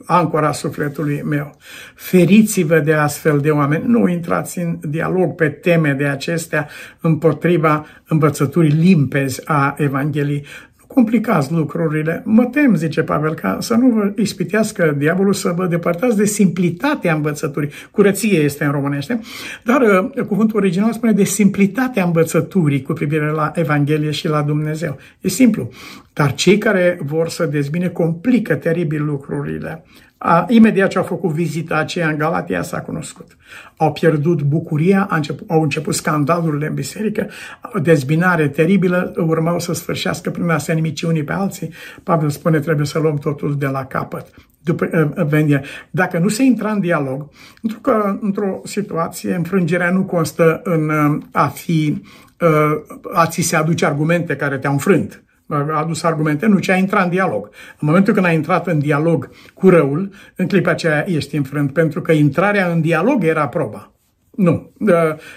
ancora 0.04 0.52
sufletului 0.52 1.22
meu. 1.22 1.56
Feriți-vă 1.94 2.78
de 2.78 2.92
astfel 2.92 3.38
de 3.38 3.50
oameni, 3.50 3.84
nu 3.86 4.08
intrați 4.08 4.58
în 4.58 4.78
dialog 4.80 5.34
pe 5.34 5.48
teme 5.48 5.92
de 5.92 6.04
acestea 6.04 6.68
împotriva 7.00 7.86
învățăturii 8.08 8.70
limpezi 8.70 9.40
a 9.44 9.74
Evangheliei 9.78 10.46
complicați 10.94 11.52
lucrurile. 11.52 12.22
Mă 12.24 12.44
tem, 12.44 12.74
zice 12.74 13.02
Pavel, 13.02 13.34
ca 13.34 13.56
să 13.60 13.74
nu 13.74 13.88
vă 13.88 14.12
ispitească 14.16 14.94
diavolul 14.98 15.32
să 15.32 15.52
vă 15.56 15.66
depărtați 15.66 16.16
de 16.16 16.24
simplitatea 16.24 17.14
învățăturii. 17.14 17.70
Curăție 17.90 18.38
este 18.38 18.64
în 18.64 18.70
românește, 18.70 19.20
dar 19.64 19.80
uh, 20.14 20.24
cuvântul 20.24 20.58
original 20.58 20.92
spune 20.92 21.12
de 21.12 21.24
simplitatea 21.24 22.04
învățăturii 22.04 22.82
cu 22.82 22.92
privire 22.92 23.30
la 23.30 23.52
Evanghelie 23.54 24.10
și 24.10 24.28
la 24.28 24.42
Dumnezeu. 24.42 24.96
E 25.20 25.28
simplu. 25.28 25.68
Dar 26.12 26.34
cei 26.34 26.58
care 26.58 26.98
vor 27.04 27.28
să 27.28 27.44
dezbine 27.44 27.88
complică 27.88 28.54
teribil 28.54 29.04
lucrurile. 29.04 29.84
A, 30.26 30.44
imediat 30.48 30.90
ce 30.90 30.98
au 30.98 31.04
făcut 31.04 31.30
vizita 31.30 31.76
aceea 31.76 32.08
în 32.08 32.18
Galatia 32.18 32.62
s-a 32.62 32.80
cunoscut. 32.80 33.36
Au 33.76 33.92
pierdut 33.92 34.42
bucuria, 34.42 35.06
a 35.10 35.16
început, 35.16 35.50
au 35.50 35.62
început 35.62 35.94
scandalurile 35.94 36.66
în 36.66 36.74
biserică, 36.74 37.28
o 37.74 37.78
dezbinare 37.78 38.48
teribilă, 38.48 39.12
urmau 39.16 39.58
să 39.58 39.72
sfârșească 39.72 40.30
prin 40.30 40.48
a 40.48 40.58
se 40.58 40.72
nimici 40.72 41.02
unii 41.02 41.24
pe 41.24 41.32
alții. 41.32 41.72
Pavel 42.02 42.30
spune, 42.30 42.60
trebuie 42.60 42.86
să 42.86 42.98
luăm 42.98 43.16
totul 43.16 43.56
de 43.58 43.66
la 43.66 43.84
capăt. 43.84 44.26
După, 44.60 44.88
uh, 45.32 45.60
Dacă 45.90 46.18
nu 46.18 46.28
se 46.28 46.42
intra 46.42 46.70
în 46.70 46.80
dialog, 46.80 47.28
pentru 47.60 47.80
că 47.80 48.18
într-o 48.20 48.60
situație 48.64 49.34
înfrângerea 49.34 49.90
nu 49.90 50.02
constă 50.02 50.60
în 50.62 50.88
uh, 50.88 51.22
a 51.32 51.46
fi 51.46 52.02
uh, 52.40 52.96
a 53.14 53.26
ți 53.26 53.40
se 53.40 53.56
aduce 53.56 53.86
argumente 53.86 54.36
care 54.36 54.58
te-au 54.58 54.72
înfrânt 54.72 55.24
a 55.48 55.78
adus 55.78 56.02
argumente, 56.02 56.46
nu, 56.46 56.58
ci 56.58 56.68
a 56.68 56.76
intrat 56.76 57.04
în 57.04 57.10
dialog. 57.10 57.50
În 57.78 57.88
momentul 57.88 58.14
când 58.14 58.26
a 58.26 58.32
intrat 58.32 58.66
în 58.66 58.78
dialog 58.78 59.30
cu 59.54 59.68
răul, 59.68 60.10
în 60.36 60.46
clipa 60.46 60.70
aceea 60.70 61.10
ești 61.10 61.36
înfrânt, 61.36 61.72
pentru 61.72 62.00
că 62.02 62.12
intrarea 62.12 62.68
în 62.68 62.80
dialog 62.80 63.24
era 63.24 63.48
proba. 63.48 63.94
Nu. 64.36 64.72
Uh, 64.78 64.90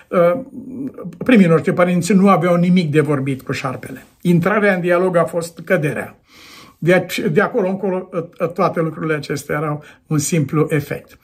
uh, 0.07 0.45
primii 1.25 1.47
noștri 1.47 1.73
părinți 1.73 2.13
nu 2.13 2.29
aveau 2.29 2.55
nimic 2.55 2.91
de 2.91 2.99
vorbit 2.99 3.41
cu 3.41 3.51
șarpele. 3.51 4.03
Intrarea 4.21 4.73
în 4.73 4.81
dialog 4.81 5.15
a 5.15 5.23
fost 5.23 5.59
căderea. 5.59 6.19
De, 6.79 7.05
de 7.31 7.41
acolo 7.41 7.67
încolo 7.67 8.09
uh, 8.11 8.49
toate 8.49 8.81
lucrurile 8.81 9.13
acestea 9.13 9.55
erau 9.55 9.83
un 10.07 10.17
simplu 10.17 10.67
efect. 10.69 11.17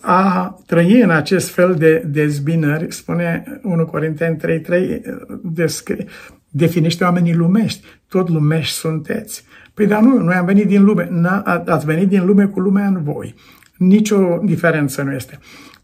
A 0.00 0.58
trăi 0.66 1.00
în 1.00 1.10
acest 1.10 1.50
fel 1.50 1.74
de 1.74 2.02
dezbinări, 2.06 2.92
spune 2.92 3.60
1 3.62 3.86
Corinteni 3.86 4.36
3.3, 4.36 5.00
descrie, 5.42 6.06
definește 6.50 7.04
oamenii 7.04 7.34
lumești. 7.34 7.86
Tot 8.08 8.28
lumești 8.28 8.74
sunteți. 8.74 9.44
Păi 9.74 9.86
dar 9.86 10.00
nu, 10.00 10.18
noi 10.18 10.34
am 10.34 10.44
venit 10.44 10.66
din 10.66 10.84
lume. 10.84 11.04
N- 11.04 11.42
ați 11.66 11.84
venit 11.84 12.08
din 12.08 12.26
lume 12.26 12.46
cu 12.46 12.60
lumea 12.60 12.86
în 12.86 13.02
voi. 13.02 13.34
Nicio 13.76 14.40
diferență 14.44 15.02
nu 15.02 15.12
este. 15.12 15.38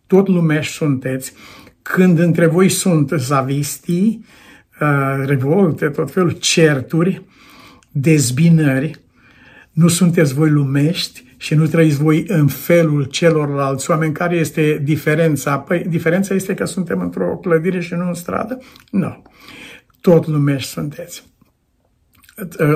Tot 0.06 0.28
lumești 0.28 0.72
sunteți. 0.72 1.32
Când 1.82 2.18
între 2.18 2.46
voi 2.46 2.68
sunt 2.68 3.12
zavistii, 3.16 4.24
uh, 4.80 5.26
revolte, 5.26 5.88
tot 5.88 6.10
felul, 6.10 6.30
certuri, 6.30 7.22
dezbinări, 7.90 9.00
nu 9.72 9.88
sunteți 9.88 10.34
voi 10.34 10.50
lumești 10.50 11.24
și 11.36 11.54
nu 11.54 11.66
trăiți 11.66 11.96
voi 11.96 12.24
în 12.26 12.46
felul 12.46 13.04
celorlalți 13.04 13.90
oameni. 13.90 14.12
Care 14.12 14.36
este 14.36 14.80
diferența? 14.84 15.58
Păi 15.58 15.84
diferența 15.88 16.34
este 16.34 16.54
că 16.54 16.64
suntem 16.64 17.00
într-o 17.00 17.36
clădire 17.36 17.80
și 17.80 17.94
nu 17.94 18.06
în 18.06 18.14
stradă? 18.14 18.58
Nu 18.90 19.22
tot 20.10 20.26
lumești 20.26 20.70
sunteți. 20.70 21.24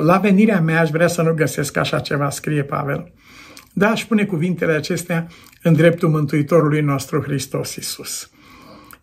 La 0.03 0.19
venirea 0.19 0.61
mea 0.61 0.81
aș 0.81 0.91
vrea 0.91 1.07
să 1.07 1.23
nu 1.23 1.35
găsesc 1.35 1.77
așa 1.77 1.99
ceva, 1.99 2.31
scrie 2.31 2.63
Pavel. 2.63 3.13
Da, 3.73 3.91
aș 3.91 4.05
pune 4.05 4.25
cuvintele 4.25 4.73
acestea 4.73 5.27
în 5.63 5.73
dreptul 5.73 6.09
Mântuitorului 6.09 6.81
nostru 6.81 7.23
Hristos 7.23 7.77
Iisus. 7.77 8.31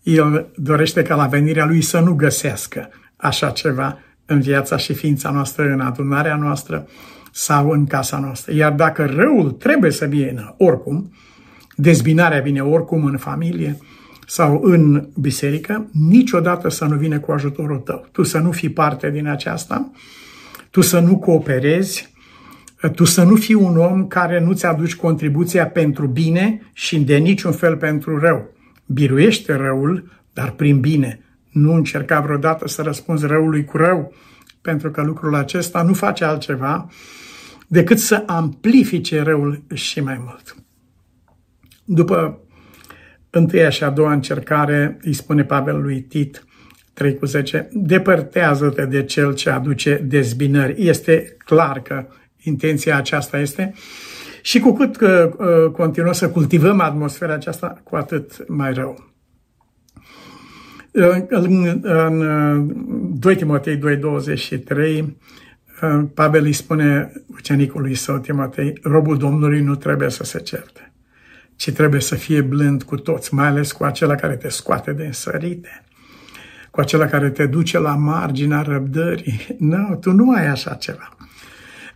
El 0.03 0.47
dorește 0.55 1.01
ca 1.01 1.15
la 1.15 1.25
venirea 1.25 1.65
Lui 1.65 1.81
să 1.81 1.99
nu 1.99 2.13
găsească 2.13 2.89
așa 3.15 3.49
ceva 3.49 3.99
în 4.25 4.39
viața 4.39 4.77
și 4.77 4.93
ființa 4.93 5.29
noastră, 5.29 5.63
în 5.63 5.79
adunarea 5.79 6.35
noastră 6.35 6.87
sau 7.31 7.69
în 7.69 7.85
casa 7.85 8.19
noastră. 8.19 8.53
Iar 8.53 8.71
dacă 8.71 9.05
răul 9.05 9.51
trebuie 9.51 9.91
să 9.91 10.05
vină 10.05 10.55
oricum, 10.57 11.13
dezbinarea 11.75 12.41
vine 12.41 12.61
oricum 12.61 13.05
în 13.05 13.17
familie 13.17 13.77
sau 14.29 14.61
în 14.63 15.07
biserică, 15.15 15.89
niciodată 15.91 16.69
să 16.69 16.85
nu 16.85 16.95
vină 16.95 17.19
cu 17.19 17.31
ajutorul 17.31 17.77
tău. 17.77 18.07
Tu 18.11 18.23
să 18.23 18.37
nu 18.37 18.51
fii 18.51 18.69
parte 18.69 19.11
din 19.11 19.27
aceasta, 19.27 19.91
tu 20.69 20.81
să 20.81 20.99
nu 20.99 21.17
cooperezi, 21.17 22.13
tu 22.95 23.03
să 23.03 23.23
nu 23.23 23.35
fii 23.35 23.53
un 23.53 23.77
om 23.77 24.07
care 24.07 24.39
nu-ți 24.39 24.65
aduci 24.65 24.95
contribuția 24.95 25.67
pentru 25.67 26.07
bine 26.07 26.61
și 26.73 26.99
de 26.99 27.17
niciun 27.17 27.51
fel 27.51 27.77
pentru 27.77 28.19
rău. 28.19 28.55
Biruiește 28.85 29.55
răul, 29.55 30.11
dar 30.33 30.51
prin 30.51 30.79
bine. 30.79 31.19
Nu 31.51 31.73
încerca 31.73 32.19
vreodată 32.19 32.67
să 32.67 32.81
răspunzi 32.81 33.25
răului 33.25 33.65
cu 33.65 33.77
rău, 33.77 34.13
pentru 34.61 34.91
că 34.91 35.01
lucrul 35.01 35.35
acesta 35.35 35.81
nu 35.81 35.93
face 35.93 36.23
altceva 36.23 36.89
decât 37.67 37.99
să 37.99 38.23
amplifice 38.25 39.21
răul 39.21 39.63
și 39.73 39.99
mai 39.99 40.21
mult. 40.25 40.55
După 41.85 42.41
întâia 43.29 43.69
și 43.69 43.83
a 43.83 43.89
doua 43.89 44.11
încercare, 44.11 44.97
îi 45.01 45.13
spune 45.13 45.43
Pavel 45.43 45.81
lui 45.81 46.01
Tit, 46.01 46.45
3 46.93 47.15
cu 47.15 47.25
10, 47.25 47.69
depărtează-te 47.71 48.85
de 48.85 49.03
cel 49.03 49.33
ce 49.33 49.49
aduce 49.49 50.03
dezbinări. 50.07 50.87
Este 50.87 51.35
clar 51.45 51.81
că 51.81 52.05
intenția 52.43 52.97
aceasta 52.97 53.39
este 53.39 53.73
și 54.41 54.59
cu 54.59 54.73
cât 54.73 55.01
uh, 55.01 55.09
uh 55.37 55.71
continuăm 55.71 56.13
să 56.13 56.29
cultivăm 56.29 56.79
atmosfera 56.79 57.33
aceasta, 57.33 57.81
cu 57.83 57.95
atât 57.95 58.47
mai 58.47 58.73
rău. 58.73 59.05
În, 60.91 61.79
în 61.81 62.23
2 63.19 63.35
Timotei 63.35 63.77
2.23, 63.77 65.03
Pavel 66.13 66.43
îi 66.43 66.53
spune 66.53 67.11
ucenicului 67.27 67.95
său 67.95 68.17
Timotei, 68.17 68.79
robul 68.81 69.17
Domnului 69.17 69.61
nu 69.61 69.75
trebuie 69.75 70.09
să 70.09 70.23
se 70.23 70.39
certe, 70.39 70.86
ci 71.57 71.71
trebuie 71.71 72.01
să 72.01 72.15
fie 72.15 72.41
blând 72.41 72.83
cu 72.83 72.95
toți, 72.95 73.33
mai 73.33 73.47
ales 73.47 73.71
cu 73.71 73.83
acela 73.83 74.15
care 74.15 74.35
te 74.35 74.49
scoate 74.49 74.93
de 74.93 75.05
însărite, 75.05 75.83
cu 76.71 76.79
acela 76.79 77.05
care 77.05 77.29
te 77.29 77.45
duce 77.45 77.79
la 77.79 77.95
marginea 77.95 78.61
răbdării. 78.61 79.47
Nu, 79.59 79.97
tu 80.01 80.11
nu 80.11 80.31
ai 80.31 80.47
așa 80.47 80.73
ceva. 80.73 81.09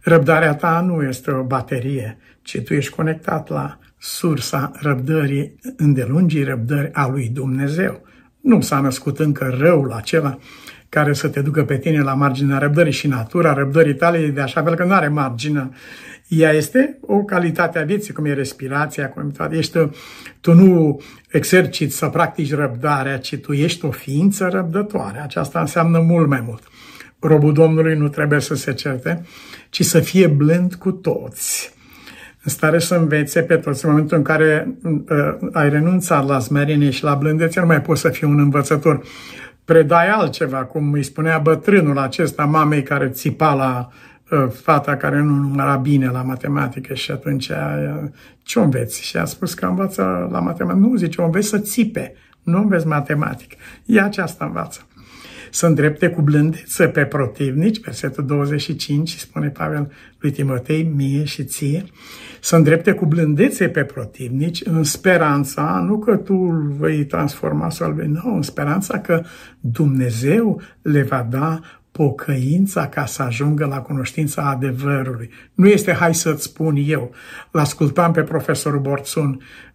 Răbdarea 0.01 0.55
ta 0.55 0.83
nu 0.85 1.03
este 1.03 1.31
o 1.31 1.43
baterie, 1.43 2.17
ci 2.41 2.61
tu 2.61 2.73
ești 2.73 2.95
conectat 2.95 3.49
la 3.49 3.79
sursa 3.97 4.71
răbdării, 4.73 5.55
îndelungii 5.77 6.43
răbdări 6.43 6.93
a 6.93 7.07
lui 7.07 7.29
Dumnezeu. 7.29 8.01
Nu 8.41 8.61
s-a 8.61 8.79
născut 8.79 9.19
încă 9.19 9.55
răul 9.59 9.91
acela 9.91 10.37
care 10.89 11.13
să 11.13 11.27
te 11.27 11.41
ducă 11.41 11.63
pe 11.63 11.77
tine 11.77 12.01
la 12.01 12.13
marginea 12.13 12.57
răbdării 12.57 12.91
și 12.91 13.07
natura 13.07 13.53
răbdării 13.53 13.95
tale 13.95 14.17
e 14.17 14.27
de 14.27 14.41
așa 14.41 14.63
fel 14.63 14.75
că 14.75 14.83
nu 14.83 14.93
are 14.93 15.07
margină. 15.07 15.71
Ea 16.33 16.51
este 16.51 16.97
o 17.01 17.23
calitate 17.23 17.79
a 17.79 17.83
vieții, 17.83 18.13
cum 18.13 18.25
e 18.25 18.33
respirația, 18.33 19.09
cum 19.09 19.27
e 19.27 19.31
toate. 19.37 19.55
Ești, 19.55 19.77
tu 20.41 20.53
nu 20.53 21.01
exerciți 21.31 21.97
să 21.97 22.07
practici 22.07 22.53
răbdarea, 22.53 23.17
ci 23.17 23.37
tu 23.37 23.51
ești 23.51 23.85
o 23.85 23.91
ființă 23.91 24.47
răbdătoare. 24.51 25.19
Aceasta 25.19 25.59
înseamnă 25.59 25.99
mult 25.99 26.27
mai 26.27 26.43
mult. 26.45 26.63
Robul 27.19 27.53
Domnului 27.53 27.95
nu 27.95 28.07
trebuie 28.07 28.39
să 28.39 28.55
se 28.55 28.73
certe, 28.73 29.25
ci 29.69 29.83
să 29.83 29.99
fie 29.99 30.27
blând 30.27 30.73
cu 30.73 30.91
toți 30.91 31.73
în 32.43 32.51
stare 32.51 32.79
să 32.79 32.95
învețe 32.95 33.41
pe 33.41 33.55
toți. 33.55 33.85
În 33.85 33.91
momentul 33.91 34.17
în 34.17 34.23
care 34.23 34.75
uh, 34.83 35.49
ai 35.51 35.69
renunțat 35.69 36.27
la 36.27 36.39
smerenie 36.39 36.89
și 36.89 37.03
la 37.03 37.13
blândețe, 37.13 37.59
nu 37.59 37.65
mai 37.65 37.81
poți 37.81 38.01
să 38.01 38.09
fii 38.09 38.27
un 38.27 38.39
învățător. 38.39 39.01
Predai 39.65 40.09
altceva, 40.09 40.57
cum 40.57 40.91
îi 40.91 41.03
spunea 41.03 41.37
bătrânul 41.37 41.97
acesta 41.97 42.45
mamei 42.45 42.83
care 42.83 43.09
țipa 43.09 43.53
la 43.53 43.87
uh, 43.89 44.10
fata 44.63 44.97
care 44.97 45.19
nu 45.19 45.35
număra 45.35 45.75
bine 45.75 46.09
la 46.09 46.21
matematică 46.21 46.93
și 46.93 47.11
atunci 47.11 47.49
uh, 47.49 48.09
ce 48.43 48.59
înveți? 48.59 49.03
Și 49.03 49.17
a 49.17 49.25
spus 49.25 49.53
că 49.53 49.65
învață 49.65 50.27
la 50.31 50.39
matematică. 50.39 50.87
Nu, 50.87 50.95
zice, 50.95 51.21
o 51.21 51.25
înveți 51.25 51.47
să 51.47 51.59
țipe, 51.59 52.13
nu 52.43 52.57
înveți 52.57 52.87
matematică. 52.87 53.55
E 53.85 54.01
aceasta 54.01 54.45
învață 54.45 54.85
să 55.51 55.65
îndrepte 55.65 56.09
cu 56.09 56.21
blândețe 56.21 56.87
pe 56.87 57.05
protivnici, 57.05 57.81
versetul 57.81 58.25
25, 58.25 59.15
spune 59.15 59.47
Pavel 59.49 59.91
lui 60.19 60.31
Timotei, 60.31 60.91
mie 60.95 61.23
și 61.23 61.43
ție, 61.43 61.83
să 62.39 62.55
îndrepte 62.55 62.91
cu 62.91 63.05
blândețe 63.05 63.67
pe 63.67 63.83
protivnici 63.83 64.61
în 64.63 64.83
speranța, 64.83 65.83
nu 65.85 65.99
că 65.99 66.15
tu 66.15 66.33
îl 66.33 66.73
vei 66.79 67.05
transforma 67.05 67.69
sau 67.69 67.91
vei, 67.91 68.07
nu, 68.07 68.35
în 68.35 68.41
speranța 68.41 68.99
că 68.99 69.23
Dumnezeu 69.59 70.61
le 70.81 71.01
va 71.01 71.27
da 71.29 71.59
pocăința 71.91 72.87
ca 72.87 73.05
să 73.05 73.23
ajungă 73.23 73.65
la 73.65 73.81
cunoștința 73.81 74.41
adevărului. 74.41 75.29
Nu 75.53 75.67
este 75.67 75.93
hai 75.93 76.15
să-ți 76.15 76.43
spun 76.43 76.75
eu. 76.85 77.11
L-ascultam 77.51 78.11
pe 78.11 78.23
profesorul 78.23 78.79
Borțun 78.79 79.29
uh, 79.29 79.70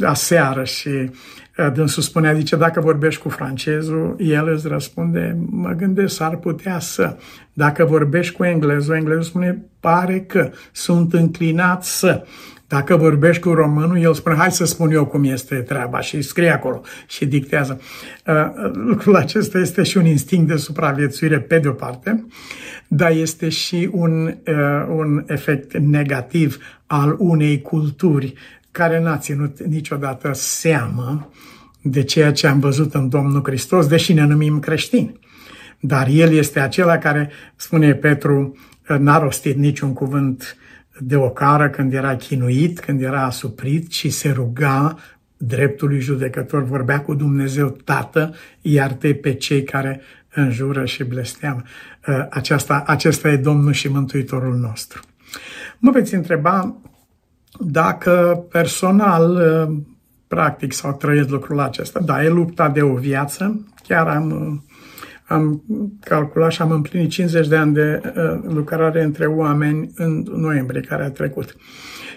aseară 0.00 0.64
și 0.64 0.88
uh, 0.88 1.72
dânsul 1.74 2.02
spunea, 2.02 2.34
zice, 2.34 2.56
dacă 2.56 2.80
vorbești 2.80 3.22
cu 3.22 3.28
francezul, 3.28 4.16
el 4.18 4.48
îți 4.48 4.68
răspunde, 4.68 5.38
mă 5.50 5.70
gândesc, 5.70 6.14
s-ar 6.14 6.36
putea 6.36 6.78
să. 6.78 7.16
Dacă 7.52 7.84
vorbești 7.84 8.34
cu 8.34 8.44
englezul, 8.44 8.94
englezul 8.94 9.22
spune, 9.22 9.64
pare 9.80 10.20
că 10.20 10.50
sunt 10.72 11.12
înclinat 11.12 11.84
să. 11.84 12.24
Dacă 12.68 12.96
vorbești 12.96 13.42
cu 13.42 13.52
românul, 13.52 13.98
el 13.98 14.14
spune, 14.14 14.36
hai 14.36 14.52
să 14.52 14.64
spun 14.64 14.90
eu 14.90 15.06
cum 15.06 15.24
este 15.24 15.54
treaba 15.54 16.00
și 16.00 16.22
scrie 16.22 16.50
acolo 16.50 16.80
și 17.06 17.26
dictează. 17.26 17.80
Uh, 18.26 18.70
lucrul 18.72 19.16
acesta 19.16 19.58
este 19.58 19.82
și 19.82 19.96
un 19.96 20.06
instinct 20.06 20.48
de 20.48 20.56
supraviețuire 20.56 21.40
pe 21.40 21.58
de-o 21.58 21.72
parte, 21.72 22.26
dar 22.88 23.10
este 23.10 23.48
și 23.48 23.88
un, 23.92 24.26
uh, 24.26 24.86
un 24.96 25.24
efect 25.26 25.76
negativ 25.76 26.58
al 26.86 27.16
unei 27.18 27.62
culturi 27.62 28.34
care 28.76 29.00
n-a 29.00 29.18
ținut 29.18 29.62
niciodată 29.62 30.30
seamă 30.34 31.30
de 31.82 32.02
ceea 32.02 32.32
ce 32.32 32.46
am 32.46 32.60
văzut 32.60 32.94
în 32.94 33.08
Domnul 33.08 33.42
Hristos, 33.44 33.86
deși 33.86 34.12
ne 34.12 34.24
numim 34.24 34.58
creștini. 34.58 35.20
Dar 35.80 36.06
El 36.10 36.32
este 36.32 36.60
acela 36.60 36.98
care, 36.98 37.30
spune 37.56 37.94
Petru, 37.94 38.56
n-a 38.98 39.18
rostit 39.18 39.56
niciun 39.56 39.92
cuvânt 39.92 40.56
de 41.00 41.16
ocară 41.16 41.70
când 41.70 41.92
era 41.92 42.16
chinuit, 42.16 42.80
când 42.80 43.02
era 43.02 43.24
asuprit 43.24 43.92
și 43.92 44.10
se 44.10 44.30
ruga 44.30 44.98
dreptului 45.36 46.00
judecător, 46.00 46.62
vorbea 46.62 47.00
cu 47.00 47.14
Dumnezeu, 47.14 47.68
Tată, 47.68 48.34
iarte 48.60 49.14
pe 49.14 49.34
cei 49.34 49.62
care 49.62 50.00
înjură 50.34 50.84
și 50.84 51.04
blesteamă. 51.04 51.62
Ă, 52.08 52.26
aceasta, 52.30 52.82
acesta 52.86 53.28
e 53.28 53.36
Domnul 53.36 53.72
și 53.72 53.88
Mântuitorul 53.88 54.56
nostru. 54.56 55.02
Mă 55.78 55.90
veți 55.90 56.14
întreba 56.14 56.80
dacă 57.60 58.44
personal, 58.50 59.36
ă, 59.36 59.72
practic, 60.28 60.72
sau 60.72 60.92
trăiesc 60.92 61.28
lucrul 61.28 61.60
acesta. 61.60 62.00
Da, 62.00 62.24
e 62.24 62.28
lupta 62.28 62.68
de 62.68 62.82
o 62.82 62.94
viață. 62.94 63.66
Chiar 63.88 64.08
am 64.08 64.60
am 65.26 65.62
calculat 66.00 66.50
și 66.52 66.62
am 66.62 66.70
împlinit 66.70 67.10
50 67.10 67.48
de 67.48 67.56
ani 67.56 67.74
de 67.74 68.00
uh, 68.04 68.40
lucrare 68.48 69.02
între 69.02 69.26
oameni 69.26 69.90
în 69.94 70.24
noiembrie 70.36 70.80
care 70.80 71.04
a 71.04 71.10
trecut. 71.10 71.56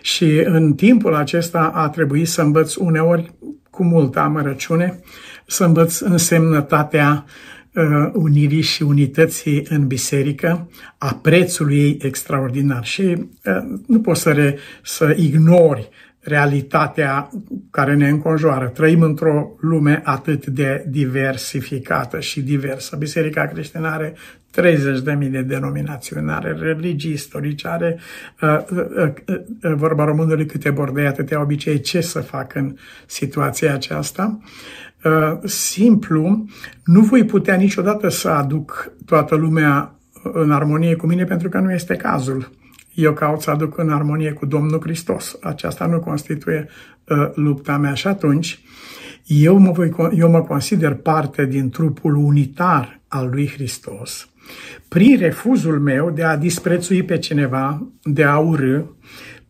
Și 0.01 0.41
în 0.45 0.73
timpul 0.73 1.15
acesta 1.15 1.71
a 1.73 1.89
trebuit 1.89 2.27
să 2.27 2.41
învăț 2.41 2.75
uneori 2.75 3.33
cu 3.69 3.83
multă 3.83 4.19
amărăciune, 4.19 4.99
să 5.45 5.65
învăț 5.65 5.99
însemnătatea 5.99 7.25
uh, 7.25 7.31
unirii 8.13 8.61
și 8.61 8.83
unității 8.83 9.65
în 9.69 9.87
biserică, 9.87 10.69
a 10.97 11.19
prețului 11.21 11.79
ei 11.79 11.97
extraordinar. 12.01 12.85
Și 12.85 13.01
uh, 13.01 13.79
nu 13.87 14.01
poți 14.01 14.21
să, 14.21 14.31
re, 14.31 14.57
să 14.83 15.13
ignori 15.17 15.89
realitatea 16.19 17.29
care 17.71 17.95
ne 17.95 18.09
înconjoară. 18.09 18.67
Trăim 18.67 19.01
într-o 19.01 19.51
lume 19.59 20.01
atât 20.03 20.45
de 20.45 20.85
diversificată 20.87 22.19
și 22.19 22.41
diversă. 22.41 22.95
Biserica 22.95 23.45
creștină 23.45 23.87
are 23.87 24.13
30.000 24.61 25.29
de 25.29 25.41
denominațiuni, 25.41 26.31
are 26.31 26.51
religii 26.51 27.11
istorice, 27.11 27.67
are 27.67 27.99
uh, 28.41 28.57
uh, 28.71 28.85
uh, 28.95 29.11
uh, 29.63 29.73
vorba 29.75 30.03
românului 30.05 30.45
câte 30.45 30.69
bordei, 30.69 31.05
atâtea 31.05 31.41
obicei, 31.41 31.79
ce 31.79 32.01
să 32.01 32.19
fac 32.19 32.55
în 32.55 32.75
situația 33.05 33.73
aceasta. 33.73 34.39
Uh, 35.03 35.37
simplu, 35.43 36.45
nu 36.83 37.01
voi 37.01 37.25
putea 37.25 37.55
niciodată 37.55 38.09
să 38.09 38.29
aduc 38.29 38.91
toată 39.05 39.35
lumea 39.35 39.93
în 40.23 40.51
armonie 40.51 40.95
cu 40.95 41.05
mine 41.05 41.23
pentru 41.23 41.49
că 41.49 41.59
nu 41.59 41.71
este 41.71 41.95
cazul 41.95 42.58
eu 43.01 43.13
caut 43.13 43.41
să 43.41 43.49
aduc 43.49 43.77
în 43.77 43.89
armonie 43.89 44.31
cu 44.31 44.45
Domnul 44.45 44.79
Hristos. 44.81 45.37
Aceasta 45.41 45.85
nu 45.85 45.99
constituie 45.99 46.67
uh, 47.03 47.29
lupta 47.33 47.77
mea 47.77 47.93
și 47.93 48.07
atunci 48.07 48.59
Eu 49.25 49.57
mă, 49.57 49.71
voi, 49.71 49.91
eu 50.17 50.29
mă 50.29 50.41
consider 50.41 50.93
parte 50.93 51.45
din 51.45 51.69
trupul 51.69 52.15
unitar 52.15 53.01
al 53.07 53.29
lui 53.29 53.47
Hristos. 53.47 54.29
Prin 54.87 55.17
refuzul 55.17 55.79
meu 55.79 56.09
de 56.09 56.23
a 56.23 56.37
disprețui 56.37 57.03
pe 57.03 57.17
cineva, 57.17 57.87
de 58.03 58.23
a 58.23 58.37
urâ, 58.37 58.81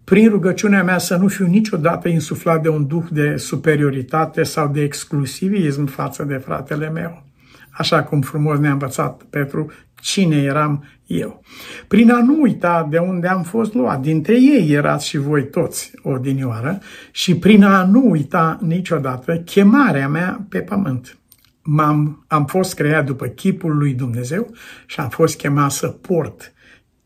prin 0.03 0.29
rugăciunea 0.29 0.83
mea 0.83 0.97
să 0.97 1.15
nu 1.15 1.27
fiu 1.27 1.45
niciodată 1.45 2.07
insuflat 2.07 2.61
de 2.61 2.69
un 2.69 2.87
duh 2.87 3.05
de 3.11 3.35
superioritate 3.35 4.43
sau 4.43 4.67
de 4.67 4.81
exclusivism 4.81 5.85
față 5.85 6.23
de 6.23 6.35
fratele 6.35 6.89
meu. 6.89 7.23
Așa 7.69 8.03
cum 8.03 8.21
frumos 8.21 8.59
ne-a 8.59 8.71
învățat 8.71 9.23
Petru 9.29 9.71
cine 10.01 10.35
eram 10.35 10.83
eu. 11.05 11.41
Prin 11.87 12.11
a 12.11 12.23
nu 12.23 12.41
uita 12.41 12.87
de 12.89 12.97
unde 12.97 13.27
am 13.27 13.43
fost 13.43 13.73
luat, 13.73 14.01
dintre 14.01 14.33
ei 14.33 14.71
erați 14.71 15.07
și 15.07 15.17
voi 15.17 15.49
toți 15.49 15.91
odinioară, 16.01 16.79
și 17.11 17.35
prin 17.35 17.63
a 17.63 17.85
nu 17.85 18.09
uita 18.09 18.59
niciodată 18.61 19.37
chemarea 19.37 20.07
mea 20.07 20.45
pe 20.49 20.59
pământ. 20.59 21.17
M-am, 21.61 22.25
am 22.27 22.45
fost 22.45 22.73
creat 22.73 23.05
după 23.05 23.25
chipul 23.27 23.77
lui 23.77 23.93
Dumnezeu 23.93 24.51
și 24.85 24.99
am 24.99 25.09
fost 25.09 25.37
chemat 25.37 25.71
să 25.71 25.87
port 25.87 26.53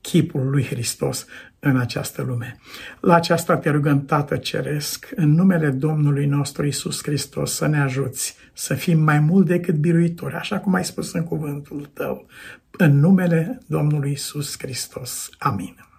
chipul 0.02 0.50
lui 0.50 0.64
Hristos 0.64 1.26
în 1.60 1.78
această 1.78 2.24
lume. 2.28 2.58
La 3.00 3.16
aceasta 3.16 3.58
te 3.58 3.70
rugăm, 3.70 4.06
Tată 4.06 4.38
Ceresc, 4.38 5.10
în 5.16 5.32
numele 5.32 5.70
Domnului 5.70 6.26
nostru 6.26 6.66
Isus 6.66 7.04
Hristos, 7.04 7.56
să 7.56 7.68
ne 7.68 7.82
ajuți 7.82 8.36
să 8.54 8.74
fim 8.74 9.00
mai 9.00 9.20
mult 9.20 9.46
decât 9.46 9.76
biruitori, 9.76 10.34
așa 10.34 10.60
cum 10.60 10.74
ai 10.74 10.86
spus 10.86 11.14
în 11.14 11.24
cuvântul 11.24 11.89
tău, 11.94 12.26
în 12.78 13.00
numele 13.00 13.60
Domnului 13.68 14.12
Isus 14.12 14.56
Hristos. 14.58 15.30
Amin. 15.38 15.93